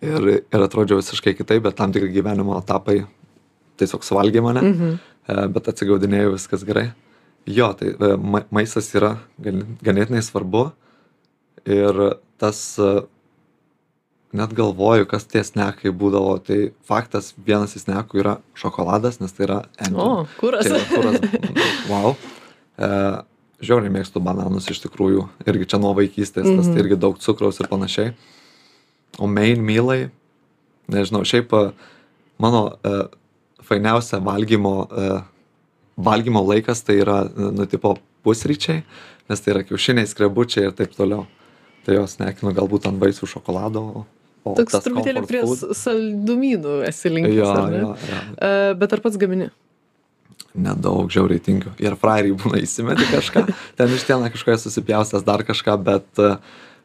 Ir, 0.00 0.28
ir 0.40 0.62
atrodžiau 0.64 1.00
visiškai 1.02 1.34
kitaip, 1.36 1.66
bet 1.66 1.76
tam 1.76 1.92
tikri 1.92 2.08
gyvenimo 2.14 2.54
etapai 2.56 3.02
tiesiog 3.80 4.04
suvalgė 4.06 4.40
mane. 4.44 4.62
Mhm. 4.64 4.98
E, 5.28 5.46
bet 5.52 5.68
atsigaudinėjau 5.72 6.34
viskas 6.38 6.64
gerai. 6.68 6.88
Jo, 7.50 7.72
tai 7.76 7.92
e, 7.92 8.14
ma 8.16 8.42
maistas 8.54 8.88
yra 8.96 9.14
gan- 9.42 9.76
ganėtinai 9.84 10.22
svarbu 10.24 10.70
ir 11.68 12.00
tas 12.40 12.60
e, 12.80 12.90
net 14.36 14.52
galvoju, 14.56 15.08
kas 15.10 15.26
tie 15.28 15.42
snekai 15.44 15.92
būdavo. 15.92 16.36
Tai 16.46 16.60
faktas, 16.88 17.32
vienas 17.36 17.76
iš 17.76 17.84
snekų 17.88 18.22
yra 18.22 18.36
šokoladas, 18.56 19.20
nes 19.20 19.34
tai 19.36 19.48
yra 19.48 19.60
O, 19.92 20.24
kuras. 20.40 20.64
Tai 20.64 20.78
yra 20.78 20.86
kuras. 20.94 21.20
Wow. 21.90 22.14
E, 22.78 22.88
žiauriai 23.64 23.92
mėgstu 23.92 24.22
bananus 24.24 24.68
iš 24.72 24.80
tikrųjų. 24.86 25.26
Irgi 25.46 25.66
čia 25.72 25.78
nuo 25.82 25.94
vaikystės, 25.96 26.46
tas 26.48 26.66
Mhm. 26.66 26.74
tai 26.74 26.82
irgi 26.84 26.98
daug 27.00 27.18
cukraus 27.18 27.60
ir 27.60 27.68
panašiai. 27.68 28.14
O 29.18 29.26
main 29.26 29.60
mylai, 29.60 30.10
nežinau, 30.88 31.22
šiaip 31.26 31.52
e, 31.52 31.72
mano 32.38 32.76
e, 32.84 33.08
fainiausia 33.62 34.20
valgymo 34.24 34.88
e, 34.90 35.22
valgymo 36.00 36.40
laikas 36.46 36.80
tai 36.82 36.96
yra, 37.02 37.28
nu, 37.36 37.66
tipo 37.66 37.98
pusryčiai, 38.24 38.82
nes 39.28 39.40
tai 39.40 39.52
yra 39.54 39.62
kiaušiniai, 39.68 40.06
skrebučiai 40.08 40.70
ir 40.70 40.72
taip 40.72 40.94
toliau. 40.96 41.26
Tai 41.84 41.94
jos 41.94 42.18
nekinu 42.20 42.52
galbūt 42.56 42.86
ant 42.88 43.00
vaisių 43.00 43.26
šokolado. 43.28 44.04
O 44.44 44.54
Toks 44.56 44.72
tas 44.72 44.84
truputėlį 44.84 45.26
prie 45.28 45.42
saldumynų 45.76 46.78
esi 46.88 47.10
linkęs. 47.12 47.36
Jo, 47.36 47.50
jo. 47.76 47.90
E, 48.40 48.74
Bet 48.80 48.92
ar 48.96 49.00
pats 49.04 49.18
gamini? 49.20 49.50
Nedaug 50.54 51.12
žiauriai 51.12 51.42
tingiu. 51.42 51.70
Ir 51.78 51.94
frairiai 51.98 52.34
būna 52.34 52.58
įsimeti 52.58 53.06
kažką. 53.12 53.44
Ten 53.78 53.94
iš 53.94 54.02
ten 54.08 54.24
kažkoje 54.34 54.58
susipjaustęs 54.64 55.22
dar 55.26 55.44
kažką, 55.46 55.76
bet 55.86 56.22
uh, 56.22 56.40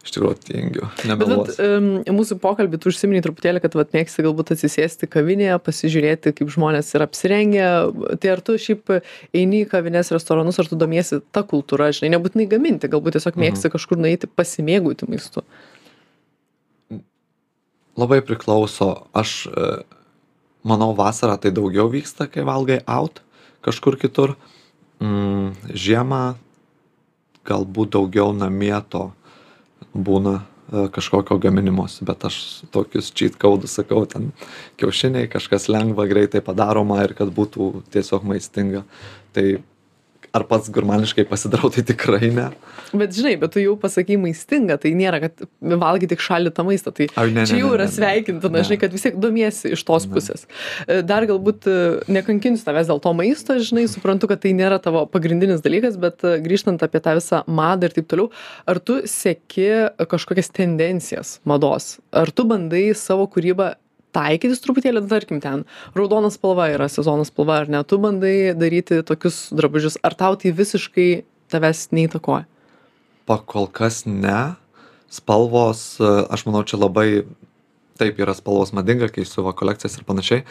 iš 0.05 0.13
tikrųjų 0.13 0.37
tingiu. 0.45 0.85
Bet 0.99 1.07
Nebeluosiu. 1.09 1.65
um, 1.65 1.87
mūsų 2.19 2.37
pokalbį 2.43 2.79
tu 2.81 2.91
užsiminiai 2.91 3.23
truputėlį, 3.25 3.63
kad 3.63 3.77
vat, 3.77 3.89
mėgsti 3.95 4.25
galbūt 4.27 4.53
atsisėsti 4.53 5.09
kavinėje, 5.09 5.57
pasižiūrėti, 5.65 6.35
kaip 6.37 6.53
žmonės 6.53 6.93
yra 6.97 7.09
apsirengę. 7.09 7.71
Tai 8.21 8.33
ar 8.35 8.45
tu 8.45 8.59
šiaip 8.61 8.99
eini 9.33 9.63
į 9.63 9.69
kavinės 9.73 10.13
restoranus, 10.13 10.61
ar 10.61 10.69
tu 10.69 10.77
domiesi 10.77 11.23
tą 11.33 11.45
kultūrą, 11.49 11.89
žinai, 11.97 12.13
nebūtinai 12.19 12.47
gaminti, 12.53 12.91
galbūt 12.91 13.17
tiesiog 13.17 13.41
mėgsti 13.41 13.73
kažkur 13.73 14.01
nueiti 14.01 14.29
pasimėgauti 14.29 15.09
maistu. 15.09 15.45
Labai 17.97 18.19
priklauso. 18.27 19.07
Aš 19.15 19.45
e, 19.49 19.69
manau, 20.67 20.91
vasarą 20.97 21.39
tai 21.41 21.53
daugiau 21.55 21.89
vyksta, 21.89 22.27
kai 22.29 22.45
valgai 22.45 22.83
out 22.85 23.23
kažkur 23.65 23.97
kitur. 24.01 24.35
Mm, 25.03 25.53
žiemą 25.75 26.35
galbūt 27.45 27.93
daugiau 27.97 28.31
namie 28.33 28.75
to 28.89 29.09
būna 29.91 30.37
e, 30.39 30.85
kažkokio 30.95 31.37
gaminimosi, 31.41 32.05
bet 32.07 32.25
aš 32.29 32.37
tokius 32.73 33.11
cheat 33.11 33.37
codus 33.41 33.75
sakau, 33.77 34.05
ten 34.09 34.31
kiaušiniai, 34.79 35.29
kažkas 35.31 35.67
lengva, 35.71 36.07
greitai 36.09 36.41
padaroma 36.45 37.01
ir 37.03 37.15
kad 37.17 37.31
būtų 37.35 37.85
tiesiog 37.93 38.25
maistinga. 38.31 38.85
Tai 39.35 39.45
ar 40.35 40.43
pats 40.49 40.67
gurmaniškai 40.75 41.23
pasidarau, 41.29 41.69
tai 41.71 41.85
tikrai 41.87 42.29
ne. 42.35 42.49
Bet 42.95 43.15
žinai, 43.15 43.33
bet 43.39 43.53
tu 43.55 43.61
jau 43.63 43.73
pasakai 43.79 44.17
maistinga, 44.19 44.77
tai 44.81 44.91
nėra, 44.95 45.21
kad 45.23 45.45
valgai 45.63 46.09
tik 46.11 46.21
šaldytą 46.23 46.65
maistą. 46.67 46.91
Tai 46.95 47.07
Ai, 47.19 47.29
ne, 47.35 47.45
čia 47.47 47.55
ne, 47.57 47.61
jau 47.63 47.69
ne, 47.71 47.77
yra 47.77 47.85
ne, 47.87 47.91
ne. 47.91 47.95
sveikintina, 47.95 48.53
Ne. 48.59 48.63
žinai, 48.67 48.77
kad 48.83 48.93
vis 48.95 49.05
tiek 49.07 49.17
domiesi 49.23 49.71
iš 49.75 49.83
tos 49.87 50.07
pusės. 50.11 50.45
E, 50.87 50.99
Dar 51.07 51.25
galbūt 51.29 51.67
e, 51.71 51.77
nekankinsiu 52.11 52.67
tavęs 52.67 52.91
dėl 52.91 53.01
to 53.03 53.13
maisto, 53.17 53.57
žinai, 53.59 53.85
suprantu, 53.91 54.29
kad 54.31 54.43
tai 54.43 54.51
nėra 54.57 54.77
tavo 54.83 55.05
pagrindinis 55.11 55.63
dalykas, 55.65 55.97
bet 56.01 56.23
e, 56.27 56.35
grįžtant 56.45 56.83
apie 56.85 57.01
tą 57.03 57.15
visą 57.19 57.41
madą 57.47 57.89
ir 57.89 57.95
taip 57.97 58.11
toliau, 58.11 58.29
ar 58.69 58.79
tu 58.83 58.99
seki 59.09 59.69
kažkokias 60.11 60.51
tendencijas 60.55 61.39
mados? 61.47 61.95
Ar 62.15 62.31
tu 62.35 62.45
bandai 62.47 62.89
savo 62.97 63.27
kūrybą 63.31 63.73
taikytis 64.15 64.63
truputėlį, 64.63 65.03
tarkim, 65.11 65.41
ten 65.43 65.65
raudona 65.97 66.31
spalva 66.33 66.69
yra 66.73 66.87
sezono 66.91 67.27
spalva, 67.27 67.61
ar 67.63 67.71
ne? 67.71 67.83
Tu 67.83 67.99
bandai 68.01 68.35
daryti 68.57 69.01
tokius 69.05 69.49
drabužius, 69.55 69.99
ar 70.05 70.15
tau 70.17 70.39
tai 70.39 70.55
visiškai 70.55 71.09
tavęs 71.53 71.89
neįtakoja? 71.95 72.47
Pakol 73.29 73.67
kas 73.67 74.03
ne. 74.07 74.55
Spalvos, 75.11 75.95
aš 76.01 76.47
manau, 76.47 76.63
čia 76.67 76.79
labai 76.81 77.25
taip 77.99 78.19
yra 78.19 78.33
spalvos 78.35 78.73
madinga, 78.75 79.07
kai 79.13 79.23
siuva 79.27 79.53
kolekcijas 79.55 79.95
ir 79.99 80.05
panašiai, 80.07 80.43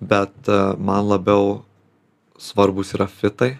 bet 0.00 0.50
man 0.82 1.06
labiau 1.10 1.60
svarbus 2.38 2.94
yra 2.96 3.06
fitai. 3.10 3.56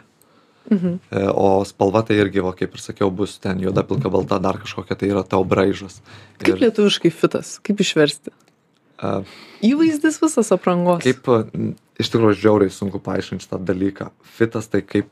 Mhm. 0.70 0.98
E, 1.10 1.22
O 1.32 1.64
spalva 1.64 2.02
tai 2.04 2.18
irgi, 2.20 2.42
va, 2.44 2.52
kaip 2.52 2.74
ir 2.76 2.82
sakiau, 2.82 3.08
bus 3.14 3.38
ten 3.40 3.60
juoda, 3.62 3.82
pilka, 3.88 4.10
balta, 4.12 4.36
dar 4.42 4.58
kažkokia 4.60 4.98
tai 5.00 5.08
yra 5.08 5.22
tau 5.24 5.44
braižas. 5.44 6.02
Kaip 6.42 6.60
lietuviškai 6.60 7.12
fitas? 7.14 7.56
Kaip 7.64 7.80
išversti? 7.80 8.34
E, 9.02 9.12
Įvaizdis 9.68 10.18
visas 10.22 10.50
aprangos. 10.54 11.04
kaip, 11.04 11.28
iš 11.98 12.10
tikrųjų, 12.14 12.40
žiauriai 12.42 12.74
sunku 12.74 13.00
paaiškinti 13.02 13.46
šitą 13.46 13.60
dalyką. 13.68 14.10
Fitas 14.38 14.70
tai 14.72 14.82
kaip 14.86 15.10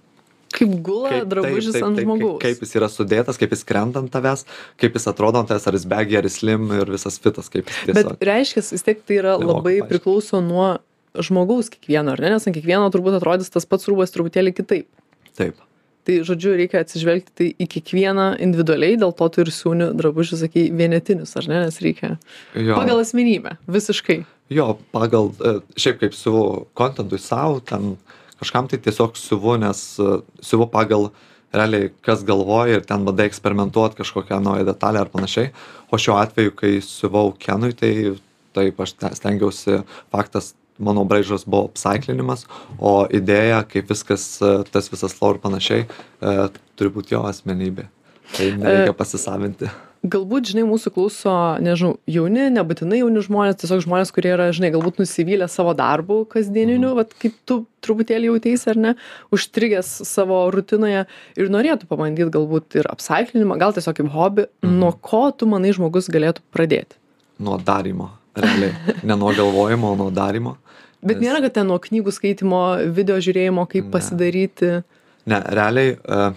kaip 0.57 0.73
gula 0.85 1.11
kaip, 1.13 1.29
drabužis 1.31 1.75
taip, 1.75 1.81
taip, 1.81 1.87
ant 1.89 2.01
žmogaus. 2.01 2.37
Kaip, 2.41 2.57
kaip 2.57 2.65
jis 2.65 2.75
yra 2.79 2.89
sudėtas, 2.91 3.39
kaip 3.41 3.55
jis 3.55 3.65
krenta 3.69 4.01
ant 4.03 4.13
tavęs, 4.13 4.47
kaip 4.81 4.97
jis 4.97 5.09
atrodo 5.11 5.43
ant 5.43 5.51
tavęs, 5.51 5.67
ar 5.69 5.79
jis 5.79 5.87
begi, 5.91 6.19
ar 6.21 6.29
jis 6.29 6.39
slim 6.41 6.69
ir 6.77 6.93
visas 6.95 7.19
fitas, 7.23 7.51
Bet 7.51 8.25
reiškia, 8.25 8.65
vis 8.73 8.87
tiek 8.87 9.03
tai 9.05 9.21
yra 9.21 9.37
Nemoku 9.37 9.53
labai 9.53 9.75
paaiškint. 9.81 9.91
priklauso 9.93 10.43
nuo 10.45 10.69
žmogaus 11.17 11.71
kiekvieno, 11.73 12.15
ar 12.15 12.23
ne? 12.23 12.35
Nes 12.37 12.47
ant 12.49 12.57
kiekvieno 12.57 12.89
turbūt 12.95 13.19
atrodys 13.19 13.53
tas 13.53 13.69
pats 13.69 13.89
rūbas 13.91 14.15
truputėlį 14.15 14.55
kitaip. 14.57 14.89
Taip. 15.37 15.59
Tai, 16.07 16.21
žodžiu, 16.23 16.53
reikia 16.55 16.85
atsižvelgti 16.85 17.33
tai 17.35 17.47
į 17.59 17.67
kiekvieną 17.73 18.27
individualiai, 18.45 18.95
dėl 19.01 19.11
to 19.19 19.27
tu 19.35 19.41
ir 19.43 19.49
siūni 19.51 19.89
drabužius, 19.99 20.39
sakai, 20.45 20.69
vienetinius, 20.71 21.33
ar 21.41 21.49
ne? 21.51 21.65
Nes 21.67 21.81
reikia 21.83 22.13
Jo, 22.55 22.77
pagal 22.79 23.01
asmenybę, 23.03 23.57
visiškai. 23.67 24.21
jo 24.55 24.67
pagal, 24.95 25.33
e, 25.43 25.57
šiaip 25.75 25.99
kaip 26.05 26.15
siuvu 26.15 26.45
kontentui 26.79 27.19
savo, 27.19 27.59
ten 27.59 27.97
kažkam 28.39 28.69
tai 28.71 28.79
tiesiog 28.79 29.19
siuvu, 29.19 29.57
nes 29.65 29.81
e, 29.99 30.21
siuvu 30.47 30.69
pagal 30.71 31.09
realiai, 31.57 31.91
kas 32.07 32.23
galvoja 32.27 32.79
ir 32.79 32.87
ten 32.87 33.03
bandai 33.07 33.27
eksperimentuoti 33.31 33.99
kažkokią 33.99 34.39
naują 34.45 34.65
detalę 34.69 35.01
ar 35.03 35.09
panašiai. 35.11 35.51
O 35.91 35.99
šiuo 35.99 36.19
atveju, 36.23 36.55
kai 36.55 36.77
siuvau 36.85 37.33
Kenui, 37.39 37.73
tai 37.75 37.93
taip 38.55 38.79
aš 38.81 38.93
te- 38.99 39.11
stengiausi, 39.19 39.81
faktas, 40.15 40.55
mano 40.79 41.05
braižas 41.09 41.47
buvo 41.47 41.71
upcyklinimas, 41.71 42.47
o 42.79 43.07
idėja, 43.09 43.63
kaip 43.71 43.91
viskas, 43.93 44.29
e, 44.43 44.55
tas 44.73 44.91
visas 44.93 45.17
flow 45.17 45.37
ir 45.37 45.43
panašiai, 45.43 45.87
e, 45.87 46.37
turi 46.77 46.93
būti 46.93 47.17
jo 47.17 47.25
asmenybė. 47.29 47.89
Tai 48.37 48.47
nereikia 48.59 48.95
pasisavinti. 48.97 49.71
Galbūt, 50.07 50.51
žinai, 50.53 50.67
mūsų 50.69 50.91
klauso, 50.95 51.33
nežinau, 51.63 51.97
jauni, 52.11 52.45
nebūtinai 52.55 53.01
jauni 53.01 53.23
žmonės, 53.25 53.57
tiesiog 53.63 53.81
žmonės, 53.87 54.13
kurie 54.15 54.31
yra, 54.35 54.49
žinai, 54.55 54.69
galbūt 54.75 55.01
nusivylę 55.01 55.49
savo 55.51 55.73
darbu 55.79 56.21
kasdieniniu, 56.31 56.93
mhm. 56.93 57.17
kaip 57.23 57.39
tu 57.49 57.59
truputėlį 57.87 58.31
jautėsi 58.31 58.71
ar 58.71 58.81
ne, 58.83 58.93
užstrigęs 59.35 59.91
savo 60.07 60.43
rutinoje 60.55 61.07
ir 61.41 61.51
norėtų 61.53 61.89
pabandyti 61.91 62.29
galbūt 62.37 62.79
ir 62.83 62.91
apsaiklinimą, 62.93 63.59
gal 63.63 63.75
tiesiog 63.77 63.99
kaip 63.99 64.13
hobi, 64.15 64.47
mhm. 64.63 64.79
nuo 64.85 64.93
ko 64.95 65.25
tu 65.33 65.49
manai 65.51 65.75
žmogus 65.77 66.11
galėtų 66.13 66.45
pradėti. 66.55 67.01
Nuo 67.43 67.59
darimo, 67.61 68.13
realiai. 68.37 68.73
Ne 69.03 69.17
nuo 69.17 69.33
galvojimo, 69.37 69.93
o 69.93 69.97
nuo 69.97 70.11
darimo. 70.11 70.57
Bet 71.07 71.19
Nes- 71.21 71.27
nėra, 71.29 71.43
kad 71.45 71.55
ten 71.59 71.69
nuo 71.71 71.79
knygų 71.83 72.13
skaitimo, 72.15 72.61
video 72.97 73.17
žiūrėjimo, 73.23 73.67
kaip 73.71 73.85
Ne. 73.87 73.93
pasidaryti. 73.95 74.71
Ne, 75.27 75.41
realiai 75.55 75.97
uh, 75.99 76.33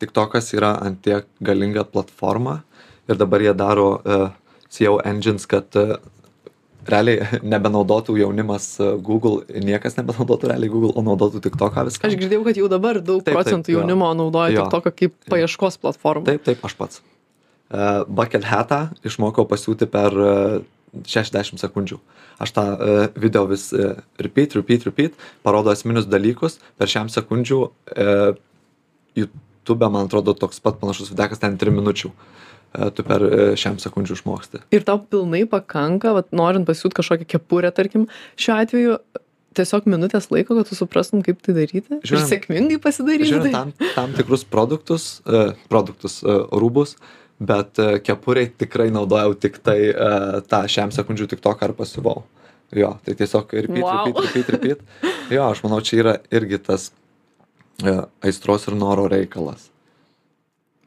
TikTokas 0.00 0.52
yra 0.56 0.74
ant 0.84 1.00
tiek 1.04 1.26
galinga 1.44 1.84
platforma 1.84 2.60
ir 3.08 3.18
dabar 3.20 3.40
jie 3.44 3.52
daro 3.56 3.90
uh, 4.04 4.30
SEO 4.70 4.98
engines, 5.04 5.46
kad 5.50 5.66
uh, 5.76 5.96
realiai 6.88 7.40
nebenaudotų 7.44 8.16
jaunimas 8.22 8.70
Google, 9.04 9.42
niekas 9.60 9.98
nebenaudotų 9.98 10.48
realiai 10.54 10.70
Google, 10.72 10.92
o 10.96 11.02
naudotų 11.04 11.42
TikToką 11.44 11.84
viską. 11.90 12.08
Aš 12.08 12.16
girdėjau, 12.22 12.44
kad 12.48 12.56
jau 12.62 12.68
dabar 12.72 13.00
daug 13.00 13.20
Taip, 13.20 13.34
taip, 13.34 13.36
procentų 13.40 13.74
jo. 13.74 13.80
jaunimo 13.82 14.08
naudoja 14.16 14.54
Jo. 14.54 14.64
TikToką 14.64 14.94
kaip 14.96 15.16
paieškos 15.30 15.76
platformą. 15.82 16.24
Taip, 16.30 16.44
taip, 16.48 16.64
aš 16.64 16.76
pats. 16.80 17.02
Uh, 17.70 18.02
bucket 18.08 18.42
hatą 18.48 18.88
išmokau 19.06 19.44
pasiūti 19.46 19.86
per 19.86 20.16
uh, 20.18 20.56
60 21.06 21.60
sekundžių. 21.62 21.98
Aš 22.40 22.52
tą 22.56 22.64
uh, 22.74 23.02
video 23.20 23.44
vis 23.50 23.68
uh, 23.76 24.00
repeat, 24.18 24.56
repeat, 24.58 24.86
repeat, 24.88 25.16
parodo 25.46 25.72
esminius 25.74 26.08
dalykus, 26.10 26.58
per 26.80 26.90
šiam 26.90 27.10
sekundžių 27.12 27.58
uh, 27.62 28.34
YouTube, 29.18 29.88
man 29.92 30.08
atrodo, 30.08 30.34
toks 30.34 30.60
pat 30.64 30.80
panašus 30.80 31.12
videkas 31.12 31.42
ten 31.42 31.58
3 31.60 31.74
minučių. 31.78 32.10
Uh, 32.70 32.90
tu 32.94 33.02
per 33.06 33.22
uh, 33.26 33.32
šiam 33.58 33.80
sekundžių 33.82 34.18
išmoksti. 34.20 34.62
ir 34.70 34.84
tau 34.86 35.00
pilnai 35.02 35.42
pakanka, 35.50 36.12
vat, 36.14 36.30
norint 36.30 36.68
pasiūt 36.68 36.94
kažkokią 36.94 37.26
kepurę, 37.34 37.72
tarkim, 37.74 38.06
šiuo 38.38 38.60
atveju 38.62 38.98
tiesiog 39.58 39.88
minutės 39.90 40.28
laiko, 40.30 40.54
kad 40.54 40.68
tu 40.70 40.76
suprastum, 40.78 41.24
kaip 41.26 41.40
tai 41.42 41.56
daryti. 41.56 41.98
ir 41.98 42.06
Žiūrint- 42.06 42.30
sėkmingai 42.30 42.78
pasidaryti. 42.82 43.40
Tai. 43.48 43.50
tam, 43.56 43.72
tam 43.96 44.12
tikrus 44.14 44.44
produktus, 44.46 45.08
uh, 45.26 45.56
produktus 45.72 46.20
uh, 46.22 46.46
rūbus, 46.54 46.94
bet 47.40 47.80
uh, 47.80 47.96
kepuriai 48.04 48.50
tikrai 48.62 48.90
naudojau 48.94 49.34
tik 49.40 49.58
tai 49.64 49.78
uh, 49.90 50.38
tą 50.46 50.62
šiam 50.70 50.92
sekundžių 50.94 51.30
tik 51.32 51.42
to, 51.44 51.56
ar 51.56 51.74
pasiuvau. 51.78 52.22
Jo, 52.76 52.92
tai 53.02 53.16
tiesiog 53.18 53.50
repeat, 53.56 53.82
Wow. 53.82 54.04
repeat, 54.06 54.24
repeat, 54.28 54.50
repeat. 54.54 55.10
Jo, 55.32 55.48
aš 55.50 55.64
manau, 55.64 55.80
čia 55.82 56.02
yra 56.04 56.14
irgi 56.30 56.60
tas 56.62 56.92
uh, 57.82 58.04
aistros 58.22 58.68
ir 58.70 58.78
noro 58.78 59.08
reikalas. 59.10 59.70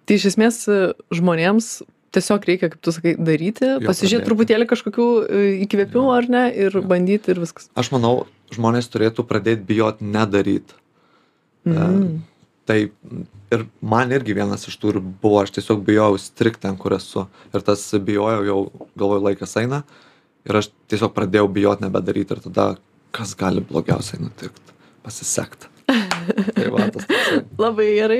Tai 0.04 0.18
iš 0.20 0.34
esmės 0.34 0.58
e, 0.68 0.78
žmonėms 1.16 1.68
tiesiog 2.14 2.46
reikia, 2.48 2.70
kaip 2.74 2.82
tu 2.84 2.92
sakai, 2.94 3.14
daryti, 3.18 3.66
Jo, 3.78 3.88
pasižiūrėti 3.88 4.28
truputėlį 4.28 4.68
kažkokių 4.70 5.08
e, 5.24 5.44
įkvėpimų 5.66 6.10
ar 6.14 6.28
ne 6.30 6.44
ir 6.66 6.76
bandyti 6.86 7.32
ir 7.34 7.40
viskas. 7.42 7.70
Aš 7.80 7.94
manau, 7.96 8.26
žmonės 8.54 8.92
turėtų 8.94 9.26
pradėti 9.30 9.64
bijoti 9.70 10.10
nedaryti. 10.12 10.76
Mm. 11.64 12.20
Tai 12.70 12.78
ir 13.52 13.66
man 13.84 14.14
irgi 14.16 14.36
vienas 14.38 14.64
iš 14.70 14.78
tų 14.80 14.94
ir 14.94 15.00
buvo, 15.04 15.42
aš 15.42 15.52
tiesiog 15.58 15.84
bijojau 15.88 16.20
strikt 16.22 16.62
ten, 16.64 16.78
kur 16.80 16.96
esu. 16.96 17.26
Ir 17.52 17.66
tas 17.66 17.84
bijojau 18.00 18.46
jau, 18.48 18.60
galvoju, 18.96 19.26
laikas 19.28 19.58
eina. 19.60 19.84
Ir 20.48 20.60
aš 20.62 20.72
tiesiog 20.92 21.12
pradėjau 21.16 21.50
bijoti 21.52 21.88
nebedaryti. 21.88 22.38
Ir 22.38 22.48
tada, 22.48 22.70
kas 23.16 23.36
gali 23.40 23.64
blogiausiai 23.68 24.24
nutikti? 24.24 24.76
Pasisekt. 25.04 25.73
Tai 26.58 26.70
va, 26.74 26.88
tas. 26.94 27.08
Labai 27.62 27.88
gerai. 27.98 28.20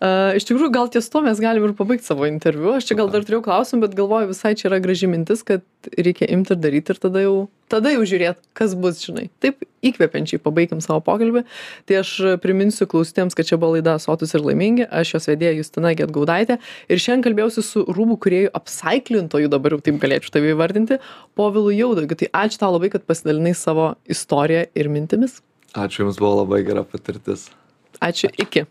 Uh, 0.00 0.32
iš 0.38 0.46
tikrųjų, 0.48 0.70
gal 0.74 0.90
ties 0.92 1.08
to 1.12 1.22
mes 1.24 1.40
galim 1.42 1.66
ir 1.68 1.74
pabaigti 1.78 2.08
savo 2.08 2.28
interviu. 2.28 2.72
Aš 2.76 2.90
čia 2.90 2.98
gal 2.98 3.12
dar 3.12 3.26
turėjau 3.26 3.44
klausimą, 3.46 3.84
bet 3.86 3.98
galvoju, 3.98 4.32
visai 4.32 4.54
čia 4.58 4.68
yra 4.70 4.80
graži 4.84 5.10
mintis, 5.10 5.44
kad 5.46 5.64
reikia 5.94 6.28
imti 6.34 6.54
ir 6.54 6.60
daryti 6.60 6.94
ir 6.94 7.00
tada 7.00 7.22
jau, 7.22 7.36
tada 7.72 7.92
jau 7.94 8.02
žiūrėti, 8.08 8.42
kas 8.56 8.74
bus, 8.78 9.02
žinai. 9.04 9.28
Taip 9.44 9.62
įkvepiančiai 9.84 10.40
pabaigim 10.42 10.80
savo 10.84 11.02
pokalbį. 11.04 11.44
Tai 11.88 11.98
aš 12.00 12.12
priminsiu 12.42 12.88
klausytėms, 12.90 13.36
kad 13.36 13.48
čia 13.48 13.58
buvo 13.60 13.76
laida 13.76 13.96
Sotus 14.02 14.34
ir 14.36 14.44
laimingi. 14.44 14.88
Aš 14.88 15.16
jos 15.16 15.30
vedėja 15.30 15.54
Justina 15.58 15.94
Getgaudaitė. 15.98 16.58
Ir 16.88 17.02
šiandien 17.02 17.26
kalbėjausi 17.28 17.64
su 17.64 17.84
rūbų 17.88 18.18
kuriejų 18.24 18.52
apsaiklintojų, 18.60 19.50
dabar 19.52 19.76
jau 19.76 19.82
taip 19.84 20.00
galėčiau 20.02 20.36
tave 20.38 20.54
įvardinti, 20.54 21.00
Povilu 21.38 21.74
Jaudagiu. 21.74 22.18
Tai 22.20 22.30
ačiū 22.44 22.62
tau 22.62 22.74
labai, 22.76 22.92
kad 22.94 23.06
pasidalinai 23.08 23.54
savo 23.58 23.92
istoriją 24.10 24.68
ir 24.74 24.92
mintimis. 24.92 25.40
Ačiū 25.74 26.04
Jums 26.04 26.20
buvo 26.22 26.44
labai 26.44 26.62
gera 26.66 26.84
patirtis. 26.86 27.48
Ačiū, 27.98 28.30
iki. 28.38 28.62